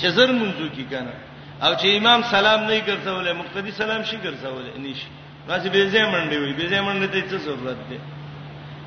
چې 0.00 0.06
زر 0.16 0.28
منځو 0.40 0.66
کې 0.76 0.84
کنه 0.90 1.14
او 1.64 1.72
چې 1.80 1.86
امام 1.98 2.20
سلام 2.34 2.60
نه 2.64 2.76
ګرځولې 2.88 3.32
مقتدی 3.42 3.70
سلام 3.70 4.02
شي 4.04 4.16
ګرځولې 4.24 4.72
نشي 4.84 5.10
راځي 5.48 5.68
به 5.74 5.80
زې 5.94 6.02
منډي 6.12 6.36
وي 6.42 6.52
به 6.58 6.64
زې 6.72 6.80
منډي 6.86 7.08
ته 7.30 7.38
څه 7.44 7.50
ضرورت 7.56 7.78
دی 7.88 7.98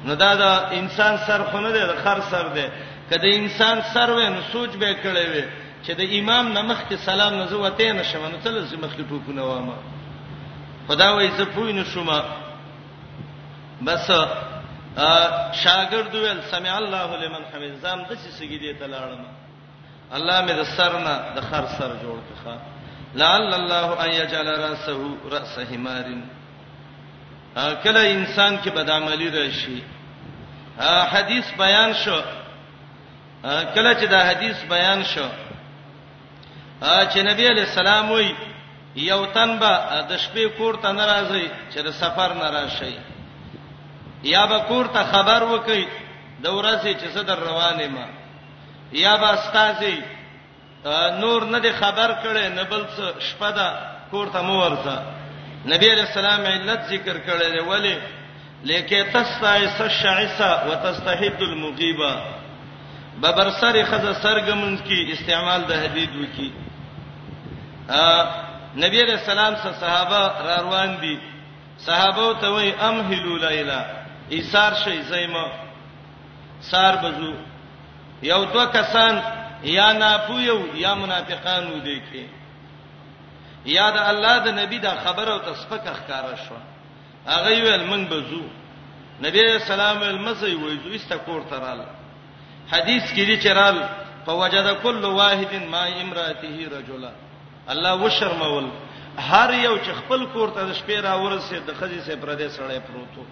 نو 0.05 0.14
دا 0.22 0.32
د 0.41 0.43
انسان 0.80 1.14
سر 1.28 1.41
خو 1.49 1.60
نه 1.66 1.70
دی 1.76 1.80
د 1.91 1.95
خر 2.03 2.20
سر 2.32 2.45
دی 2.55 2.66
کله 3.10 3.28
انسان 3.39 3.76
سر 3.93 4.10
وې 4.16 4.26
نو 4.36 4.41
سوچ 4.51 4.72
به 4.82 4.89
کړي 5.03 5.26
وي 5.34 5.43
چې 5.86 5.91
د 5.99 6.01
امام 6.20 6.45
نمخ 6.57 6.80
کې 6.89 6.95
سلام 7.07 7.34
نه 7.41 7.45
زوته 7.51 7.91
نه 7.99 8.03
شوم 8.10 8.24
نو 8.34 8.38
تل 8.43 8.55
زما 8.72 8.88
مخ 8.88 8.93
کې 8.97 9.03
ټوپونه 9.10 9.41
وامه 9.49 9.78
خدا 10.88 11.07
وې 11.16 11.26
زه 11.38 11.45
پوی 11.55 11.72
نه 11.80 11.84
شوم 11.91 12.10
بس 13.88 14.07
شاګرد 15.64 16.14
ویل 16.16 16.41
سمع 16.51 16.74
الله 16.78 17.10
لمن 17.22 17.43
حمید 17.53 17.76
زام 17.84 17.99
د 18.10 18.12
څه 18.12 18.30
سګیدې 18.39 18.72
ته 18.80 18.86
لاړم 18.93 19.22
الله 20.18 20.38
مې 20.47 20.53
د 20.60 20.64
سر 20.76 20.91
نه 21.05 21.14
د 21.36 21.39
خر 21.47 21.66
سر 21.80 21.91
جوړ 22.03 22.20
کړه 22.28 22.55
لعل 23.20 23.53
الله 23.62 24.03
ان 24.05 24.12
يجعل 24.22 24.47
راسه 24.47 25.18
راس 25.32 25.60
حمارن 25.72 26.22
کله 27.56 28.00
انسان 28.12 28.58
کې 28.64 28.70
بدعملی 28.72 29.30
راشي 29.32 29.82
حدیث 31.14 31.45
بیان 31.58 31.93
شو 31.93 32.22
کله 33.76 33.93
چې 33.93 34.06
دا 34.10 34.24
حدیث 34.32 34.64
بیان 34.70 35.04
شو 35.04 35.26
چې 36.82 37.18
نبی 37.26 37.47
علی 37.47 37.62
السلام 37.62 38.12
وی 38.12 38.34
یو 38.95 39.26
تن 39.34 39.60
به 39.60 39.80
د 40.10 40.18
شپې 40.18 40.58
کور 40.58 40.76
ته 40.82 40.91
ناراضي 40.91 41.50
چې 41.74 41.80
د 41.86 41.91
سفر 41.93 42.34
ناراضي 42.34 42.95
یا 44.24 44.45
به 44.45 44.60
کور 44.68 44.86
ته 44.88 45.04
خبر 45.04 45.43
وکړي 45.43 45.86
د 46.43 46.47
ورځې 46.50 46.93
چې 47.02 47.08
صدر 47.14 47.39
روانه 47.39 47.88
ما 47.88 48.08
یا 48.91 49.18
به 49.18 49.30
استاذي 49.34 50.02
نور 51.22 51.41
نه 51.45 51.60
دی 51.60 51.72
خبر 51.72 52.12
کړي 52.24 52.47
نه 52.56 52.64
بل 52.64 52.86
څه 52.95 53.20
شپه 53.24 53.52
ده 53.52 53.68
کور 54.12 54.28
ته 54.30 54.41
مو 54.41 54.62
ورځه 54.62 55.19
نبی 55.68 55.89
علیہ 55.91 56.03
السلام 56.03 56.45
علت 56.45 56.88
ذکر 56.89 57.18
کړی 57.26 57.51
دی 57.53 57.60
ولی 57.68 57.95
لیکه 58.64 59.03
تستعس 59.14 59.82
الشعسا 59.82 60.64
وتستحد 60.68 61.41
المغيبه 61.41 62.14
ببر 63.20 63.49
سر 63.60 63.84
خزه 63.89 64.14
سرګمن 64.22 64.78
کی 64.78 65.12
استعمال 65.12 65.64
د 65.68 65.72
حدید 65.84 66.16
وکي 66.16 66.49
نبی 68.86 69.01
علیہ 69.01 69.14
السلام 69.20 69.55
سره 69.64 69.72
صحابه 69.80 70.20
را 70.45 70.62
روان 70.62 70.95
دي 71.01 71.18
صحابه 71.86 72.34
ته 72.41 72.49
وای 72.49 72.72
امهلو 72.82 73.38
لیلا 73.38 73.80
ایثار 74.32 74.74
شي 74.84 75.01
زایما 75.10 75.45
سار 76.72 76.95
بزو 77.03 77.34
یو 78.24 78.43
دوه 78.45 78.66
کسان 78.66 79.20
یا 79.64 79.91
ناپویو 79.93 80.60
یا 80.76 80.93
منافقانو 80.93 81.78
دي 81.80 82.01
کې 82.14 82.39
یا 83.66 83.88
د 83.95 83.97
الله 84.12 84.36
د 84.45 84.47
نبی 84.62 84.78
دا 84.80 84.93
خبره 85.03 85.32
او 85.34 85.39
تسبکه 85.39 85.91
ښکارا 85.99 86.36
شو 86.47 86.55
هغه 87.32 87.49
ویل 87.49 87.84
موږ 87.86 88.01
به 88.10 88.20
زو 88.30 88.43
نبی 89.26 89.60
سلام 89.60 90.03
المسی 90.03 90.53
وای 90.55 90.78
زو 90.84 90.89
است 90.95 91.14
کور 91.26 91.41
ترال 91.49 91.82
حدیث 92.72 93.03
کې 93.12 93.20
دي 93.28 93.38
چرال 93.38 93.78
فوجد 94.26 94.74
كل 94.84 95.05
واحد 95.05 95.53
ما 95.72 95.84
امراته 95.88 96.55
رجلا 96.78 97.12
الله 97.68 97.93
وشرمول 97.95 98.68
هر 99.18 99.53
یو 99.53 99.78
چې 99.78 99.91
خپل 99.99 100.26
کور 100.26 100.49
ته 100.49 100.64
د 100.66 100.74
شپې 100.76 100.97
را 101.03 101.14
ورسه 101.16 101.60
د 101.60 101.72
خځې 101.80 101.99
سره 102.07 102.16
پردې 102.16 102.49
سره 102.49 102.80
پروتو 102.88 103.24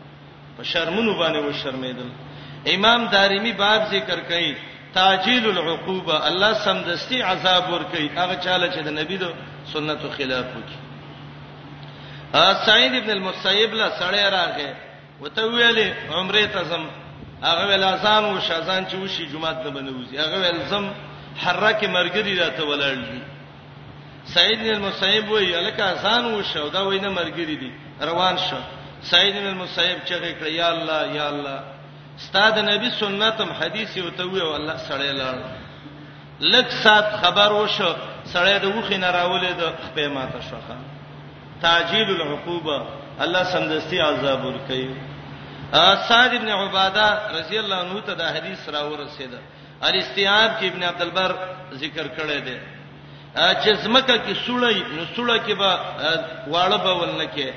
په 0.58 0.64
شرمونو 0.64 1.14
باندې 1.20 1.38
وشرمېدل 1.44 2.10
امام 2.76 3.08
دارمی 3.08 3.52
باب 3.54 3.82
ذکر 3.92 4.20
کوي 4.20 4.56
تعجيل 4.98 5.50
العقوبه 5.50 6.16
الله 6.30 6.52
سمدستي 6.66 7.18
عذاب 7.30 7.64
ور 7.74 7.84
کوي 7.92 8.08
هغه 8.22 8.36
چاله 8.46 8.68
چې 8.76 8.80
د 8.88 8.90
نبی 9.00 9.18
دو 9.24 9.30
سنتو 9.74 10.08
خلاف 10.18 10.46
وکي 10.58 10.78
ا 12.44 12.46
سعید 12.68 12.94
ابن 13.00 13.10
المسیب 13.18 13.72
لا 13.80 13.88
سړی 14.00 14.24
راغې 14.38 14.72
وته 15.22 15.42
ویلې 15.52 15.90
عمره 16.16 16.46
تزم 16.56 16.84
هغه 17.48 17.64
ویل 17.68 17.84
آسان 17.96 18.24
او 18.26 18.40
شازان 18.50 18.82
چې 18.90 18.96
وشي 19.04 19.26
جمعه 19.34 19.54
ته 19.64 19.70
بنوځي 19.76 20.16
هغه 20.24 20.38
ویل 20.42 20.62
زم 20.72 20.86
حرکه 21.44 21.88
مرګري 21.98 22.34
راته 22.42 22.64
ولړلی 22.70 23.22
سعید 24.36 24.60
بن 24.66 24.70
المسیب 24.78 25.30
وی 25.32 25.56
الک 25.60 25.80
آسان 25.80 26.24
او 26.34 26.42
شودا 26.54 26.82
وینه 26.88 27.10
مرګري 27.20 27.56
دي 27.62 27.72
روان 28.10 28.36
شو 28.38 28.58
سعید 29.12 29.34
بن 29.42 29.48
المسیب 29.54 29.98
چې 30.08 30.16
کړ 30.44 30.46
یا 30.62 30.68
الله 30.72 31.02
یا 31.18 31.30
الله 31.34 31.60
استاد 32.18 32.58
نبی 32.60 32.90
سنتم 33.00 33.50
حدیث 33.62 33.98
یو 33.98 34.10
ته 34.18 34.24
وی 34.34 34.42
والله 34.50 34.78
سړی 34.88 35.12
لاړ 35.20 35.38
لک 36.54 36.68
سات 36.84 37.06
خبر 37.22 37.50
وشو 37.60 37.92
سړی 38.34 38.56
د 38.64 38.78
وخی 38.78 38.98
نه 39.04 39.10
راولې 39.18 39.52
د 39.62 39.64
په 39.98 40.08
ماته 40.16 40.40
شوخه 40.50 40.76
تعجیل 41.66 42.10
العقوبه 42.16 42.78
الله 43.26 43.44
سمدستي 43.54 44.00
عذاب 44.08 44.46
ور 44.46 44.58
کوي 44.72 44.90
سعد 46.10 46.32
ابن 46.40 46.50
عباده 46.50 47.08
رضی 47.38 47.58
الله 47.60 47.76
عنه 47.86 48.02
ته 48.10 48.14
دا 48.22 48.28
حدیث 48.36 48.68
را 48.70 48.82
ورسید 48.92 49.32
الاستیاب 49.90 50.52
کې 50.60 50.66
ابن 50.72 50.84
عبد 50.92 51.02
البر 51.02 51.36
ذکر 51.84 52.08
کړی 52.18 52.42
دی 52.48 52.58
چې 53.36 53.74
زمکه 53.84 54.18
کې 54.18 54.36
سړی 54.46 54.78
نو 55.00 55.04
سړی 55.16 55.40
کې 55.46 55.52
به 55.52 55.72
واړه 56.52 56.80
به 56.86 56.94
ولنه 57.02 57.28
کې 57.36 57.48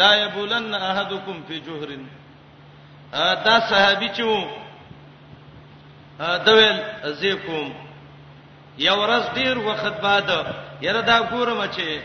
لا 0.00 0.14
یبولن 0.16 0.74
احدکم 0.74 1.40
فی 1.48 1.58
جوهرن 1.64 2.04
دا 3.14 3.58
صحابي 3.70 4.08
چې 4.16 4.20
وو 4.20 4.46
دا 6.44 6.52
ویل 6.58 6.78
زه 7.20 7.34
کوم 7.46 7.68
یو 8.86 8.94
ورځ 9.02 9.24
ډیر 9.34 9.56
وخت 9.68 10.00
بعد 10.06 10.28
یره 10.86 11.00
دا 11.10 11.18
ګورم 11.30 11.60
چې 11.72 12.00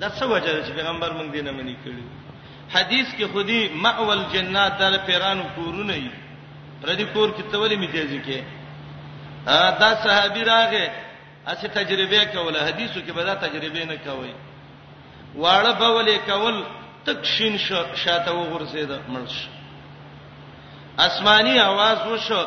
د 0.00 0.04
څه 0.16 0.26
وجه 0.32 0.52
چې 0.66 0.72
پیغمبر 0.76 1.10
موږ 1.18 1.28
دینه 1.32 1.50
منی 1.58 1.76
کړی 1.84 2.04
حدیث 2.74 3.06
کې 3.16 3.24
خودي 3.32 3.60
ماول 3.86 4.22
جنات 4.32 4.78
در 4.78 4.96
پیرانو 5.06 5.44
کورونه 5.54 5.94
یې 5.96 6.88
ردی 6.88 7.04
کور 7.12 7.28
کې 7.36 7.42
تولې 7.52 7.76
میتیږي 7.76 8.20
کې 8.26 8.40
دا 9.80 9.90
صحابي 10.04 10.42
راغې 10.44 10.86
اسی 11.52 11.68
تجربه 11.68 12.24
کوله 12.24 12.66
حدیثو 12.68 13.00
کې 13.00 13.12
به 13.16 13.24
دا 13.24 13.34
تجربه 13.34 13.84
نه 13.90 13.96
کوي 14.06 14.34
واړه 15.36 15.78
بولې 15.78 16.30
کول 16.30 16.64
تک 17.06 17.24
شین 17.34 17.58
شاته 17.96 18.30
وغورځید 18.32 18.90
مرشه 19.08 19.48
آسماني 20.98 21.60
आवाज 21.60 22.06
وشو 22.06 22.44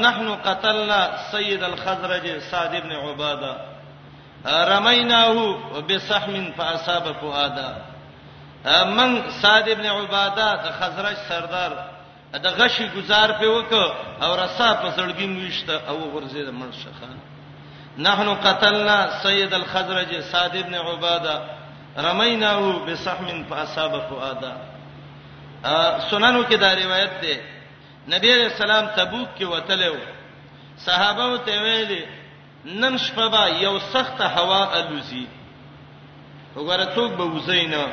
نحن 0.00 0.28
قتلنا 0.44 1.10
سيد 1.32 1.62
الخزرج 1.64 2.38
سعد 2.38 2.76
بن 2.82 2.92
عباده 2.92 3.56
رميناه 4.46 5.56
بسهم 5.90 6.52
فاصاب 6.58 7.12
فؤادا 7.12 7.76
من 8.84 9.30
سعد 9.42 9.70
بن 9.70 9.86
عباده 9.86 10.54
د 10.56 10.72
خزرج 10.80 11.16
سردار 11.28 11.72
د 12.34 12.46
غشي 12.46 12.88
گزار 12.96 13.32
په 13.40 13.46
وک 13.46 13.72
او 14.22 14.34
رسا 14.34 14.72
په 14.74 14.90
سړګي 14.96 15.26
وشته 15.48 15.80
او 15.88 16.16
ورزيد 16.16 16.48
مرشخان 16.48 17.16
نحن 17.98 18.34
قتلنا 18.34 19.22
سيد 19.22 19.54
الخزرج 19.54 20.20
سعد 20.20 20.56
بن 20.56 20.74
عباده 20.74 21.42
رميناه 21.98 22.60
بسهم 22.86 23.44
فاصاب 23.50 23.92
فؤادا 24.10 24.52
سننو 26.10 26.44
کې 26.44 26.54
دا 26.58 26.74
روایت 26.74 27.20
ده 27.22 27.36
نبی 28.08 28.34
رسول 28.34 28.70
الله 28.70 28.90
تبوک 28.96 29.28
کې 29.38 29.42
وتلو 29.42 29.94
صحابه 30.84 31.36
ته 31.36 31.62
ویلي 31.62 32.04
نن 32.64 32.98
شپه 32.98 33.28
با 33.28 33.48
یو 33.48 33.78
سخت 33.78 34.20
هوا 34.22 34.74
الوزي 34.76 35.26
وګوره 36.56 36.88
څوک 36.94 37.12
به 37.18 37.24
وزینا 37.24 37.84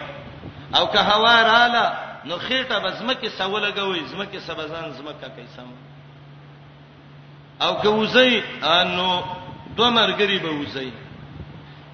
او 0.76 0.88
که 0.88 1.00
هوا 1.00 1.42
رااله 1.42 1.92
نو 2.26 2.38
خېټه 2.38 2.80
بزمکه 2.86 3.30
سوله 3.30 3.72
کوي 3.72 4.06
زمکه 4.06 4.40
سبزان 4.40 4.92
زمکه 4.92 5.28
کیسم 5.38 5.68
او 7.62 7.74
که 7.82 7.88
وزي 7.88 8.44
انو 8.64 9.22
دوه 9.78 9.90
مرګري 9.96 10.40
به 10.42 10.50
وزي 10.50 10.92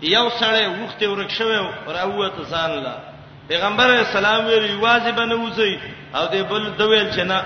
یو 0.01 0.29
سړی 0.29 0.79
وخته 0.81 1.09
ورک 1.09 1.31
شوی 1.31 1.59
راوته 1.87 2.43
ځان 2.51 2.69
لا 2.83 2.95
پیغمبر 3.49 3.89
اسلام 3.89 4.45
ویل 4.45 4.75
واجب 4.75 5.19
نه 5.19 5.35
وزي 5.35 5.79
او 6.15 6.27
دې 6.27 6.35
بل 6.49 6.71
دویل 6.77 7.11
چې 7.15 7.19
نه 7.21 7.43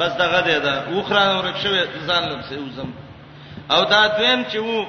بس 0.00 0.12
دغه 0.12 0.40
دی 0.40 0.58
دا 0.60 0.82
وخره 0.90 1.38
ورک 1.38 1.56
شوی 1.62 1.80
ځان 2.06 2.22
لمسه 2.30 2.56
وزم 2.66 2.90
او 3.70 3.82
دا 3.84 4.06
دویم 4.06 4.42
چې 4.50 4.56
وو 4.56 4.84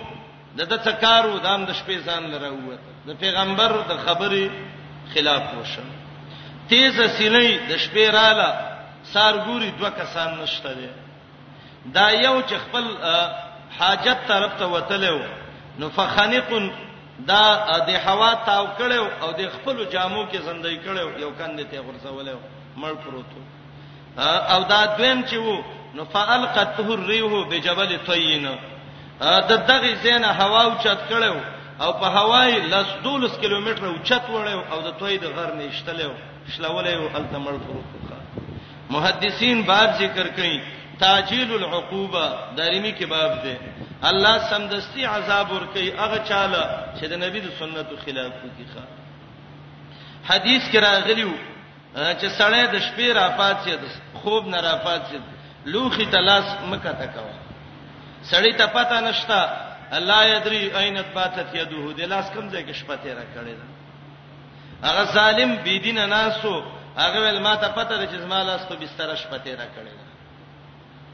د 0.58 0.62
د 0.74 0.84
تکارو 0.90 1.40
د 1.40 1.46
ام 1.46 1.66
د 1.66 1.72
شپې 1.80 1.98
ځان 2.08 2.24
لره 2.32 2.52
ووت 2.52 2.84
د 3.08 3.18
پیغمبر 3.24 3.72
د 3.90 3.94
خبرې 4.06 4.50
خلاف 5.14 5.42
وشو 5.60 5.84
تیز 6.70 6.98
سینې 7.18 7.50
د 7.70 7.72
شپې 7.84 8.06
رااله 8.16 8.50
سار 9.14 9.34
ګوري 9.48 9.72
دوه 9.80 9.90
کسان 9.90 10.38
نشته 10.42 10.74
دي 10.74 10.90
دا 11.98 12.10
یو 12.12 12.42
چې 12.42 12.56
خپل 12.66 12.86
حاجت 13.80 14.28
طرف 14.28 14.52
ته 14.60 14.66
وتلو 14.68 15.18
نو 15.80 15.90
فخنق 15.90 16.50
دا 17.28 17.44
د 17.88 18.00
هوا 18.06 18.34
تاو 18.46 18.68
کړو 18.78 19.24
او 19.24 19.32
د 19.32 19.50
خپل 19.56 19.86
جامو 19.92 20.32
کې 20.32 20.42
زندۍ 20.46 20.80
کړو 20.86 21.22
یو 21.22 21.32
کندې 21.40 21.66
ته 21.72 21.80
غرزولې 21.80 22.36
مړ 22.78 22.94
پروتو 23.04 23.42
او 24.54 24.64
دا 24.72 24.82
دویم 24.98 25.20
چې 25.30 25.36
وو 25.36 25.64
نو 25.96 26.06
فالقته 26.06 26.94
الريح 26.94 27.48
بجبل 27.50 27.98
طين 28.08 28.46
د 29.22 29.52
دغه 29.70 29.94
زینه 30.04 30.28
هوا 30.40 30.62
او 30.68 30.72
چت 30.84 31.00
کړو 31.10 31.38
او 31.82 31.92
په 32.00 32.08
هواي 32.18 32.60
لس 32.74 32.88
دولس 33.04 33.34
کیلومتر 33.42 33.86
او 33.88 33.96
چت 34.08 34.24
وړو 34.30 34.62
او 34.72 34.78
د 34.88 34.90
توي 35.00 35.18
د 35.18 35.26
غر 35.36 35.50
نه 35.58 35.72
شتلو 35.78 36.12
شلولې 36.58 36.94
او 37.02 37.08
هلته 37.16 37.38
مړ 37.46 37.54
کړو 37.66 37.82
محدثین 38.96 39.62
باب 39.64 39.90
ذکر 40.02 40.28
کړي 40.38 40.56
تاجيل 41.00 41.50
العقوبه 41.56 42.24
دارمی 42.58 42.94
کې 43.00 43.04
باب 43.14 43.32
دی 43.44 43.56
الله 44.10 44.38
سمدستي 44.50 45.06
عذاب 45.06 45.52
ور 45.52 45.66
کوي 45.74 45.90
هغه 46.02 46.18
چاله 46.30 46.62
چې 47.00 47.04
د 47.12 47.14
نبی 47.24 47.40
د 47.44 47.50
سنتو 47.60 47.96
خلاف 48.06 48.32
کوي 48.42 48.66
ښا 48.74 48.86
حدیث 50.32 50.64
کې 50.72 50.76
راغلیو 50.88 51.30
چې 51.94 52.26
سړی 52.38 52.64
د 52.74 52.82
شپې 52.88 53.14
را 53.14 53.30
پات 53.38 53.58
شي 53.66 53.78
خوب 54.22 54.48
نه 54.48 54.62
را 54.62 54.76
پات 54.84 55.02
شي 55.10 55.18
لوخي 55.66 56.06
تلاس 56.06 56.46
مکه 56.70 56.92
تکو 56.92 57.28
سړی 58.32 58.54
ته 58.56 58.66
پتا 58.68 59.00
نشتا 59.00 59.42
الله 59.92 60.26
یدری 60.30 60.70
عینت 60.76 61.14
باتت 61.14 61.56
یده 61.56 61.94
د 61.98 62.02
لاس 62.10 62.30
کم 62.34 62.50
ځای 62.50 62.66
کې 62.66 62.74
شپه 62.74 62.96
تیرا 62.96 63.24
کړی 63.36 63.54
دا 63.62 63.68
هغه 64.90 65.06
ظالم 65.14 65.56
بيدین 65.56 66.10
ناسو 66.10 66.64
هغه 66.98 67.20
ول 67.20 67.40
ما 67.40 67.56
ته 67.56 67.68
پته 67.70 67.98
ده 67.98 68.06
چې 68.08 68.16
زما 68.22 68.44
لاس 68.44 68.62
په 68.68 68.76
بستر 68.76 69.16
شپه 69.16 69.38
تیرا 69.38 69.66
کړی 69.66 69.92
دا 69.98 70.04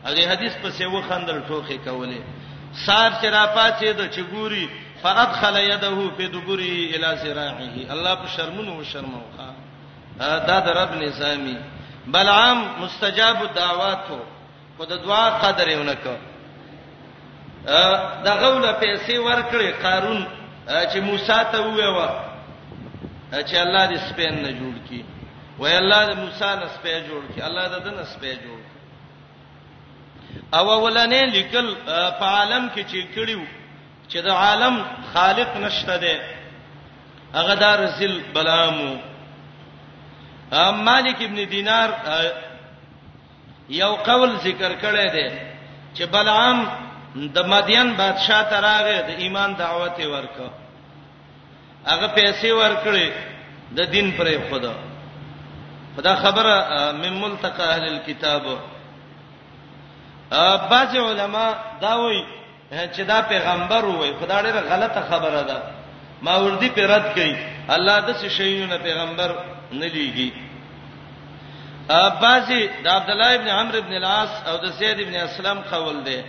هغه 0.10 0.30
حدیث 0.32 0.54
په 0.62 0.70
سیو 0.72 1.02
خندل 1.10 1.42
ټوخي 1.48 1.78
کولې 1.78 2.22
سار 2.86 3.12
چې 3.22 3.26
را 3.26 3.46
پات 3.56 3.80
شي 3.80 3.94
د 3.94 4.12
چګوري 4.12 4.70
فقط 5.04 5.28
خلا 5.42 5.60
یده 5.60 6.10
په 6.18 6.24
دبره 6.28 6.96
الی 6.96 7.18
زراعه 7.24 7.92
الله 7.94 8.16
په 8.16 8.28
شرمونو 8.28 8.84
شرموخه 8.84 9.59
دا 10.20 10.58
د 10.66 10.68
رب 10.80 10.92
نظامي 11.04 11.58
بلعام 12.14 12.64
مستجاب 12.82 13.42
الدعواتو 13.44 14.18
خود 14.78 14.88
دعا 15.06 15.28
قدر 15.40 15.68
یې 15.68 15.76
ونکو 15.76 16.16
دا 18.26 18.34
غوله 18.42 18.72
پیسې 18.72 19.14
ورکړي 19.18 19.70
قارون 19.84 20.28
چې 20.68 20.98
موسی 21.08 21.40
ته 21.52 21.58
وویو 21.58 22.10
چې 23.32 23.56
الله 23.56 23.88
دې 23.88 24.00
سپین 24.10 24.34
نه 24.44 24.52
جوړ 24.52 24.76
کړي 24.88 25.04
وای 25.60 25.78
الله 25.78 26.02
دې 26.10 26.16
موسی 26.18 26.56
نه 26.56 26.68
سپې 26.76 27.10
جوړ 27.10 27.24
کړي 27.34 27.42
الله 27.42 27.70
دې 27.70 27.90
نه 27.98 28.04
سپې 28.04 28.36
جوړ 28.44 28.60
کړي 28.68 30.46
او 30.54 30.70
اولنې 30.82 31.34
لیکل 31.36 31.76
په 32.20 32.26
عالم 32.26 32.70
کې 32.76 32.84
چې 32.92 33.16
کړیو 33.16 33.46
چې 34.10 34.18
د 34.18 34.28
عالم 34.46 34.82
خالق 35.14 35.58
نشته 35.68 35.98
دی 35.98 36.18
هغه 37.36 37.54
دار 37.64 37.86
ذل 38.00 38.22
بلامو 38.34 38.94
مالک 40.58 41.22
ابن 41.22 41.36
دینار 41.50 41.90
یو 43.70 43.94
قول 44.08 44.30
ذکر 44.44 44.72
کړی 44.82 45.08
دی 45.14 45.28
چې 45.94 46.04
بلعام 46.12 46.66
د 47.36 47.38
مدین 47.52 47.90
بادشاہ 47.98 48.42
تراغه 48.50 48.96
د 49.08 49.10
ایمان 49.24 49.52
دعوت 49.60 50.00
ورکو 50.14 50.48
هغه 51.88 52.08
پیسې 52.08 52.46
ورکړي 52.52 53.10
د 53.78 53.80
دین 53.92 54.12
پرې 54.18 54.38
خدا 54.52 54.74
خدا 55.98 56.16
خبره 56.16 56.56
من 56.92 57.14
ملتقى 57.22 57.64
اهل 57.64 57.88
الكتاب 57.88 58.58
بعض 60.72 60.96
علما 60.98 61.54
دا 61.82 61.94
وایي 62.00 62.24
چې 62.72 63.02
دا 63.02 63.22
پیغمبر 63.22 63.86
وایي 63.86 64.14
خدا 64.22 64.42
ډېر 64.42 64.66
غلطه 64.72 65.02
خبره 65.12 65.42
ده 65.42 65.62
ماوردی 66.22 66.70
په 66.70 66.82
رد 66.96 67.06
کړي 67.16 67.36
الله 67.74 68.00
د 68.00 68.18
څه 68.20 68.28
شیونه 68.38 68.78
پیغمبر 68.78 69.36
ندیږي 69.72 70.32
اباسي 71.90 72.70
د 72.84 72.88
عبد 72.88 73.10
الله 73.10 73.36
ابن 73.36 73.48
عمرو 73.48 73.78
ابن 73.78 73.94
العاص 73.94 74.48
او 74.48 74.58
د 74.58 74.66
زید 74.80 75.00
ابن 75.00 75.16
اسلم 75.16 75.60
قول 75.72 76.04
دی 76.06 76.22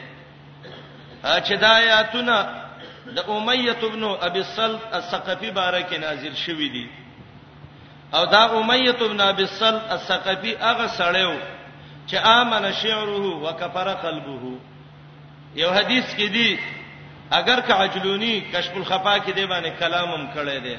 چې 1.24 1.52
دا 1.60 1.68
آیاتونه 1.76 2.34
د 3.16 3.28
امیه 3.28 3.76
ابن 3.90 4.04
ابي 4.20 4.38
الصلت 4.38 4.80
الثقفي 4.92 5.50
بارک 5.50 5.92
نازل 5.94 6.34
شوې 6.34 6.68
دي 6.74 6.88
او 8.14 8.24
دا 8.24 8.44
امیه 8.58 8.96
ابن 9.00 9.20
ابي 9.20 9.42
الصلت 9.42 9.82
الثقفي 9.92 10.56
هغه 10.56 10.86
سړیو 10.86 11.36
چې 12.08 12.14
امن 12.26 12.72
شعره 12.72 13.26
وکفر 13.44 13.94
قلبه 13.94 14.54
یو 15.54 15.70
حدیث 15.70 16.14
کې 16.14 16.28
دی 16.30 16.56
اگر 17.30 17.60
که 17.66 17.72
عجلونی 17.74 18.40
کشف 18.52 18.76
الخفا 18.76 19.18
کې 19.18 19.30
دی 19.34 19.44
باندې 19.46 19.78
کلامم 19.82 20.26
کړی 20.34 20.60
دی 20.64 20.76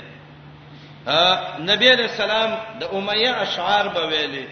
نبی 1.08 1.90
علیہ 1.92 2.06
السلام 2.10 2.50
د 2.80 2.84
امیہ 2.98 3.30
اشعار 3.42 3.86
به 3.94 4.06
ویلي 4.08 4.46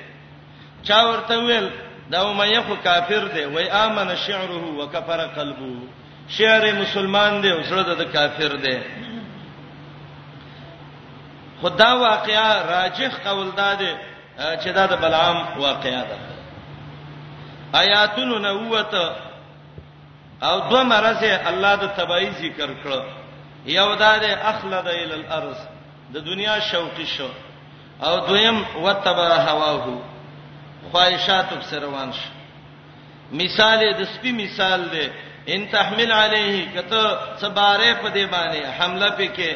چا 0.83 1.01
ورته 1.05 1.37
ویل 1.39 1.69
د 2.09 2.15
امیہ 2.15 2.59
خو 2.67 2.75
کافر 2.83 3.25
دی 3.33 3.45
وای 3.45 3.69
امن 3.69 4.15
شعره 4.25 4.73
وکفر 4.79 5.27
قلبه 5.27 5.75
شعر 6.29 6.65
مسلمان 6.73 7.41
دی 7.43 7.49
او 7.51 7.63
سره 7.69 7.95
د 7.95 8.11
کافر 8.13 8.55
دی 8.55 8.77
خدا 11.61 11.93
واقعا 11.95 12.61
راجح 12.63 13.11
قول 13.25 13.51
داده 13.51 13.97
چې 14.61 14.67
دا 14.73 14.85
د 14.85 14.95
بلعام 15.01 15.45
واقعا 15.57 16.01
ده 16.03 16.17
آیاتونو 17.79 18.37
نووت 18.39 18.93
او 20.43 20.59
دوه 20.59 20.83
مرزه 20.83 21.47
الله 21.49 21.75
د 21.75 21.87
تبعی 21.97 22.29
ذکر 22.31 22.69
کړ 22.83 23.03
یو 23.65 23.95
دا 23.95 24.17
ده 24.17 24.49
اخلد 24.49 24.87
ال 24.87 25.11
الارض 25.11 25.78
د 26.13 26.17
دنیا 26.17 26.57
شوقي 26.71 27.05
شو 27.05 27.29
او 28.05 28.13
دویم 28.27 28.57
وتبع 28.83 29.31
هواه 29.49 29.85
خواہشات 30.91 31.49
سره 31.69 31.79
روان 31.85 32.11
شو 32.19 32.29
مثال 33.41 33.83
د 33.99 34.01
سپي 34.13 34.31
مثال 34.43 34.85
دی 34.93 35.05
ان 35.53 35.65
تحمل 35.73 36.11
عليه 36.15 36.63
کته 36.75 37.37
صباره 37.41 37.91
په 37.93 38.07
دی 38.07 38.25
باندې 38.25 38.65
حمله 38.79 39.09
پکې 39.09 39.55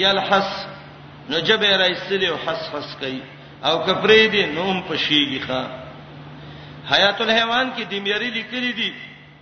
یلحس 0.00 0.50
نو 1.30 1.38
جبه 1.50 1.76
رایسلی 1.84 2.26
او 2.32 2.36
حس 2.46 2.66
حس 2.74 2.90
کوي 3.04 3.20
او 3.68 3.74
کفری 3.86 4.26
دی 4.34 4.42
نوم 4.46 4.84
پشیږي 4.88 5.40
ښا 5.48 5.62
حیات 6.94 7.20
الحیوان 7.20 7.72
کې 7.78 7.82
دیمیری 7.92 8.30
لیکلې 8.30 8.76
دي 8.80 8.90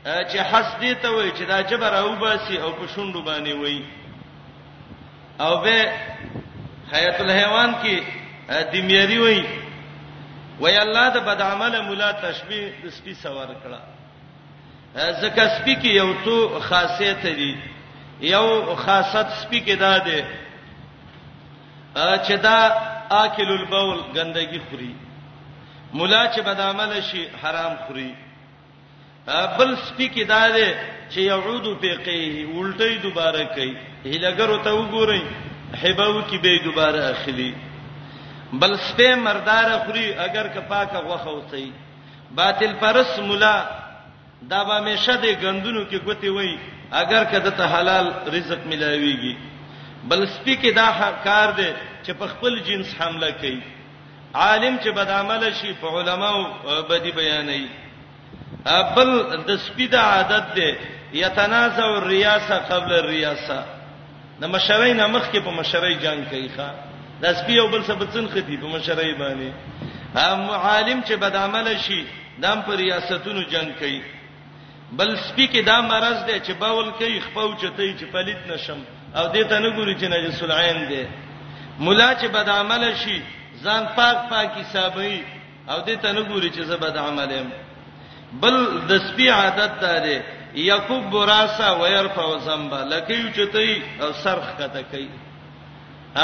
چې 0.04 0.36
حس 0.50 0.76
دی 0.84 0.92
ته 0.94 1.10
وای 1.16 1.30
چې 1.30 1.42
دا 1.54 1.60
جبر 1.72 1.94
او 2.02 2.14
باسي 2.26 2.58
او 2.58 2.70
په 2.72 2.86
شوندو 2.94 3.22
باندې 3.22 3.52
وای 3.52 3.82
او 5.40 5.60
به 5.60 5.92
حیات 6.92 7.20
الحیوان 7.20 7.72
کې 7.82 8.70
دیمیری 8.72 9.18
وای 9.18 9.40
وای 10.60 10.76
الله 10.76 11.08
د 11.16 11.26
بد 11.26 11.42
عمل 11.48 11.74
مولا 11.88 12.10
تشبیه 12.22 12.70
د 12.84 12.88
سپی 12.94 13.12
سوار 13.18 13.50
کړه 13.62 13.80
زکه 15.22 15.44
سپی 15.58 15.74
کې 15.82 15.88
یو 15.88 16.14
تو 16.24 16.60
خاصیت 16.68 17.26
دی 17.40 17.52
یو 18.28 18.74
خاصت 18.80 19.30
سپی 19.42 19.60
کې 19.66 19.72
دا 19.84 19.92
ده 19.98 20.24
چې 22.24 22.32
دا 22.32 22.72
آکل 23.10 23.50
البول 23.58 24.00
ګندګي 24.14 24.60
خوري 24.70 24.94
مولا 26.00 26.22
چې 26.34 26.40
بد 26.48 26.60
عمل 26.64 26.96
شي 27.10 27.22
حرام 27.44 27.76
خوري 27.86 28.10
بل 29.58 29.76
سپی 29.84 30.08
کې 30.08 30.24
دا 30.32 30.42
ده 30.58 30.74
چې 31.10 31.18
یعود 31.30 31.70
فقيه 31.78 32.46
ولټي 32.46 33.02
دوباره 33.06 33.44
کوي 33.54 33.72
هلګر 34.04 34.62
ته 34.66 34.70
وګورئ 34.78 35.22
حبو 35.80 36.22
کې 36.30 36.38
به 36.44 36.60
دوباره 36.64 37.10
اخلي 37.10 37.52
بل 38.62 38.72
سپه 38.86 39.14
مردار 39.26 39.70
خوري 39.84 40.06
اگر 40.26 40.46
که 40.54 40.60
پاکه 40.60 40.96
غوخه 41.06 41.30
وسی 41.30 41.72
باطل 42.36 42.72
پرس 42.80 43.18
مولا 43.18 43.66
دا 44.50 44.64
به 44.64 44.80
مشه 44.86 45.16
د 45.16 45.24
غندونو 45.42 45.84
کې 45.90 45.98
ګوتی 46.06 46.24
وای 46.34 46.58
اگر 47.02 47.24
که 47.24 47.38
دته 47.38 47.64
حلال 47.76 48.12
رزق 48.34 48.58
ملاويږي 48.70 49.34
بل 50.08 50.26
سپی 50.26 50.56
کې 50.56 50.70
دا 50.74 50.86
کار 51.24 51.52
دی 51.52 51.70
چې 52.06 52.10
په 52.12 52.26
خپل 52.26 52.58
جنس 52.66 52.94
حمله 53.00 53.30
کوي 53.40 53.60
عالم 54.34 54.78
چې 54.84 54.88
بد 54.96 55.10
عمل 55.10 55.52
شي 55.54 55.72
په 55.80 55.98
علماو 55.98 56.46
بدی 56.90 57.10
بیانوي 57.10 57.68
بل 58.96 59.10
د 59.46 59.56
سپی 59.66 59.86
د 59.86 59.94
عادت 59.96 60.54
دی 60.56 60.72
یتنازع 61.12 61.84
الرياسه 61.98 62.54
قبل 62.58 62.92
الرياسه 62.92 63.79
د 64.40 64.44
مشرۍ 64.54 64.92
نامخ 65.00 65.24
کې 65.32 65.40
په 65.46 65.50
مشرۍ 65.60 65.94
جنگ 66.04 66.20
کوي 66.30 66.48
ښا 66.56 66.68
د 67.22 67.24
سپي 67.38 67.56
او 67.60 67.66
بل 67.72 67.82
سبتن 67.88 68.26
ختی 68.32 68.56
په 68.62 68.68
مشرۍ 68.74 69.12
باندې 69.20 69.48
هم 70.18 70.42
عالم 70.66 70.98
چې 71.08 71.14
بد 71.24 71.34
عمل 71.44 71.66
شي 71.86 72.00
دام 72.42 72.58
پر 72.66 72.74
ریاستونو 72.82 73.42
جنگ 73.52 73.72
کوي 73.80 74.00
بل 74.98 75.10
سپي 75.28 75.46
کې 75.52 75.60
دا 75.70 75.76
مرز 75.90 76.18
دی 76.28 76.36
چې 76.46 76.52
باول 76.62 76.88
کوي 77.00 77.18
خپو 77.26 77.48
چته 77.60 77.90
چې 77.98 78.04
پلیت 78.12 78.40
نشم 78.52 78.78
او 79.18 79.24
دې 79.34 79.42
ته 79.50 79.56
نه 79.64 79.70
ګوري 79.76 79.94
چې 80.00 80.04
نجس 80.14 80.42
العين 80.46 80.88
دی 80.90 81.04
مولا 81.84 82.08
چې 82.20 82.26
بد 82.36 82.48
عمل 82.58 82.82
شي 83.02 83.18
ځان 83.64 83.84
پاک 83.98 84.16
پاک 84.30 84.48
حسابي 84.62 85.16
او 85.70 85.78
دې 85.84 85.98
ته 86.02 86.12
نه 86.18 86.22
ګوري 86.30 86.50
چې 86.50 86.62
زه 86.72 86.76
بد 86.76 86.96
عمل 86.96 87.30
يم 87.38 87.48
بل 88.42 88.56
د 88.88 88.98
سپي 89.06 89.28
عادت 89.36 89.72
ده 89.84 89.96
یکوب 90.54 91.10
براسا 91.10 91.78
ويرفع 91.82 92.38
ذنبا 92.38 92.78
لکه 92.82 93.32
چتای 93.32 93.82
او 94.00 94.12
سرخ 94.24 94.46
کته 94.58 94.82
کوي 94.90 95.08
ا 96.14 96.22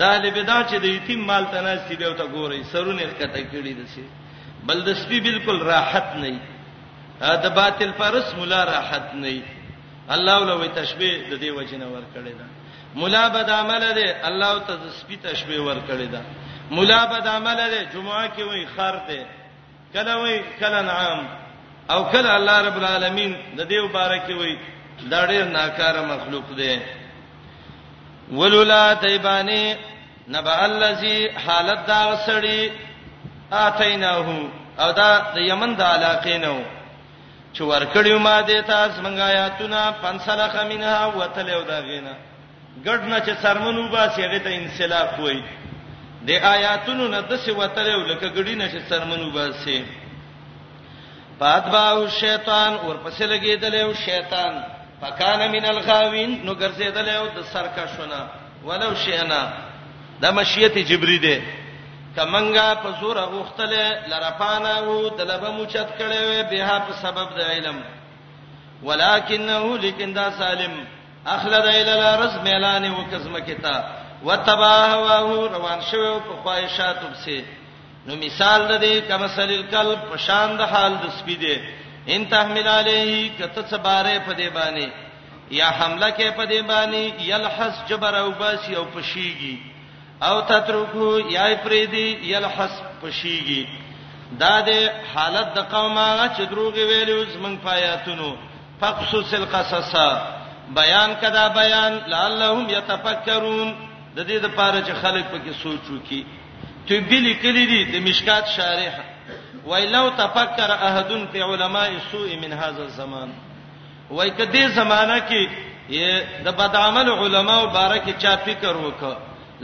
داله 0.00 0.30
بدا 0.30 0.62
چې 0.68 0.74
د 0.74 0.84
یتیم 0.84 1.20
مال 1.24 1.44
تناستی 1.44 1.96
دی 1.96 2.04
او 2.04 2.12
ته 2.12 2.24
ګوري 2.28 2.64
سرونه 2.72 3.02
کته 3.02 3.44
کړي 3.52 3.84
دسي 3.84 4.04
بلدستی 4.66 5.20
بالکل 5.20 5.60
راحت 5.60 6.16
نه 6.16 6.38
دا 7.20 7.48
باطل 7.48 7.90
پرس 7.92 8.34
مولا 8.38 8.64
راحت 8.64 9.14
نه 9.14 9.42
الله 10.10 10.38
ولوي 10.40 10.68
تشبيه 10.68 11.28
د 11.30 11.40
دې 11.40 11.58
وجنه 11.58 11.86
ور 11.86 12.02
کړی 12.14 12.32
دا 12.40 12.44
مولا 12.94 13.28
بد 13.28 13.50
عمل 13.50 13.94
دی 13.94 14.06
الله 14.28 14.58
ته 14.58 14.74
سپی 15.00 15.16
تشبيه 15.16 15.60
ور 15.60 15.76
کړی 15.88 16.06
دا 16.12 16.20
مولا 16.70 17.04
بد 17.04 17.26
عمل 17.26 17.56
دی 17.70 17.84
جمعه 17.94 18.28
کې 18.36 18.42
وای 18.42 18.66
خر 18.76 19.00
دی 19.08 19.22
کله 19.94 20.16
وای 20.16 20.40
کله 20.60 20.80
نعام 20.82 21.47
او 21.92 22.00
کله 22.12 22.30
الله 22.38 22.58
رب 22.68 22.76
العالمین 22.80 23.32
د 23.58 23.60
دې 23.68 23.78
مبارکي 23.86 24.32
وای 24.40 24.54
دا 25.12 25.20
ډېر 25.30 25.44
ناکاره 25.58 26.02
مخلوق 26.12 26.46
دی 26.58 26.80
ولولا 28.32 28.94
تیبانی 28.94 29.74
نبا 30.34 30.54
الذی 30.68 31.18
حالت 31.46 31.80
دا 31.90 32.00
وسړی 32.10 32.60
اتیناهو 33.52 34.38
او 34.82 34.88
دا 34.92 35.10
د 35.34 35.38
یمن 35.38 35.70
د 35.76 35.82
علاقې 35.82 36.36
نو 36.44 36.56
چې 37.54 37.60
ورکړیو 37.62 38.18
ما 38.26 38.42
دې 38.48 38.66
تاسو 38.66 39.02
مونږه 39.02 39.20
آیاتونه 39.32 39.92
پنځله 40.02 40.48
خمینه 40.54 40.90
وتلو 41.18 41.62
دا 41.62 41.78
غینا 41.86 42.14
ګډ 42.86 43.00
نه 43.10 43.18
چې 43.26 43.32
سرمنو 43.42 43.88
باسي 43.88 44.20
هغه 44.26 44.38
ته 44.38 44.50
انسلاف 44.54 45.20
وای 45.20 45.40
د 46.26 46.30
آیاتونو 46.54 47.08
نه 47.08 47.20
د 47.20 47.36
څه 47.44 47.50
وتلو 47.60 48.00
لکه 48.10 48.26
ګډی 48.36 48.54
نه 48.60 48.66
چې 48.72 48.78
سرمنو 48.90 49.30
باسي 49.30 49.78
بعد 51.40 51.64
باو 51.72 52.08
شیطان 52.20 52.72
ورپسې 52.74 53.22
لګیدل 53.32 53.74
یو 53.74 53.92
شیطان 54.06 54.52
فکان 55.00 55.40
من 55.50 55.64
الغاوین 55.74 56.30
نو 56.44 56.52
ګرځیدل 56.62 57.08
یو 57.18 57.26
د 57.36 57.42
سرکښونه 57.52 58.20
ولو 58.66 58.90
شینا 59.04 59.42
د 60.22 60.26
مشیت 60.38 60.76
جبری 60.88 61.18
دی 61.24 61.36
کمنګا 62.16 62.68
په 62.82 62.90
زور 63.00 63.18
غوختله 63.32 63.84
لرپانا 64.10 64.74
وو 64.86 64.96
دلبه 65.18 65.50
موچت 65.50 65.88
کړي 65.98 66.20
وي 66.28 66.42
به 66.50 66.78
په 66.86 66.92
سبب 67.02 67.28
د 67.36 67.40
علم 67.52 67.78
ولکنه 68.86 69.76
لیکن 69.84 70.12
دا 70.14 70.28
سالم 70.38 70.74
اخلد 71.36 71.66
الی 71.68 72.10
رز 72.22 72.34
میلان 72.48 72.90
وکزمکتا 72.90 73.76
وتباهوا 74.26 75.18
روان 75.54 75.80
شو 75.90 76.18
په 76.26 76.32
خواہشاتوب 76.42 77.14
سي 77.24 77.38
نو 78.08 78.14
مثال 78.16 78.68
ده 78.68 78.76
دی 78.78 79.00
کمسل 79.08 79.50
الکلب 79.56 80.00
په 80.10 80.16
شان 80.26 80.48
د 80.60 80.70
حال 80.74 80.92
د 81.02 81.10
سپی 81.18 81.34
دی 81.42 81.54
ان 82.14 82.22
تحمل 82.32 82.68
علیه 82.78 83.18
کته 83.40 83.62
صبره 83.72 84.12
په 84.28 84.32
دی 84.38 84.46
باندې 84.54 84.88
یا 85.60 85.68
حمله 85.80 86.08
کې 86.18 86.28
په 86.38 86.44
دی 86.52 86.60
باندې 86.70 87.24
یلحس 87.32 87.76
جبر 87.90 88.14
او 88.22 88.30
باسی 88.44 88.74
او 88.82 88.86
پشیږي 88.94 89.54
او 90.28 90.40
تترکو 90.52 91.10
یا 91.34 91.50
پریدی 91.66 92.06
یلحس 92.32 92.74
پشیږي 93.02 93.66
دا 94.44 94.54
د 94.70 94.90
حالت 95.14 95.52
د 95.60 95.68
قومه 95.76 96.08
چې 96.36 96.42
دروغ 96.54 96.74
ویلو 96.94 97.20
زمنګ 97.34 97.58
پایاتونو 97.68 98.32
فقصص 98.80 99.34
القصص 99.42 99.92
بیان 100.82 101.14
کدا 101.20 101.46
بیان 101.60 102.00
لعلهم 102.16 102.68
یتفکرون 102.78 103.76
د 104.16 104.28
دې 104.28 104.44
لپاره 104.46 104.78
چې 104.86 104.92
خلک 105.02 105.24
پکې 105.32 105.52
سوچ 105.62 105.84
وکړي 105.96 106.20
تبلی 106.88 107.32
کلی 107.44 107.64
دی 107.70 107.80
د 107.92 107.96
مشکات 108.06 108.44
شارح 108.56 108.94
ویلو 109.70 110.04
تفکر 110.18 110.70
احدن 110.88 111.26
فی 111.32 111.40
علماء 111.46 111.86
السوء 111.88 112.36
من 112.42 112.52
هذا 112.52 112.82
الزمان 112.82 113.28
وای 114.10 114.30
کدی 114.36 114.62
زمانہ 114.76 115.18
کې 115.28 116.44
د 116.46 116.54
بد 116.60 116.74
عمل 116.82 117.08
علماء 117.10 117.58
مبارک 117.64 118.08
چا 118.22 118.34
فکر 118.44 118.72
وکړه 118.76 119.16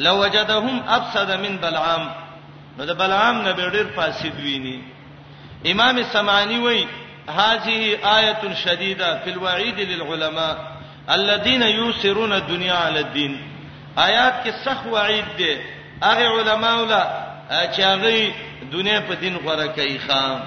لو 0.06 0.14
وجدهم 0.20 0.82
افسد 0.96 1.30
من 1.44 1.56
بلعام 1.62 2.04
نو 2.78 2.84
د 2.90 2.98
بلعام 2.98 3.40
نه 3.46 3.52
ډیر 3.76 3.86
فاسد 3.96 4.38
ویني 4.40 4.76
امام 5.72 6.00
سمانی 6.16 6.58
وای 6.64 6.82
هذه 7.28 7.98
آیه 8.04 8.54
شدیده 8.64 9.08
فی 9.24 9.30
الوعید 9.36 9.80
للعلماء 9.80 10.52
الذين 11.16 11.62
يوسرون 11.62 12.32
الدنيا 12.32 12.74
على 12.74 13.00
الدين 13.00 13.42
آیات 14.08 14.44
کې 14.44 14.64
سخت 14.64 14.86
وعید 14.96 15.32
ده 15.38 15.72
هغه 16.04 16.28
علما 16.38 16.80
ولا 16.80 17.04
چې 17.74 17.80
هغه 17.80 18.32
دنیا 18.72 19.00
په 19.08 19.14
دین 19.14 19.36
غوړه 19.44 19.66
کوي 19.66 19.98
خام 19.98 20.40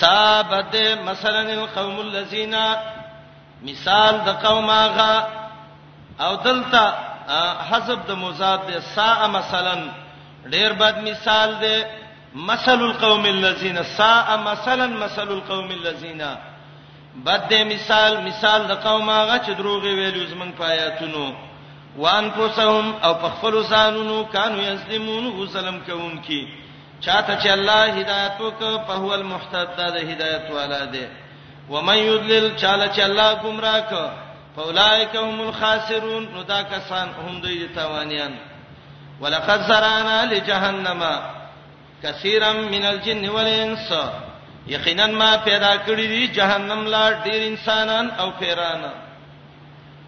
ثابت 0.00 0.74
مثلا 1.08 1.42
القوم 1.60 2.00
الذين 2.06 2.54
مثال 3.62 4.14
د 4.26 4.28
قوم 4.46 4.68
هغه 4.82 5.14
او 6.26 6.34
دلته 6.44 6.84
حسب 7.70 7.98
د 8.06 8.10
مزاد 8.24 8.60
د 8.70 8.82
ساء 8.94 9.26
مثلا 9.38 9.74
ډیر 10.52 10.72
بد 10.72 10.96
مثال 11.08 11.50
دی 11.64 11.84
مثل 12.34 12.78
القوم 12.88 13.26
الذين 13.26 13.82
ساء 13.82 14.28
مثلا 14.50 14.86
مثل 14.86 15.28
القوم 15.28 15.68
الذين 15.78 16.22
بد 17.16 17.50
مثال 17.74 18.12
مثال 18.28 18.66
د 18.66 18.72
قوم 18.72 19.10
هغه 19.10 19.38
چې 19.46 19.50
دروغ 19.58 19.82
ویلو 19.82 20.22
زمنګ 20.32 20.52
پایاتونو 20.58 21.32
پا 21.32 21.38
وان 21.98 22.30
پوسهم 22.30 22.94
او 23.04 23.14
پخپل 23.14 23.62
زانونو 23.62 24.24
کانو 24.32 24.62
یظلمون 24.62 25.46
ظلم 25.52 25.78
کوم 25.86 26.16
کی 26.20 26.48
چاته 27.00 27.38
چې 27.42 27.48
الله 27.48 27.82
هدایت 27.92 28.40
وک 28.40 28.58
په 28.86 28.92
هو 28.92 29.12
المحتد 29.12 29.76
د 29.78 29.96
هدایت 30.10 30.50
والا 30.50 30.84
دی 30.92 31.06
ومن 31.70 31.96
یضلل 31.96 32.56
چاله 32.56 32.88
چې 32.96 33.00
الله 33.00 33.34
گمراه 33.44 33.80
ک 33.80 33.92
فاولائک 34.56 35.14
هم 35.16 35.40
الخاسرون 35.40 36.26
نو 36.34 36.42
دا 36.42 36.62
کسان 36.62 37.08
هم 37.26 37.40
دوی 37.40 37.68
تاوانیان 37.74 38.32
ولقد 39.20 39.60
زرانا 39.68 40.24
لجهنم 40.24 41.04
کثیرا 42.02 42.52
من 42.52 42.84
الجن 42.84 43.28
والانس 43.28 43.92
یقینا 44.66 45.06
ما 45.06 45.36
پیدا 45.44 45.74
کړی 45.86 46.08
دی 46.12 46.26
جهنم 46.28 46.86
لا 46.86 47.10
ډیر 47.24 47.34
انسانان 47.46 48.10
او 48.18 48.30
پیرانان 48.38 48.92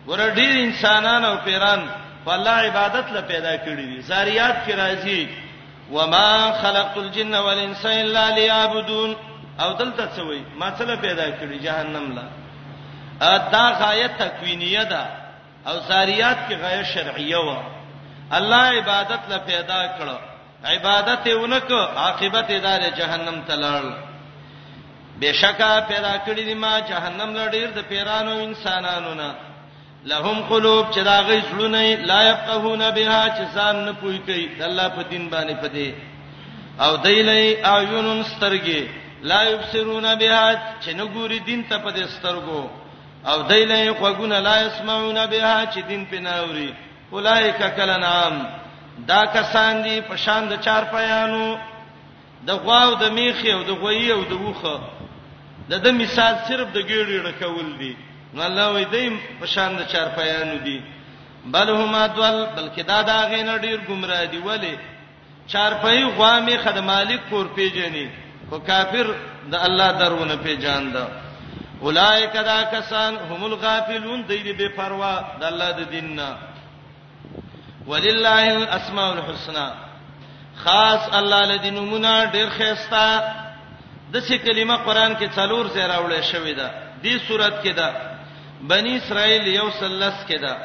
ګوره 0.07 0.28
ډیر 0.38 0.50
انسانان 0.66 1.24
او 1.24 1.36
پیران 1.44 1.80
والله 2.26 2.57
عبادت 2.68 3.07
له 3.16 3.20
پیدا 3.32 3.55
کړی 3.64 3.84
دي 3.90 4.00
زاریات 4.11 4.57
کې 4.66 4.72
راځي 4.72 5.28
وما 5.92 6.28
خلقت 6.62 6.96
الجن 6.98 7.34
والانس 7.34 7.84
الا 7.86 8.24
ليعبدون 8.38 9.16
او 9.61 9.72
دلته 9.72 10.09
څه 10.16 10.20
وایي 10.22 10.44
ما 10.61 10.68
څه 10.78 10.82
له 10.82 10.96
پیدا 10.96 11.26
کړی 11.40 11.57
جهنم 11.62 12.18
لا 12.18 12.24
دا 13.55 13.64
غایه 13.80 14.07
تکوینیه 14.07 14.82
ده 14.82 15.05
او 15.66 15.76
زاریات 15.88 16.36
کې 16.48 16.52
غایه 16.62 16.82
شرعیه 16.82 17.36
و 17.36 17.57
الله 18.32 18.62
عبادت 18.80 19.20
له 19.28 19.38
پیدا 19.46 19.80
کړو 19.98 20.18
عبادت 20.66 21.26
اونک 21.28 21.72
عاقبت 22.05 22.50
دار 22.66 22.80
جهنم 22.96 23.40
تلل 23.48 23.88
بشکا 25.20 25.72
پیدا 25.88 26.14
کړی 26.26 26.40
دی 26.48 26.55
ما 26.55 26.78
جهنم 26.80 27.34
لړ 27.36 27.50
ډیر 27.52 27.68
د 27.74 27.78
پیرانو 27.88 28.32
انسانانو 28.44 29.14
نه 29.14 29.30
لهم 30.07 30.40
قلوب 30.48 30.84
چې 30.94 30.98
دا 31.05 31.20
غي 31.20 31.40
سړونه 31.50 31.96
لا 32.09 32.20
يفقهون 32.30 32.82
بها 32.96 33.36
چې 33.36 33.44
ځان 33.55 33.76
نه 33.86 33.92
پوي 34.00 34.18
کوي 34.26 34.46
د 34.59 34.62
الله 34.66 34.88
په 34.96 35.02
دین 35.11 35.28
باندې 35.30 35.57
پدې 35.62 35.88
او 36.84 36.96
دایلې 36.96 37.64
اعین 37.70 38.24
سترګې 38.32 38.82
لا 39.30 39.42
يبصرون 39.42 40.14
بها 40.14 40.76
چې 40.80 40.88
نه 40.98 41.05
ګوري 41.14 41.38
دین 41.48 41.64
ته 41.70 41.78
پدې 41.78 42.05
سترګو 42.16 42.62
او 43.30 43.48
دایلې 43.48 43.92
خوګونه 44.00 44.38
لا 44.38 44.57
يسمعون 44.66 45.26
بها 45.26 45.66
چې 45.72 45.78
دین 45.88 46.05
په 46.11 46.18
ناوري 46.28 46.72
اولایک 47.12 47.62
کلنام 47.76 48.44
دا 49.09 49.22
کسان 49.34 49.82
دي 49.82 50.00
په 50.09 50.16
شان 50.24 50.48
د 50.48 50.61
چار 50.64 50.82
پیانو 50.92 51.44
د 52.46 52.50
غواو 52.64 52.94
د 52.94 53.05
میخي 53.12 53.52
او 53.52 53.62
د 53.62 53.70
غوي 53.70 54.12
او 54.12 54.22
د 54.30 54.32
وخه 54.32 54.80
د 55.70 55.82
دې 55.82 55.92
مثال 56.02 56.34
صرف 56.48 56.68
د 56.72 56.78
ګیړې 56.88 57.16
ډکول 57.26 57.70
دي 57.78 57.92
نو 58.35 58.43
الله 58.47 58.68
وې 58.72 58.85
دیم 58.91 59.18
په 59.41 59.47
شان 59.47 59.76
د 59.78 59.87
چارپایانو 59.93 60.57
دي 60.66 60.78
بل 61.55 61.70
هما 61.70 62.07
دول 62.07 62.37
بلکې 62.57 62.80
دا 62.87 63.03
دا 63.09 63.16
غین 63.32 63.51
ډیر 63.64 63.80
گمراه 63.89 64.24
دي 64.30 64.39
ولی 64.47 64.74
چارپای 65.53 66.03
غوامي 66.05 66.57
خدمالک 66.64 67.20
کور 67.30 67.47
پیژني 67.57 68.07
خو 68.49 68.59
کافر 68.68 69.11
د 69.53 69.55
الله 69.66 69.93
درونه 70.01 70.37
پیژاند 70.45 70.97
اولایک 71.80 72.32
دا 72.47 72.59
کسان 72.72 73.16
هم 73.30 73.45
الغافلون 73.45 74.22
دوی 74.28 74.39
دې 74.55 74.59
بے 74.59 74.68
پروا 74.78 75.14
د 75.41 75.45
الله 75.51 75.70
د 75.78 75.91
دیننا 75.91 76.28
ولله 77.87 78.55
الاسماء 78.57 79.12
الحسنى 79.12 79.68
خاص 80.64 81.07
الله 81.20 81.41
لدینمونه 81.53 82.30
ډیر 82.32 82.51
خيستا 82.59 83.07
د 84.12 84.20
څه 84.20 84.32
کلمه 84.49 84.76
قران 84.76 85.14
کې 85.14 85.28
څلور 85.37 85.66
ځای 85.74 85.87
راوړل 85.89 86.22
شوې 86.22 86.57
ده 86.57 86.70
دې 87.05 87.28
صورت 87.28 87.62
کې 87.64 87.68
ده 87.74 88.11
بنی 88.68 88.94
اسرائیل 88.96 89.46
یو 89.46 89.66
سلس 89.78 90.20
کې 90.28 90.40
ده 90.40 90.56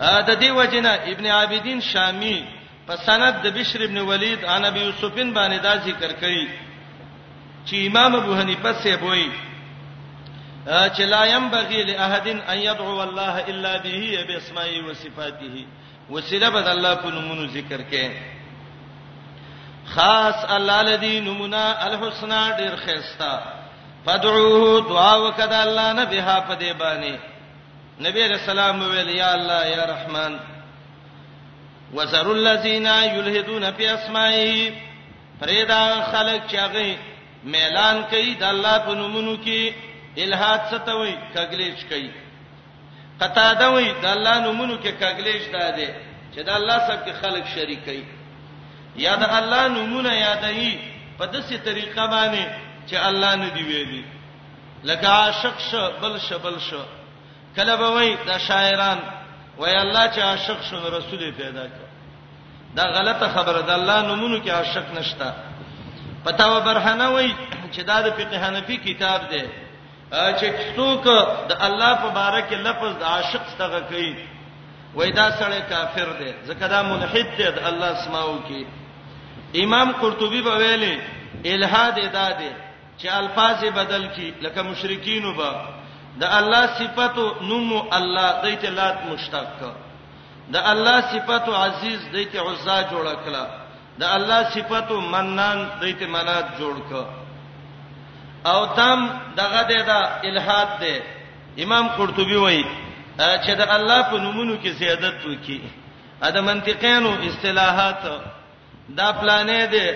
د 0.00 0.42
دې 0.42 0.46
وجنه 0.58 0.88
ابن 1.14 1.26
عابدین 1.38 1.80
شامی 1.88 2.36
په 2.86 2.96
سند 3.08 3.40
د 3.44 3.56
بشر 3.56 3.84
ابن 3.88 3.98
ولید 4.12 4.44
عن 4.44 4.64
ابي 4.70 4.80
يوسفین 4.86 5.34
باندې 5.34 5.62
دا 5.66 5.74
ذکر 5.88 6.12
کړي 6.12 6.48
چې 7.66 7.74
امام 7.86 8.14
ابو 8.22 8.34
حنیفه 8.40 8.72
سیبوي 8.86 9.28
چې 10.66 11.00
لا 11.00 11.24
ينبغي 11.24 11.82
لاحد 11.82 12.28
ان 12.28 12.58
يدعو 12.58 13.02
الله 13.02 13.44
الا 13.48 13.76
به 13.76 14.24
باسماء 14.28 14.84
و 14.84 14.92
صفاته 14.94 15.66
وسیله 16.10 16.48
بد 16.50 16.68
الله 16.68 16.94
په 16.94 17.08
نومونو 17.08 17.46
ذکر 17.46 17.80
کې 17.92 18.10
خاص 19.92 20.44
الله 20.50 20.80
الذي 20.80 21.20
نمنا 21.20 21.86
الحسنى 21.86 22.56
ډیر 22.56 22.76
خيستا 22.76 23.42
فدعوه 24.06 24.82
دعا 24.88 25.16
وکړه 25.30 25.52
الله 25.52 25.92
نه 25.92 26.04
بها 26.04 26.40
په 26.50 26.54
دی 26.54 26.72
باندې 26.74 27.18
نبی 28.00 28.26
رسول 28.28 28.58
الله 28.58 28.88
ویل 28.88 29.08
یا 29.08 29.32
الله 29.34 29.66
یا 29.70 29.84
رحمان 29.84 30.40
وزر 31.94 32.32
الذين 32.32 32.86
يلحدون 32.86 33.72
في 33.72 33.94
اسمائه 33.94 34.72
فريدا 35.40 36.02
خلق 36.12 36.46
چاغي 36.52 36.98
ميلان 37.44 38.02
کوي 38.10 38.34
د 38.34 38.42
الله 38.42 38.78
په 38.78 38.94
نومونو 38.94 39.36
کې 39.44 39.72
الہاد 40.18 40.58
څه 40.70 40.78
ته 40.86 40.94
وای 40.94 41.14
کګلیش 41.34 41.84
کوي 41.90 42.10
قطاده 43.20 43.70
وای 43.70 43.92
د 44.02 44.06
الله 44.06 44.38
نومونو 44.40 44.76
کې 44.82 44.90
کګلیش 45.02 45.42
داده 45.52 45.88
چې 46.34 46.40
د 46.48 46.50
الله 46.58 46.78
سب 46.86 47.04
کې 47.06 47.12
خلق 47.22 47.46
شریک 47.54 47.80
کړي 47.86 48.04
یا 49.04 49.14
د 49.22 49.24
الله 49.38 49.68
نومونه 49.68 50.12
یادایي 50.14 50.78
په 51.18 51.26
دسه 51.26 51.56
طریقه 51.56 52.06
باندې 52.06 52.44
چې 52.88 52.96
الله 53.08 53.34
نه 53.36 53.48
دی 53.54 53.62
ویلي 53.62 54.04
لکه 54.84 55.08
عاشق 55.08 55.58
شو 55.70 55.90
بل 56.02 56.18
شو 56.28 56.38
بل 56.38 56.58
شو 56.60 56.80
کله 57.56 57.76
به 57.76 57.90
وای 57.90 58.16
د 58.28 58.38
شاعران 58.38 58.98
وای 59.58 59.76
الله 59.76 60.06
چې 60.06 60.18
عاشق 60.20 60.62
شو 60.70 60.76
رسول 60.98 61.30
پیدا 61.32 61.66
کړ 61.66 61.84
دا 62.76 62.84
غلطه 62.84 63.28
خبره 63.28 63.60
ده 63.62 63.74
الله 63.74 64.02
نومونو 64.06 64.38
کې 64.44 64.48
عاشق 64.50 64.86
نشتا 64.98 65.34
پتاوه 66.24 66.60
برهنه 66.60 67.08
وای 67.08 67.34
چې 67.72 67.80
دا 67.82 68.00
د 68.00 68.10
فقہ 68.16 68.36
حنفی 68.46 68.76
کتاب 68.76 69.28
دی 69.30 69.42
چې 70.14 70.46
څوک 70.76 71.04
د 71.48 71.52
الله 71.66 71.92
په 72.02 72.08
باره 72.18 72.40
کې 72.48 72.56
لفظ 72.66 72.90
د 73.00 73.02
عاشق 73.14 73.42
څنګه 73.58 73.80
کوي 73.90 74.14
وای 74.94 75.10
دا 75.20 75.28
سړی 75.40 75.60
کافر 75.72 76.08
دی 76.18 76.30
ځکه 76.48 76.64
دا 76.74 76.82
ملحد 76.82 77.28
دی 77.38 77.46
د 77.56 77.60
الله 77.68 77.88
اسماو 77.98 78.38
کې 78.48 78.60
امام 79.64 79.92
قرطبي 80.00 80.40
په 80.42 80.54
ویلي 80.60 80.94
الہاد 81.54 81.98
ادا 81.98 82.28
دی 82.38 82.50
چې 82.98 83.06
الفاظ 83.12 83.60
بدل 83.74 84.06
کی 84.16 84.32
لکه 84.42 84.62
مشرکین 84.62 85.24
وبا 85.24 85.52
د 86.20 86.24
الله 86.38 86.66
صفاتو 86.78 87.24
نوم 87.40 87.72
الله 87.98 88.28
دایته 88.42 88.70
لات 88.70 88.96
مشتاق 89.06 89.60
د 90.48 90.56
الله 90.56 91.00
صفاتو 91.12 91.52
عزیز 91.54 92.00
دایته 92.12 92.38
عزا 92.52 92.82
جوړ 92.82 93.06
کړه 93.26 93.44
د 93.98 94.02
الله 94.04 94.42
صفاتو 94.50 95.00
منان 95.00 95.68
دایته 95.80 96.06
منات 96.06 96.46
جوړ 96.58 96.76
کړه 96.90 97.23
او 98.46 98.60
دم 98.78 99.00
دغه 99.36 99.62
د 99.68 99.88
الہات 100.28 100.68
دی 100.80 100.94
امام 101.64 101.84
قرطبي 101.96 102.36
وایي 102.36 102.64
چې 103.44 103.50
د 103.60 103.62
الله 103.76 104.00
په 104.10 104.16
نومونو 104.24 104.54
کې 104.62 104.68
زیادت 104.80 105.16
وکي 105.26 105.60
اده 106.26 106.40
منطقيانو 106.46 107.10
اصطلاحات 107.28 108.02
دا 108.98 109.08
پلانې 109.20 109.62
دی 109.74 109.88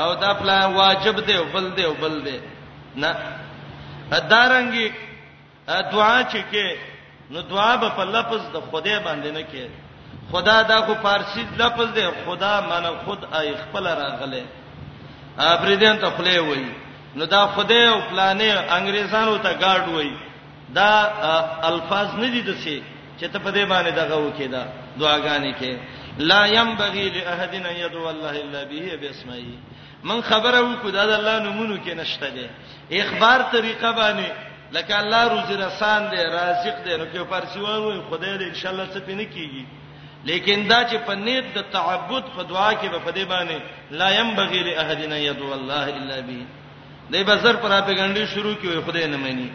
او 0.00 0.14
دا 0.14 0.30
پلان 0.40 0.74
واجب 0.74 1.16
دی 1.26 1.34
او 1.40 1.44
بل 1.54 1.66
دی 1.76 1.84
او 1.84 1.94
بل 2.02 2.14
دی 2.26 2.40
نه 3.00 3.10
ادارنګي 4.18 4.86
دعا 5.92 6.18
چې 6.32 6.40
کې 6.52 6.66
نو 7.30 7.40
دعا 7.40 7.76
په 7.96 8.04
لفظ 8.04 8.40
د 8.54 8.56
خدای 8.72 8.98
باندې 9.06 9.28
نه 9.36 9.40
کې 9.50 9.64
خدا 10.32 10.62
دا 10.62 10.76
خو 10.86 10.94
فارسی 11.02 11.42
لفظ 11.58 11.88
دی 11.94 12.06
خدا 12.26 12.52
معنی 12.68 12.90
خود 13.04 13.20
آی 13.38 13.54
خپل 13.62 13.86
راغله 13.86 14.42
ابریدین 15.38 15.96
ته 15.98 16.10
خپل 16.10 16.38
وایي 16.38 16.85
نو 17.16 17.24
دا 17.26 17.46
خدای 17.46 17.86
او 17.88 18.00
پلانې 18.10 18.50
انګريزانو 18.76 19.36
ته 19.42 19.52
گاډ 19.60 19.88
وای 19.88 20.12
دا 20.74 20.90
الفاظ 21.70 22.08
نه 22.14 22.28
دي 22.28 22.42
دسي 22.42 22.82
چې 23.20 23.24
ته 23.32 23.38
په 23.38 23.50
دې 23.56 23.64
باندې 23.70 23.90
دغه 23.90 24.16
وکې 24.18 24.46
دا 24.54 24.64
دعاګانې 24.98 25.52
کې 25.60 25.72
لا 26.18 26.46
ينبغي 26.46 27.04
لاحد 27.10 27.54
ان 27.54 27.76
يدعو 27.76 28.10
الله 28.10 28.30
الا 28.30 28.64
به 28.64 28.96
باسمه 29.00 29.42
من 30.02 30.20
خبره 30.22 30.60
وکړه 30.60 30.90
دا 30.92 31.06
د 31.06 31.10
الله 31.18 31.38
نومونو 31.38 31.76
کې 31.84 31.90
نشته 32.02 32.28
دي 32.30 32.46
اخبار 33.02 33.40
طریقه 33.52 33.92
باندې 33.92 34.28
لکه 34.72 34.98
الله 35.00 35.22
روزي 35.28 35.56
رسان 35.56 36.10
دی 36.10 36.16
رازق 36.36 36.84
دی 36.84 36.96
نو 36.96 37.04
کې 37.14 37.30
فارسی 37.30 37.60
وایي 37.60 38.02
خدای 38.10 38.38
دې 38.38 38.42
ان 38.42 38.54
شاء 38.54 38.72
الله 38.72 38.86
څه 38.94 39.00
پینې 39.08 39.26
کیږي 39.34 39.64
لیکن 40.24 40.68
دا 40.68 40.88
چې 40.90 40.96
په 41.06 41.14
نیت 41.14 41.44
د 41.58 41.64
تعبد 41.72 42.24
په 42.36 42.42
دعا 42.42 42.70
کې 42.72 42.86
به 42.92 42.98
په 42.98 43.10
دې 43.12 43.24
باندې 43.32 43.56
لا 43.90 44.10
ينبغي 44.10 44.62
لاحد 44.62 45.02
ان 45.12 45.12
يدعو 45.12 45.52
الله 45.52 45.84
الا 45.88 46.20
به 46.20 46.42
دای 47.12 47.24
بازار 47.24 47.54
پر 47.62 47.70
اپګنډي 47.72 48.26
شروع 48.26 48.54
کیوي 48.54 48.82
خدای 48.86 49.06
نه 49.06 49.16
مانی 49.16 49.50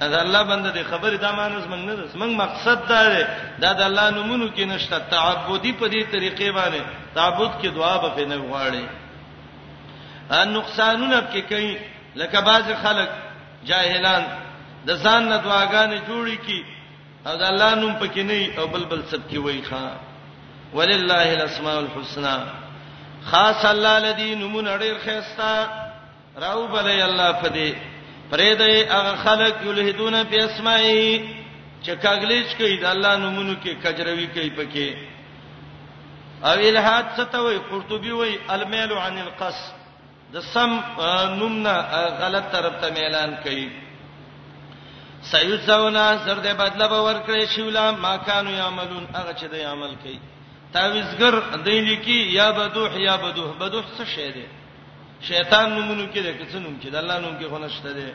دا 0.00 0.20
الله 0.20 0.42
بنده 0.42 0.70
دی 0.70 0.82
خبره 0.82 1.16
دا 1.16 1.32
مانوس 1.32 1.64
منګ 1.66 1.84
نه 1.86 1.94
دس 1.94 2.16
منګ 2.16 2.34
مقصد 2.36 2.86
دا 2.88 3.02
دی 3.14 3.24
دا 3.60 3.72
د 3.72 3.82
الله 3.82 4.10
نومونو 4.10 4.48
کې 4.56 4.60
نشته 4.60 4.98
تعبدي 4.98 5.72
په 5.72 5.86
دې 5.88 6.02
طریقې 6.12 6.48
باندې 6.56 6.80
تعبد 7.14 7.50
کې 7.62 7.66
دعا 7.68 7.96
به 7.98 8.26
نه 8.26 8.36
غواړي 8.36 8.84
ان 10.32 10.52
نقصانونه 10.52 11.20
کې 11.32 11.38
کوي 11.48 11.76
لکه 12.16 12.40
باز 12.40 12.62
خلک 12.84 13.08
جاهلان 13.66 14.22
د 14.86 14.92
ځان 15.02 15.28
نه 15.28 15.36
دعاګانې 15.42 15.98
جوړي 16.08 16.36
کی 16.46 16.64
او 17.26 17.36
د 17.36 17.42
الله 17.42 17.74
نوم 17.74 17.94
پکې 18.00 18.18
نه 18.30 18.58
او 18.60 18.66
بل 18.66 18.84
بل 18.84 19.02
سب 19.10 19.20
کې 19.30 19.36
وای 19.36 19.62
ښا 19.70 19.88
ولله 20.74 21.32
الاسماء 21.32 21.78
الحسنى 21.78 22.38
خاص 23.24 23.64
الله 23.64 23.98
الذي 23.98 24.34
نمون 24.34 24.66
اړیر 24.66 24.98
خيستا 25.04 25.81
راو 26.36 26.66
بلې 26.66 27.02
الله 27.04 27.32
پدې 27.32 27.72
پرې 28.30 28.52
دې 28.58 28.74
هغه 28.96 29.16
خلق 29.24 29.54
یلهدون 29.66 30.24
په 30.24 30.36
اسماءی 30.36 31.36
چې 31.84 31.92
کاګلیچ 32.04 32.48
کوي 32.58 32.76
د 32.78 32.84
الله 32.84 33.16
نومونو 33.16 33.54
کې 33.64 33.72
کجروي 33.84 34.26
کوي 34.26 34.50
پکې 34.50 34.88
او 36.44 36.52
الہات 36.68 37.04
ستوي 37.16 37.58
قرطبي 37.70 38.10
وای 38.12 38.38
الميل 38.50 38.92
عن 38.92 39.18
القص 39.18 39.58
د 40.32 40.40
سم 40.54 40.70
نومنا 41.38 41.74
غلط 42.20 42.44
طرف 42.52 42.72
ته 42.80 43.02
اعلان 43.02 43.34
کوي 43.44 43.68
سيجزونا 45.22 46.18
سر 46.24 46.38
دې 46.42 46.54
بدله 46.54 46.88
به 46.88 47.00
ورکړي 47.04 47.56
شولا 47.56 47.90
ما 47.90 48.16
كانوا 48.16 48.52
يعملون 48.52 49.06
هغه 49.14 49.32
چې 49.32 49.44
د 49.50 49.54
عمل 49.72 49.94
کوي 50.02 50.18
تعویزګر 50.72 51.34
دې 51.64 51.78
لیکي 51.88 52.18
یا 52.34 52.50
بدوح 52.52 52.92
یا 52.96 53.16
بدوح 53.16 53.52
بدوح 53.58 53.84
څه 53.98 54.04
شی 54.06 54.32
دی 54.32 54.44
شیطان 55.28 55.72
نمونه 55.78 56.04
کې 56.14 56.18
ده 56.26 56.32
کڅ 56.38 56.54
نوم 56.62 56.76
کې 56.82 56.86
ده 56.92 56.98
الله 56.98 57.20
نوم 57.24 57.34
کې 57.38 57.48
خو 57.50 57.58
نشته 57.58 57.92
ده 57.92 58.14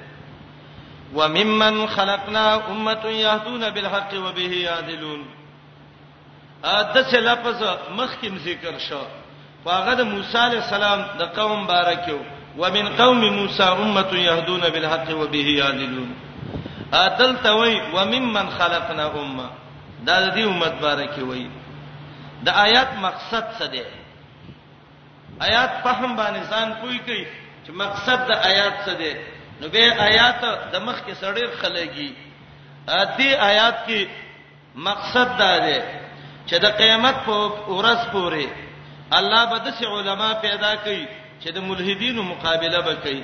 وممن 1.15 1.87
خلقنا 1.97 2.45
امه 2.69 3.05
يهدون 3.17 3.69
بالحق 3.75 4.13
وبه 4.23 4.53
يعدلون 4.63 5.21
ا 6.75 6.81
دغه 6.95 7.17
لفظ 7.27 7.61
مخکیم 7.99 8.37
ذکر 8.47 8.77
شو 8.89 9.01
واغه 9.65 9.93
د 9.99 10.09
موسی 10.09 10.37
علی 10.45 10.55
السلام 10.57 11.03
د 11.19 11.29
قوم 11.37 11.65
بارکیو 11.73 12.17
ومن 12.61 12.89
قوم 13.01 13.21
موسی 13.37 13.63
امه 13.63 14.19
يهدون 14.19 14.61
بالحق 14.77 15.09
وبه 15.21 15.45
يعدلون 15.59 16.09
ا 17.03 17.05
دلته 17.21 17.53
وای 17.59 17.79
وممن 17.95 18.49
خلقنا 18.57 19.07
امه 19.21 19.47
دا 20.07 20.21
د 20.25 20.35
دې 20.35 20.41
امت 20.49 20.75
بارکی 20.87 21.21
وای 21.29 21.47
د 22.43 22.49
آیات 22.65 22.91
مقصد 23.05 23.47
څه 23.59 23.63
دی 23.71 23.81
آیات 25.39 25.69
فهم 25.83 26.15
باندې 26.17 26.41
ځان 26.49 26.71
پوي 26.81 26.97
کوي 27.05 27.25
چې 27.67 27.71
مقصد 27.71 28.27
د 28.27 28.31
آیات 28.51 28.73
څه 28.85 28.93
دی 29.01 29.13
نو 29.61 29.67
به 29.69 30.01
آیات 30.09 30.41
د 30.73 30.75
مخ 30.87 30.97
کې 31.05 31.13
سړی 31.21 31.45
خلګي 31.61 32.09
دې 33.17 33.33
آیات 33.49 33.77
کې 33.87 34.07
مقصد 34.89 35.37
دا 35.39 35.53
دی 35.65 35.79
چې 36.47 36.55
د 36.65 36.67
قیامت 36.81 37.15
په 37.25 37.35
ورځ 37.67 37.99
پورې 38.13 38.47
الله 39.19 39.45
به 39.51 39.57
د 39.57 39.85
علماء 39.97 40.33
پیدا 40.41 40.75
کوي 40.75 41.05
چې 41.43 41.49
د 41.55 41.61
ملحدینو 41.69 42.21
مقابله 42.23 42.79
وکړي 42.79 43.21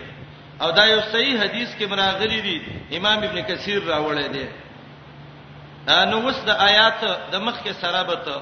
او 0.62 0.72
دا 0.72 0.86
یو 0.86 1.02
صحیح 1.12 1.40
حدیث 1.44 1.70
کې 1.80 1.84
مراغلی 1.90 2.42
دی 2.42 2.62
امام 2.98 3.24
ابن 3.28 3.42
کثیر 3.48 3.82
راوړی 3.86 4.28
دی 4.34 4.46
نو 6.10 6.18
اوس 6.24 6.38
د 6.46 6.50
آیات 6.70 7.00
د 7.32 7.36
مخ 7.46 7.56
کې 7.64 7.72
سره 7.82 8.04
به 8.04 8.16
ته 8.26 8.38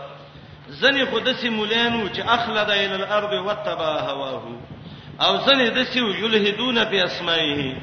زنی 0.68 1.06
خودسی 1.10 1.50
مولانو 1.50 2.08
چې 2.14 2.20
اخلد 2.28 2.70
الى 2.70 2.96
الارض 2.96 3.34
وتبا 3.34 4.00
هواه 4.10 4.44
او 5.22 5.38
زنی 5.38 5.70
دسی 5.70 6.00
یلهدون 6.00 6.86
فی 6.90 7.00
اسمائه 7.00 7.76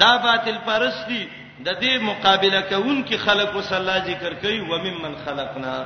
دا 0.00 0.16
باطل 0.18 0.56
پرستی 0.66 1.26
د 1.64 1.70
دې 1.80 2.02
مقابله 2.02 2.60
کوون 2.60 3.04
کې 3.06 3.14
خلق 3.18 3.56
وسلا 3.56 3.98
ذکر 4.06 4.34
کوي 4.34 4.60
و 4.60 4.78
ممن 4.78 5.14
خلقنا 5.24 5.84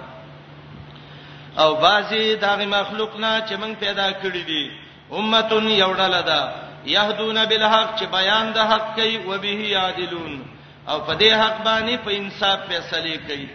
او 1.59 1.74
بعضی 1.74 2.36
دغه 2.36 2.64
مخلوقنا 2.66 3.40
چې 3.40 3.53
موږ 3.57 3.74
پیدا 3.80 4.11
کړی 4.12 4.42
دي 4.51 4.70
امتون 5.12 5.68
یوډل 5.78 6.22
ده 6.26 6.53
یهدون 6.86 7.44
بالحق 7.44 8.01
چې 8.01 8.05
بیان 8.07 8.53
د 8.53 8.59
حق 8.59 8.94
کوي 8.96 9.16
و 9.18 9.38
به 9.38 9.49
یادلون 9.72 10.42
او 10.88 11.01
په 11.01 11.14
دې 11.18 11.32
حق 11.42 11.64
باندې 11.64 12.05
په 12.05 12.11
انصاف 12.11 12.61
فیصله 12.68 13.16
کوي 13.28 13.49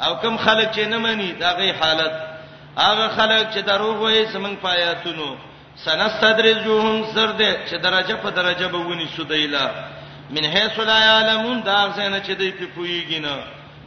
او 0.00 0.14
کم 0.22 0.36
خلک 0.36 0.72
چې 0.74 0.80
نه 0.88 0.98
مانی 0.98 1.32
دا 1.32 1.52
غي 1.56 1.70
حالت 1.72 2.12
هغه 2.78 3.08
خلک 3.08 3.52
چې 3.54 3.58
دروغ 3.66 3.98
وایي 4.02 4.26
سمنګ 4.32 4.56
پایاتونو 4.62 5.36
سنستدرجوهم 5.84 7.04
سرد 7.14 7.38
چې 7.68 7.74
درجه 7.82 8.14
په 8.14 8.30
درجه 8.30 8.66
به 8.66 8.78
ونی 8.78 9.06
سودایلا 9.16 9.70
من 10.30 10.44
هیڅ 10.54 10.80
لا 10.80 11.18
علمون 11.18 11.60
دا 11.62 11.92
ځنه 11.96 12.22
چې 12.26 12.30
دوی 12.38 12.52
په 12.52 12.66
پویګینه 12.74 13.42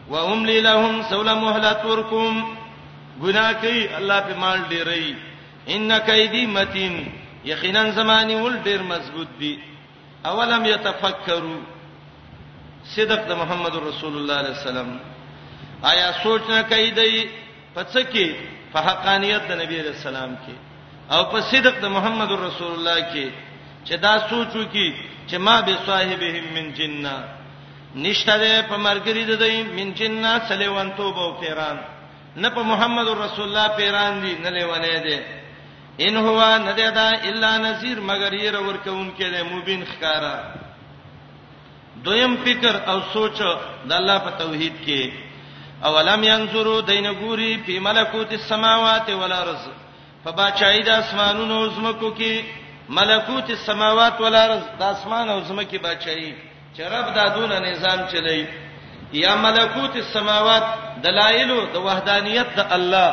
و 0.09 0.15
هم 0.17 0.45
لهم 0.45 1.01
سول 1.09 1.33
مهلت 1.33 1.85
ورکم 1.85 2.55
ګناه 3.23 3.53
کوي 3.53 3.95
الله 3.97 4.19
په 4.21 4.35
مال 4.39 4.59
ډیرې 4.69 5.13
ان 5.69 5.91
کیدی 6.05 6.45
متین 6.45 6.93
یقینا 7.45 7.89
زمانی 7.91 8.35
ول 8.35 8.57
ډیر 8.63 8.81
مضبوط 8.81 9.27
دی 9.39 9.57
اولم 10.25 10.65
یتفکروا 10.65 11.59
صدق 12.95 13.27
د 13.27 13.31
محمد 13.41 13.75
رسول 13.87 13.87
الله 13.87 13.93
صلی 13.99 14.15
الله 14.17 14.35
علیه 14.35 14.61
وسلم 14.61 14.99
آیا 15.81 16.11
سوچ 16.23 16.41
نه 16.49 16.61
کوي 16.69 16.91
دی 16.91 17.25
پڅ 17.75 17.93
کې 18.11 18.27
په 18.71 18.79
حقانيت 18.87 19.41
د 19.49 19.51
نبی 19.61 19.77
رسول 19.81 20.15
الله 20.15 20.35
کې 20.45 20.55
او 21.13 21.21
په 21.31 21.39
صدق 21.51 21.75
د 21.81 21.85
محمد 21.95 22.31
رسول 22.31 22.71
الله 22.73 22.99
کې 23.11 23.27
چې 23.85 23.95
دا 24.05 24.13
سوچو 24.29 24.63
کې 24.73 24.87
چې 25.27 25.37
ما 25.37 25.61
به 25.61 25.75
صاحبهم 25.85 26.45
من 26.55 26.73
جننه 26.77 27.15
نشته 27.95 28.61
په 28.69 28.77
مرګري 28.77 29.23
د 29.25 29.33
دی 29.43 29.63
من 29.63 29.93
جننه 29.93 30.39
سلیوان 30.47 30.89
توبه 30.97 31.21
او 31.23 31.31
پیران 31.41 31.77
نه 32.35 32.49
په 32.49 32.63
محمد 32.63 33.07
رسول 33.07 33.43
الله 33.47 33.67
پیران 33.77 34.21
دي 34.21 34.35
نه 34.41 34.49
لیوانه 34.49 34.97
دي 35.09 35.19
ان 36.07 36.17
هو 36.17 36.39
ندی 36.65 36.89
دا 36.95 37.09
الا 37.27 37.57
نذیر 37.57 37.99
مگر 38.09 38.33
ير 38.33 38.55
ورکون 38.57 39.13
کې 39.19 39.23
له 39.25 39.43
مبین 39.53 39.83
خکارا 39.93 40.33
دویم 42.03 42.35
فکر 42.43 42.75
او 42.91 42.99
سوچ 43.13 43.39
د 43.39 43.91
الله 43.93 44.17
په 44.25 44.29
توحید 44.43 44.73
کې 44.85 45.26
اولم 45.85 46.23
ينظروا 46.23 46.81
دین 46.81 47.05
ګوري 47.19 47.57
په 47.65 47.79
ملکوت 47.79 48.31
السماوات 48.33 49.09
والارض 49.09 49.61
فباچای 50.23 50.81
د 50.83 50.89
اسمانونو 50.89 51.67
زمکو 51.75 52.09
کې 52.17 52.43
ملکوت 52.89 53.49
السماوات 53.49 54.21
والارض 54.21 54.63
د 54.79 54.81
اسمان 54.81 55.29
او 55.29 55.39
زمکه 55.41 55.77
باچای 55.79 56.33
چې 56.75 56.79
رب 56.81 57.13
دادونه 57.15 57.59
نظام 57.59 57.99
چلی 58.11 58.45
یا 59.13 59.35
ملکوت 59.35 59.95
السماوات 59.95 60.63
دلایل 61.03 61.51
د 61.73 61.77
وحدانیت 61.77 62.47
د 62.57 62.65
الله 62.71 63.09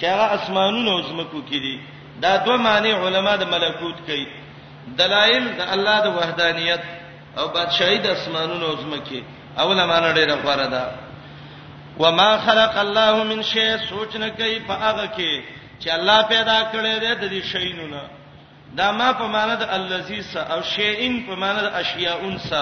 چې 0.00 0.04
هغه 0.14 0.26
اسمانونو 0.42 0.90
او 0.92 1.02
زمکو 1.02 1.42
کې 1.48 1.50
دي 1.64 1.80
دا 2.22 2.36
دوه 2.36 2.56
معنی 2.56 2.92
علما 2.92 3.36
د 3.36 3.42
ملکوت 3.48 3.96
کوي 4.06 4.26
دلایل 5.02 5.52
د 5.58 5.72
الله 5.74 5.98
د 6.04 6.08
وحدانیت 6.20 6.80
او 7.38 7.48
بادشاہي 7.48 7.98
د 7.98 8.06
اسمانونو 8.08 8.66
او 8.66 8.76
زمکه 8.76 9.22
اول 9.58 9.84
معنی 9.86 10.14
ډیره 10.14 10.34
غوړه 10.44 10.66
ده 10.70 11.07
وما 11.98 12.38
خلق 12.38 12.78
الله 12.78 13.24
من 13.24 13.42
شيء 13.42 13.76
سوچ 13.76 14.16
نه 14.16 14.28
کوي 14.30 14.58
په 14.68 14.74
هغه 14.74 15.06
کې 15.16 15.42
چې 15.80 15.88
الله 15.88 16.22
پیدا 16.22 16.58
کړی 16.72 17.00
دی 17.00 17.14
د 17.14 17.30
دې 17.30 17.42
شینو 17.52 17.86
نه 17.86 18.00
دا 18.76 18.92
ما 18.92 19.12
په 19.12 19.26
معنا 19.26 19.54
د 19.54 19.64
الذی 19.70 20.22
س 20.22 20.36
او 20.36 20.62
شیئن 20.62 21.22
په 21.26 21.34
معنا 21.34 21.60
د 21.62 21.74
اشیاءون 21.74 22.38
س 22.38 22.52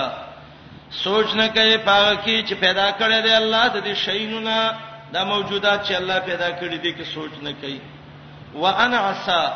سوچ 1.04 1.34
نه 1.34 1.48
کوي 1.48 1.78
په 1.86 1.90
هغه 1.98 2.14
کې 2.24 2.36
چې 2.48 2.54
پیدا 2.54 2.88
کړی 3.00 3.20
دی 3.22 3.30
الله 3.34 3.68
د 3.68 3.78
دې 3.86 3.94
شینو 4.04 4.40
نه 4.40 4.74
دا 5.12 5.24
موجودات 5.24 5.84
چې 5.86 5.92
الله 6.00 6.18
پیدا 6.18 6.50
کړی 6.60 6.76
دي 6.84 6.94
کې 6.94 7.04
سوچ 7.14 7.30
نه 7.42 7.52
کوي 7.60 7.80
وانا 8.54 8.98
عسا 9.10 9.52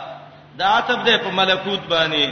دا 0.59 0.66
عتب 0.76 1.05
ده 1.05 1.16
په 1.24 1.31
ملکوت 1.39 1.81
باندې 1.93 2.26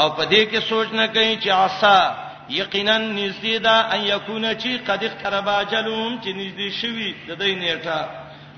او 0.00 0.10
په 0.16 0.24
دې 0.32 0.42
کې 0.52 0.60
سوچ 0.70 0.88
نه 0.92 1.06
کوي 1.08 1.36
چې 1.42 1.48
عسا 1.48 2.23
یقینا 2.48 2.98
نږدې 2.98 3.56
ده 3.62 3.70
ان 3.94 4.00
یکون 4.04 4.54
چی 4.54 4.78
قد 4.78 5.04
اقتربا 5.04 5.62
جلوم 5.64 6.20
چې 6.22 6.28
نږدې 6.28 6.82
شوی 6.82 7.14
د 7.28 7.36
دې 7.36 7.54
نیټه 7.60 8.08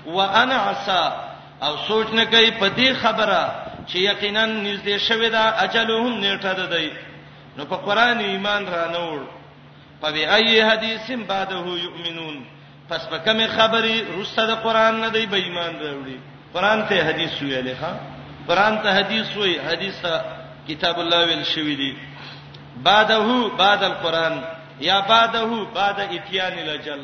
وانا 0.05 0.55
عسا 0.69 1.01
او 1.61 1.77
سوچ 1.87 2.07
نه 2.13 2.25
کوي 2.25 2.51
په 2.51 2.69
دې 2.77 2.93
خبره 2.93 3.55
چې 3.87 3.95
یقینا 3.97 4.45
نږدې 4.45 4.97
شوی 5.09 5.29
ده 5.29 5.63
اجلهم 5.63 6.21
نیټه 6.21 6.53
ده 6.53 6.65
دی 6.65 6.89
نو 7.57 7.65
په 7.65 7.75
قران 7.75 8.19
ایمان 8.19 8.65
را 8.65 8.87
نوړ 8.93 9.19
په 10.01 10.07
وی 10.11 10.25
ای 10.25 10.61
حدیثم 10.61 11.23
بعده 11.23 11.55
یؤمنون 11.83 12.45
پس 12.89 13.07
په 13.09 13.17
کومه 13.17 13.47
خبره 13.47 13.91
روسته 14.13 14.45
د 14.47 14.51
قران 14.55 14.99
نه 15.01 15.09
دی 15.09 15.25
به 15.25 15.35
ایمان 15.37 15.79
راوړي 15.79 16.17
قران 16.53 16.81
ته 16.89 17.03
حدیث 17.09 17.41
ویلې 17.41 17.75
ښا 17.81 17.91
قران 18.47 18.77
ته 18.83 18.89
حدیث 18.99 19.37
وی 19.37 19.59
حدیث 19.59 20.05
کتاب 20.69 20.99
الله 20.99 21.25
ویل 21.27 21.43
شوی 21.43 21.75
دی 21.75 21.93
بعده 22.83 23.47
بعد 23.57 23.83
القران 23.83 24.43
یا 24.81 25.01
بعده 25.01 25.45
بعد 25.75 25.99
اتيان 25.99 26.53
الاجل 26.59 27.01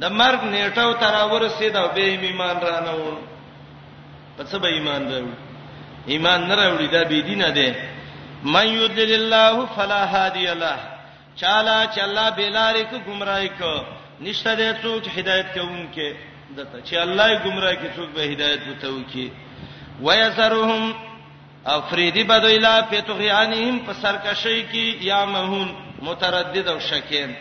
د 0.00 0.04
مرګ 0.10 0.40
نیټو 0.54 0.92
تر 0.94 1.14
ورسید 1.32 1.76
او 1.76 1.88
به 1.94 2.02
ایمان 2.02 2.56
را 2.60 2.78
نه 2.86 2.92
و 2.92 3.16
پس 4.38 4.54
به 4.54 4.68
ایمان 4.68 5.02
راوړ 5.12 5.24
ایمان 6.06 6.46
نه 6.48 6.54
راوړي 6.56 6.86
دا 6.92 7.02
بی 7.04 7.22
دینه 7.22 7.50
ده 7.50 7.70
من 8.44 8.66
یذل 8.68 9.12
الله 9.20 9.66
فلا 9.76 10.04
هادی 10.06 10.46
له 10.62 10.76
چالا 11.40 11.86
چلا 11.86 12.30
بیلاری 12.30 12.84
کو 12.84 12.96
گمراهی 12.98 13.48
کو 13.48 13.74
نشته 14.20 14.54
ده 14.54 14.76
څوک 14.82 15.18
هدایت 15.18 15.46
کوونکې 15.58 16.08
دته 16.56 16.78
چې 16.86 16.94
الله 16.96 17.28
یې 17.32 17.38
گمراه 17.46 17.74
کې 17.74 17.88
څوک 17.96 18.08
به 18.16 18.22
هدایت 18.22 18.60
وته 18.68 18.88
وکي 18.92 19.32
ويسرهم 20.02 20.94
افریدی 21.66 22.24
بدویلا 22.24 22.80
پتوغیانهم 22.90 23.78
په 23.86 23.92
سرکشی 24.02 24.62
کې 24.72 25.04
یا 25.10 25.24
مهون 25.24 25.68
متردد 26.08 26.68
او 26.68 26.78
شکین 26.80 27.34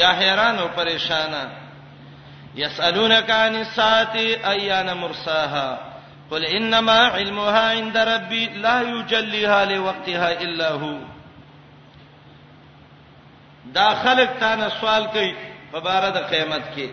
یا 0.00 0.12
حیران 0.20 0.58
او 0.58 0.68
پریشان 0.76 1.34
یسالونک 2.56 3.30
عن 3.30 3.54
الساعه 3.54 4.50
ایان 4.52 4.92
مرساها 4.92 5.78
قل 6.30 6.44
انما 6.46 7.08
علمها 7.16 7.70
عند 7.70 7.96
ربي 7.96 8.46
لا 8.46 8.82
يجليها 8.82 9.64
لوقتها 9.64 10.30
الا 10.40 10.70
هو 10.72 10.96
دا 13.74 13.94
خلک 13.94 14.30
تانه 14.40 14.68
سوال 14.80 15.06
کوي 15.06 15.34
په 15.72 15.78
اړه 15.80 16.10
د 16.14 16.18
قیامت 16.30 16.62
کې 16.76 16.88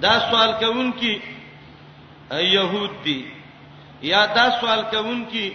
دا 0.00 0.20
سوال 0.30 0.52
کوونکی 0.60 1.20
يهود 2.32 2.90
دي 3.04 3.39
یا 4.02 4.24
دا 4.36 4.48
سوال 4.60 4.82
کوونکی 4.90 5.50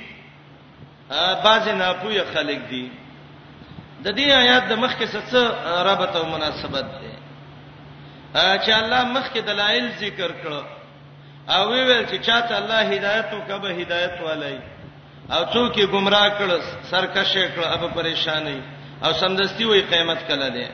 بعض 1.43 1.67
ناپوهه 1.67 2.23
خلک 2.33 2.61
دي 2.69 2.87
د 4.05 4.13
دې 4.15 4.31
آیات 4.31 4.63
د 4.69 4.73
مخکې 4.73 5.05
څه 5.31 5.81
رابطه 5.87 6.19
او 6.19 6.25
مناسبت 6.35 6.85
ده 6.97 7.11
چې 8.65 8.69
الله 8.77 9.03
مخکې 9.03 9.39
دلایل 9.49 9.91
ذکر 10.01 10.31
کړو 10.43 10.61
او 11.49 11.69
وی 11.71 11.81
ویل 11.83 12.05
چې 12.05 12.25
چاته 12.27 12.57
الله 12.57 12.75
هدایت 12.95 13.25
او 13.33 13.41
کبه 13.49 13.69
هدایت 13.81 14.21
ولای 14.25 14.59
او 15.31 15.41
څوک 15.45 15.77
یې 15.77 15.87
گمراه 15.93 16.29
کړ 16.29 16.49
سرکشه 16.91 17.45
کړ 17.55 17.59
اب 17.67 17.91
پریشانې 17.95 19.07
او 19.07 19.13
سمدستي 19.13 19.65
وي 19.65 19.81
قیامت 19.81 20.27
کله 20.27 20.49
ده 20.49 20.69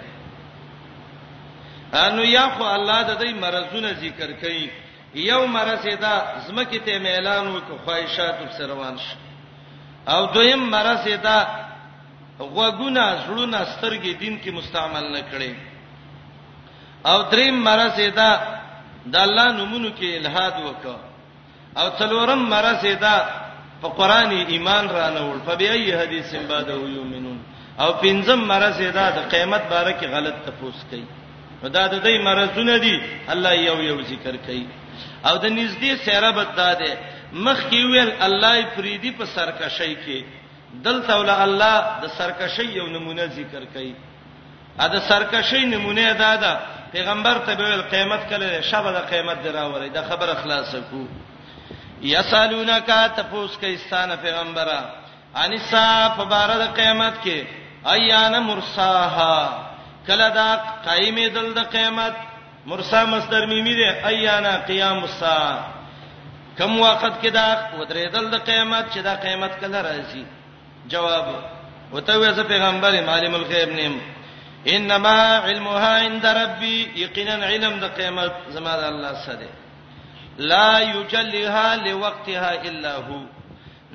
انو 2.03 2.23
یا 2.23 2.49
خو 2.57 2.63
الله 2.63 3.01
د 3.03 3.21
دې 3.21 3.33
مرزونه 3.41 3.91
ذکر 4.05 4.31
کړي 4.41 4.67
یوم 5.13 5.57
رسیدا 5.57 6.13
زمکه 6.47 6.79
ته 6.85 6.91
اعلان 7.11 7.45
وکړ 7.55 7.77
خواہشات 7.85 8.37
سروان 8.57 8.95
شي 9.03 9.15
او 10.11 10.25
دویم 10.33 10.63
مرسیدا 10.71 11.37
غوګونه 12.39 13.03
زړونه 13.23 13.59
سترګې 13.73 14.13
دین 14.19 14.39
کې 14.43 14.51
مستعمل 14.53 15.05
نه 15.13 15.21
کړي 15.31 15.53
او 17.05 17.21
دریم 17.31 17.55
مرسیدا 17.63 18.29
د 19.05 19.15
الله 19.17 19.47
نومونو 19.57 19.89
کې 19.99 20.15
الہاد 20.17 20.53
وکړ 20.65 20.95
او 21.79 21.87
څلورم 21.99 22.41
مرسیدا 22.49 23.15
په 23.81 23.87
قران 23.89 24.31
ایمان 24.47 24.89
را 24.89 25.09
نه 25.09 25.25
ول 25.31 25.39
په 25.45 25.55
بیاي 25.55 25.93
حدیث 26.01 26.35
بعده 26.49 26.73
یومنون 26.73 27.39
او 27.79 27.91
پنځم 27.93 28.39
مرسیدا 28.53 29.09
د 29.11 29.19
قیامت 29.31 29.63
باره 29.69 29.91
کې 29.99 30.05
غلط 30.05 30.35
تفوس 30.45 30.75
کړي 30.91 31.03
ودا 31.63 31.87
د 31.87 31.95
دې 32.03 32.15
مرزونه 32.25 32.77
دي 32.77 32.99
الله 33.29 33.53
یو 33.53 33.79
یو 33.81 34.01
ذکر 34.09 34.35
کوي 34.45 34.65
او 35.27 35.35
د 35.43 35.45
نږدې 35.59 35.91
سره 36.05 36.29
بداده 36.37 36.91
مخ 37.45 37.59
کې 37.69 37.81
ویل 37.91 38.11
الله 38.27 38.55
فریدی 38.75 39.11
په 39.19 39.25
سرکشی 39.35 39.93
کې 40.05 40.19
دلته 40.85 41.11
ول 41.19 41.29
الله 41.45 41.77
د 42.03 42.05
سرکشی 42.17 42.65
یو 42.77 42.87
نمونه 42.95 43.25
ذکر 43.37 43.63
کړي 43.75 43.91
ا 44.83 44.85
د 44.93 44.95
سرکشی 45.09 45.63
نمونه 45.73 46.03
ادا 46.13 46.33
ده 46.43 46.53
پیغمبر 46.91 47.35
ته 47.45 47.51
ویل 47.59 47.81
قیامت 47.93 48.21
کله 48.31 48.47
شبه 48.69 48.89
د 48.97 48.99
قیامت 49.11 49.37
دراوري 49.45 49.89
دا 49.97 50.01
خبره 50.09 50.33
خلاص 50.41 50.75
کو 50.91 51.03
یسالونک 52.13 52.91
تپوس 53.17 53.51
کې 53.61 53.65
استانه 53.73 54.15
پیغمبره 54.25 54.79
انسا 55.43 55.87
په 56.17 56.23
بار 56.31 56.49
د 56.63 56.65
قیامت 56.79 57.13
کې 57.25 57.37
ایان 57.95 58.33
مرساها 58.49 59.35
کله 60.07 60.27
دا 60.39 60.49
قائمه 60.87 61.25
دل 61.35 61.47
د 61.57 61.61
قیامت 61.75 62.13
مرسا 62.65 63.03
مصدر 63.05 63.45
میمی 63.45 63.73
دی 63.75 63.83
ایانا 63.85 64.57
قیام 64.67 65.03
الساعه 65.03 65.57
کم 66.57 66.71
وخت 66.81 67.15
کې 67.23 67.29
دا 67.33 67.77
ودریدل 67.79 68.29
د 68.31 68.35
قیامت 68.49 68.85
چې 68.93 68.99
دا 69.03 69.13
قیامت 69.23 69.59
کله 69.61 69.81
راځي 69.87 70.23
جواب 70.93 71.25
وته 71.93 72.13
وې 72.13 72.31
زه 72.35 72.43
پیغمبر 72.43 72.95
عالم 73.13 73.35
الغیب 73.35 73.69
نیم 73.77 73.97
انما 74.73 75.15
علمها 75.45 75.91
عند 76.05 76.25
ربي 76.25 76.77
یقینا 76.95 77.45
علم 77.47 77.79
د 77.79 77.83
قیامت 77.95 78.31
زما 78.49 78.75
د 78.81 78.83
الله 78.91 79.13
سره 79.25 79.49
لا 80.53 80.79
یجلها 80.79 81.75
لوقتها 81.75 82.51
الا 82.67 82.95
هو 82.95 83.21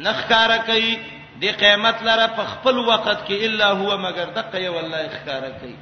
نخکار 0.09 0.57
کوي 0.67 0.99
د 1.43 1.57
قیامت 1.63 2.03
لره 2.03 2.27
په 2.27 2.45
خپل 2.51 2.79
وخت 2.79 3.25
کې 3.29 3.45
الا 3.49 3.67
هو 3.73 3.97
مگر 4.09 4.25
دقه 4.41 4.59
یو 4.67 4.79
الله 4.81 5.01
اخکار 5.07 5.49
کوي 5.63 5.75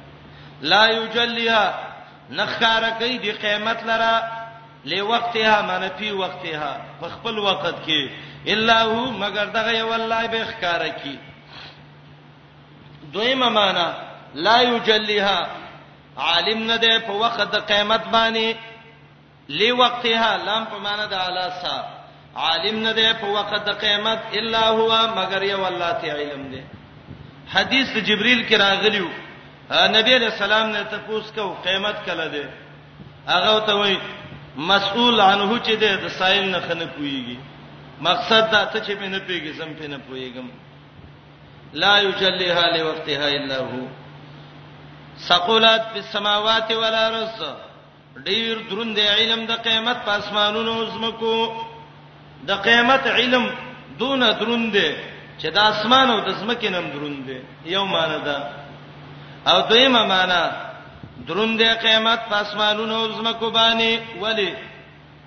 لا 0.71 0.85
یجلها 0.89 1.94
نخاره 2.29 2.89
کوي 2.99 3.17
د 3.17 3.27
قیامت 3.41 3.83
لره 3.83 4.15
له 4.85 5.01
وختها 5.03 5.61
منفي 5.61 6.11
وختها 6.11 6.71
په 6.99 7.09
خپل 7.09 7.37
وخت 7.39 7.75
کې 7.85 8.09
الا 8.53 8.81
هو 8.83 9.11
مگر 9.11 9.45
دغه 9.45 9.71
یو 9.77 9.93
الله 9.93 10.27
به 10.27 10.45
خاره 10.61 10.87
کوي 10.89 11.17
دویمه 13.13 13.49
معنا 13.49 13.93
لا 14.35 14.61
یجلیها 14.61 15.47
عالم 16.17 16.63
نه 16.67 16.77
ده 16.77 16.99
په 16.99 17.13
وخت 17.13 17.41
د 17.41 17.55
قیامت 17.67 18.03
باندې 18.11 18.55
له 19.49 19.73
وختها 19.73 20.37
لام 20.37 20.65
په 20.65 20.77
معنا 20.77 21.05
د 21.05 21.13
اعلی 21.13 21.47
صاحب 21.61 21.85
عالم 22.35 22.79
نه 22.83 22.91
ده 22.93 23.13
په 23.13 23.25
وخت 23.27 23.53
د 23.63 23.69
قیامت 23.81 24.21
الا 24.39 24.67
هو 24.69 24.89
مگر 25.21 25.43
یو 25.43 25.65
الله 25.65 25.91
ته 25.93 26.11
علم 26.13 26.49
ده 26.55 26.63
حدیث 27.53 27.95
جبرئیل 28.05 28.43
کې 28.49 28.53
راغلیو 28.59 29.09
نبی 29.71 30.15
علیہ 30.15 30.27
السلام 30.31 30.69
نه 30.71 30.79
تاسو 30.89 31.31
کو 31.35 31.53
قیامت 31.63 31.95
کله 32.05 32.27
ده 32.27 32.49
هغه 33.27 33.59
ته 33.67 33.75
وای 33.75 33.97
مسئول 34.57 35.19
عنه 35.21 35.59
چې 35.59 35.73
ده 35.83 35.95
د 36.01 36.07
سائل 36.17 36.49
نه 36.51 36.59
خنه 36.67 36.87
کویږي 36.97 37.37
مقصد 38.07 38.51
دا 38.51 38.63
ته 38.65 38.79
چې 38.79 38.99
مې 38.99 39.07
نه 39.13 39.19
پیږي 39.19 39.51
زم 39.57 39.73
په 39.73 39.87
نه 39.93 39.97
پویګم 39.97 40.47
لا 41.81 41.97
یجلیها 41.97 42.77
لوقتها 42.77 43.27
الا 43.37 43.57
هو 43.59 43.85
ثقلت 45.27 45.81
بالسماوات 45.93 46.71
والارض 46.71 47.41
ډیر 48.27 48.59
دروند 48.69 48.99
علم 48.99 49.45
د 49.45 49.51
قیامت 49.69 49.97
په 50.05 50.11
اسمانونو 50.19 50.75
زمکو 50.91 51.31
د 52.51 52.61
قیامت 52.67 53.07
علم 53.07 53.49
دون 54.03 54.19
دروند 54.41 54.77
چې 55.39 55.47
د 55.57 55.59
اسمان 55.71 56.09
او 56.11 56.19
د 56.29 56.29
زمکې 56.41 56.65
نم 56.77 56.91
دروند 56.97 57.25
دی 57.31 57.41
یو 57.75 57.85
معنی 57.95 58.21
ده 58.29 58.37
او 59.47 59.61
دویمه 59.61 60.03
معنا 60.05 60.41
دروندې 61.27 61.73
قیامت 61.83 62.19
پاسمانونو 62.29 63.07
زمکو 63.17 63.49
باندې 63.49 64.19
ولی 64.21 64.53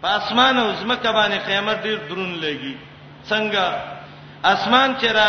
پاسمانو 0.02 0.62
زمکه 0.80 1.10
باندې 1.12 1.38
قیامت 1.46 1.76
ډیر 1.82 1.98
درون 2.08 2.32
لګي 2.42 2.74
څنګه 3.30 3.66
اسمان 4.44 4.96
چې 5.00 5.06
را 5.06 5.28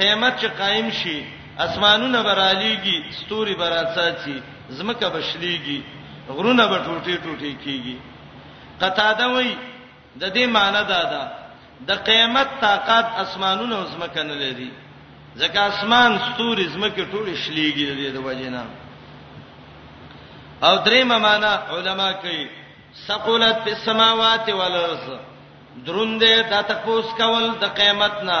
قیامت 0.00 0.32
چې 0.40 0.46
قائم 0.58 0.90
شي 0.90 1.24
اسمانونه 1.66 2.22
برالیږي 2.22 3.12
ستوري 3.20 3.54
براتساتي 3.54 4.42
زمکه 4.70 5.08
بشليږي 5.14 5.80
غرونه 6.28 6.66
به 6.66 6.78
ټوټي 6.78 7.16
ټوټي 7.24 7.52
کیږي 7.64 7.96
قطاده 8.80 9.28
وای 9.28 9.56
د 10.20 10.24
دې 10.32 10.46
معنی 10.46 10.84
دا 10.92 11.02
ده 11.12 11.22
د 11.88 12.04
قیامت 12.04 12.48
طاقت 12.60 13.06
اسمانونو 13.20 13.86
زمکه 13.86 14.22
نه 14.22 14.34
لري 14.34 14.70
ځکه 15.40 15.60
اسمان 15.72 16.10
ستوري 16.26 16.64
زمکه 16.74 17.04
ټول 17.12 17.26
شليږي 17.44 17.84
د 17.90 17.92
دې 18.14 18.22
وجینا 18.28 18.64
او 20.68 20.74
درې 20.86 21.00
معنا 21.10 21.52
علما 21.74 22.10
کوي 22.22 22.44
ثقلت 23.08 23.56
فی 23.64 23.70
السماوات 23.78 24.46
والارض 24.60 25.04
دروندې 25.86 26.32
د 26.52 26.62
تپوس 26.70 27.06
کول 27.20 27.46
د 27.62 27.64
قیامت 27.80 28.16
نه 28.28 28.40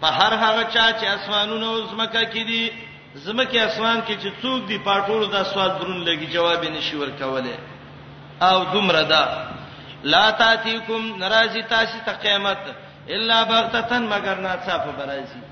په 0.00 0.08
هر 0.18 0.32
هغه 0.44 0.62
چا 0.74 0.86
چې 0.98 1.06
اسمانونو 1.16 1.70
زمکه 1.90 2.22
کې 2.32 2.42
دي 2.50 2.62
زمکه 3.24 3.58
اسمان 3.68 3.98
کې 4.06 4.14
چې 4.22 4.28
څوک 4.42 4.60
دی 4.68 4.78
پټول 4.86 5.30
دا 5.36 5.44
سوال 5.52 5.70
درون 5.80 6.00
لګي 6.08 6.26
جواب 6.36 6.64
نشي 6.76 6.96
ورکوله 6.96 7.56
او 8.48 8.58
دومره 8.72 9.02
دا 9.12 9.22
لا 10.12 10.30
تاتیکم 10.40 11.02
ناراضی 11.18 11.62
تاسو 11.74 11.98
ته 12.06 12.12
قیامت 12.24 12.60
الا 13.14 13.42
بغتتن 13.50 14.02
مگر 14.12 14.36
ناڅاپه 14.46 14.90
برازي 14.98 15.42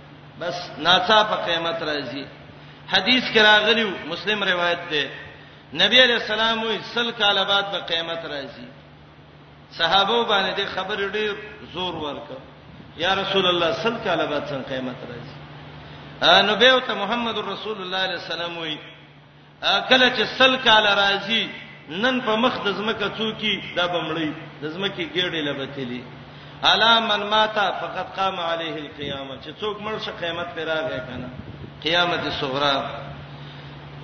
بس 0.40 0.54
ناڅاپه 0.84 1.36
قیامت 1.46 1.78
راځي 1.88 2.24
حدیث 2.92 3.24
کې 3.32 3.38
راغلی 3.48 3.84
مسلم 4.12 4.44
روایت 4.52 4.82
ده 4.90 5.04
نبی 5.84 5.98
علیہ 6.02 6.14
السلام 6.14 6.62
وی 6.62 6.76
سل 6.94 7.10
کال 7.18 7.38
بعد 7.48 7.62
به 7.72 7.78
قیامت 7.90 8.22
راځي 8.34 8.66
صحابه 9.78 10.24
باندې 10.26 10.60
د 10.60 10.66
خبر 10.74 10.96
ډیر 11.16 11.34
زور 11.74 11.94
ورکړ 11.96 12.36
یا 13.04 13.14
رسول 13.20 13.46
الله 13.46 13.72
سل 13.82 13.96
کال 14.04 14.26
بعد 14.26 14.46
څنګه 14.46 14.68
قیامت 14.68 14.96
راځي 15.10 15.40
نو 16.46 16.54
به 16.56 16.80
ته 16.86 16.94
محمد 17.04 17.38
رسول 17.48 17.78
الله 17.82 17.98
علیه 18.06 18.18
السلام 18.24 18.58
وی 18.58 18.76
کله 19.88 20.16
چې 20.16 20.34
سل 20.38 20.56
کال 20.64 20.84
راځي 20.84 21.48
نن 22.02 22.20
په 22.26 22.36
مخ 22.46 22.58
د 22.64 22.72
زمکه 22.80 23.10
څوکي 23.20 23.54
د 23.76 23.80
بمړی 23.80 24.32
د 24.62 24.66
زمکه 24.66 25.08
ګېړې 25.14 25.40
لبتلی 25.48 26.02
الا 26.64 27.00
من 27.00 27.22
مات 27.30 27.54
فقط 27.58 28.06
قام 28.18 28.40
عليه 28.40 28.76
القيامه 28.86 29.36
چې 29.42 29.62
څوک 29.62 29.76
مړ 29.80 29.98
شي 30.04 30.10
قیامت 30.20 30.46
پر 30.56 30.62
راغی 30.70 31.00
کنه 31.08 31.28
قیامت 31.82 32.22
صغرا 32.40 32.76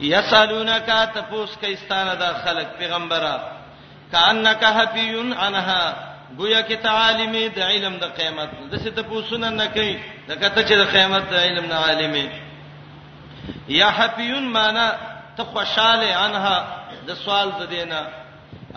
یسالونک 0.01 0.91
تپوس 1.15 1.57
کایستانه 1.61 2.15
د 2.23 2.35
خلق 2.45 2.69
پیغمبره 2.79 3.35
کانک 4.13 4.63
حفیون 4.79 5.33
عنها 5.33 5.83
گویا 6.39 6.61
کې 6.69 6.73
تعالیم 6.83 7.35
د 7.57 7.59
علم 7.71 7.95
د 8.05 8.07
قیامت 8.19 8.49
د 8.73 8.75
څه 8.83 8.91
تپوسونه 8.97 9.51
نه 9.51 9.67
کوي 9.67 9.97
د 10.29 10.33
کته 10.43 10.61
چې 10.63 10.73
د 10.81 10.85
قیامت 10.93 11.23
د 11.31 11.35
علم 11.47 11.65
نه 11.65 11.75
عالمي 11.87 12.29
یا 13.81 13.89
حفیون 13.99 14.43
معنا 14.53 14.87
ته 15.37 15.45
خوشاله 15.45 16.15
عنها 16.17 16.87
د 17.09 17.15
سوال 17.25 17.51
د 17.61 17.69
دینه 17.75 18.01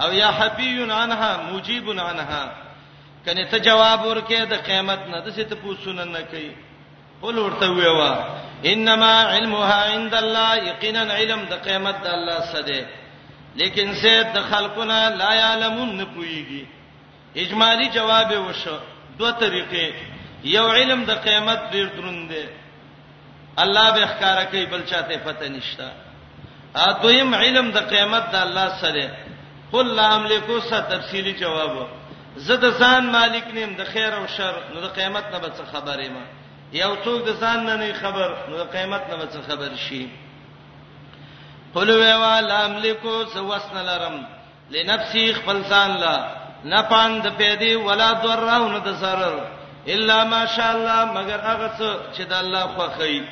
او 0.02 0.14
یا 0.14 0.30
حفیون 0.40 0.92
عنها 0.92 1.32
مجیب 1.52 1.90
عنها 2.00 2.44
کنه 3.26 3.46
ته 3.50 3.58
جواب 3.60 4.02
ورکې 4.08 4.46
د 4.52 4.62
قیامت 4.68 5.00
نه 5.12 5.20
د 5.26 5.36
څه 5.36 5.44
ته 5.50 5.56
پوښتنه 5.56 6.04
نه 6.14 6.22
کوي 6.32 6.52
قول 7.22 7.40
ورته 7.40 7.68
ویوا 7.72 8.12
انما 8.72 9.14
علمها 9.34 9.80
عند 9.94 10.14
الله 10.14 10.58
یقینا 10.70 11.04
علم 11.18 11.44
د 11.52 11.62
قیامت 11.68 11.98
د 12.04 12.08
الله 12.14 12.40
سره 12.54 12.80
لیکن 13.60 13.94
سید 14.02 14.34
د 14.36 14.40
خلقنا 14.52 15.00
لا 15.22 15.34
یعلمون 15.34 15.90
نه 16.00 16.06
پويږي 16.16 16.66
اجمالی 17.46 17.88
جواب 18.00 18.30
وشو 18.48 18.78
دوه 19.20 19.32
طریقې 19.40 19.94
یو 20.56 20.66
علم 20.72 21.06
د 21.12 21.22
قیامت 21.28 21.62
ډیر 21.72 21.86
دروند 21.98 22.32
دی 22.36 22.44
الله 23.64 23.88
به 23.96 24.06
ښکارا 24.06 24.44
کوي 24.52 24.66
بل 24.76 24.84
چاته 24.94 25.18
پته 25.26 25.50
نشتا 25.56 25.90
ا 26.76 26.92
دویم 27.02 27.34
علم 27.36 27.72
د 27.72 27.78
قیامت 27.94 28.30
د 28.34 28.44
الله 28.46 28.70
سره 28.84 29.08
قل 29.72 29.96
لا 29.96 30.14
املکو 30.16 30.60
څه 30.60 30.76
تفصیلی 30.92 31.34
جواب 31.42 31.82
زه 32.36 32.56
د 32.56 32.66
ځان 32.80 33.04
مالک 33.16 33.46
نیم 33.56 33.72
د 33.80 33.84
خیر 33.92 34.14
او 34.18 34.26
شر 34.36 34.56
نو 34.74 34.78
د 34.86 34.88
قیامت 34.96 35.26
نه 35.34 35.40
به 35.42 35.50
څه 35.58 35.64
خبرې 35.74 36.08
ما 36.16 36.24
یو 36.82 36.92
څوک 37.06 37.20
د 37.28 37.32
ځان 37.42 37.60
نه 37.66 37.76
نه 37.82 37.88
خبر 38.02 38.30
نو 38.50 38.58
د 38.58 38.62
قیامت 38.74 39.04
نه 39.12 39.16
به 39.18 39.26
څه 39.34 39.40
خبر 39.48 39.70
شي 39.86 40.04
قلوه 41.76 42.12
والا 42.24 42.66
املکو 42.66 43.14
سوسن 43.34 43.78
لرم 43.90 44.16
لنفسي 44.72 45.26
خپل 45.34 45.58
ځان 45.72 45.92
لا 46.04 46.18
نه 46.64 46.82
پاند 46.82 47.28
پیدي 47.40 47.76
ولا 47.76 48.10
ضررونه 48.24 48.80
د 48.80 48.90
zarar 49.02 49.36
الا 49.94 50.24
ماشاء 50.24 50.72
الله 50.76 51.00
مگر 51.16 51.40
هغه 51.50 51.68
څه 51.78 51.90
چې 52.18 52.22
د 52.28 52.34
الله 52.34 52.68
خوخی 52.76 53.24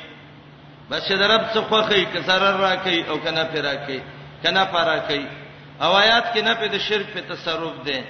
بس 0.90 1.02
چې 1.08 1.12
د 1.20 1.22
رب 1.32 1.42
څه 1.54 1.58
خوخی 1.68 2.04
که 2.12 2.18
zarar 2.22 2.54
راکې 2.66 3.08
او 3.08 3.18
کنه 3.18 3.44
پیرا 3.52 3.74
کې 3.86 3.98
کنه 4.46 4.64
پارا 4.64 4.98
کې 5.08 5.20
او 5.82 5.90
آیات 5.96 6.24
کې 6.34 6.38
نه 6.42 6.54
په 6.54 6.66
د 6.68 6.78
شرک 6.88 7.06
په 7.14 7.20
تصرف 7.28 7.74
ده 7.84 8.00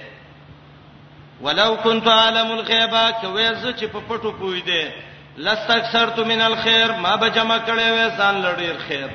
ولو 1.41 1.77
كنت 1.83 2.07
عالم 2.07 2.51
الغيبا 2.51 3.11
کويز 3.11 3.65
چې 3.75 3.83
په 3.93 3.99
پټو 4.09 4.31
پوي 4.31 4.61
دي 4.61 4.91
لستكثرت 5.37 6.19
من 6.19 6.41
الخير 6.41 6.91
ما 6.91 7.15
به 7.15 7.27
جمع 7.27 7.57
کړي 7.57 7.87
وې 7.95 8.17
ځان 8.17 8.35
لړې 8.41 8.87
خیر 8.87 9.09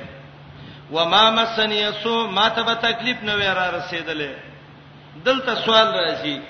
وما 0.91 1.31
مسني 1.31 1.81
سو 2.03 2.27
ما 2.27 2.49
ته 2.49 2.63
به 2.63 2.75
تکلیف 2.75 3.23
نه 3.23 3.35
وره 3.35 3.71
رسیدلې 3.79 4.35
دلته 5.25 5.55
سوال 5.65 5.87
راځي 5.89 6.41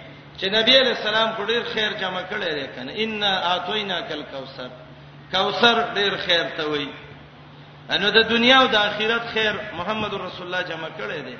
چې 0.41 0.45
نبی 0.59 0.77
عليه 0.79 0.91
السلام 0.97 1.31
کو 1.37 1.45
ډیر 1.45 1.63
خیر 1.75 1.93
جمع 2.01 2.21
کړي 2.31 2.45
لري 2.47 2.67
کنه 2.77 2.93
ان 2.93 3.23
اعطینا 3.25 4.01
کل 4.09 4.23
کوثر 4.31 4.69
کوثر 5.33 5.85
ډیر 5.95 6.17
خیر 6.27 6.43
ته 6.57 6.69
وایي 6.71 6.89
انو 7.95 8.09
د 8.11 8.29
دنیا 8.29 8.59
او 8.61 8.67
د 8.67 8.75
آخرت 8.75 9.27
خیر 9.35 9.53
محمد 9.79 10.15
رسول 10.15 10.47
الله 10.47 10.63
جمع 10.75 10.89
کړي 10.99 11.21
دي 11.29 11.39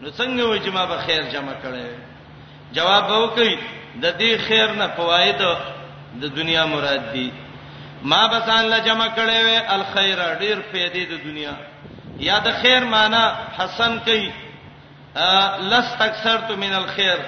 نو 0.00 0.10
څنګه 0.10 0.44
وایي 0.48 0.60
چې 0.64 0.68
ما 0.74 0.84
به 0.84 0.98
خیر 1.06 1.22
جمع 1.22 1.52
کړي 1.64 2.07
جواب 2.72 3.10
وکړي 3.22 3.56
د 4.02 4.06
دې 4.20 4.32
خیر 4.46 4.68
نه 4.80 4.86
فواید 4.96 5.40
د 6.22 6.34
دنیا 6.40 6.64
مراد 6.66 7.12
دي 7.12 7.30
ما 8.02 8.26
بسان 8.32 8.64
لا 8.72 8.78
جمع 8.88 9.08
کړي 9.18 9.38
وي 9.46 9.56
الخير 9.76 10.18
ډیر 10.38 10.56
پیدې 10.72 11.02
د 11.12 11.24
دنیا 11.26 11.52
یا 12.28 12.38
د 12.44 12.48
خیر 12.62 12.84
معنی 12.84 13.24
حسن 13.58 13.98
کوي 14.04 14.28
لست 15.72 15.96
اکثرت 16.02 16.50
من 16.50 16.72
الخير 16.74 17.18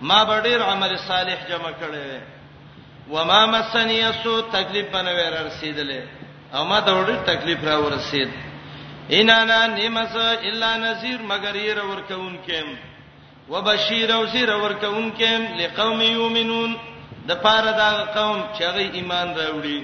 ما 0.00 0.24
بډیر 0.24 0.62
عمل 0.62 0.96
صالح 1.08 1.38
جمع 1.48 1.70
کړي 1.82 2.00
وي 2.10 2.20
وما 3.10 3.46
مسني 3.46 4.00
سو 4.22 4.40
تکلیف 4.52 4.86
بنوي 4.92 5.28
را 5.30 5.40
رسیدلې 5.50 6.00
او 6.54 6.64
ما 6.64 6.80
دا 6.80 6.92
وړي 6.92 7.16
تکلیف 7.26 7.64
را 7.64 7.76
ورسید 7.78 8.28
ان 9.20 9.30
انا 9.30 9.66
نمس 9.66 10.16
الا 10.16 10.76
نذير 10.76 11.18
مگر 11.22 11.54
ير 11.56 11.84
ورکون 11.84 12.38
کېم 12.48 12.76
وبشیر 13.50 14.10
او 14.12 14.26
زیر 14.26 14.50
ورکونکې 14.56 15.30
لقوم 15.60 16.00
یؤمنون 16.02 16.70
د 17.28 17.34
پاره 17.42 17.72
دا 17.80 17.90
قوم 18.16 18.38
چې 18.56 18.60
هغه 18.68 18.82
ایمان 18.98 19.28
راوړي 19.38 19.78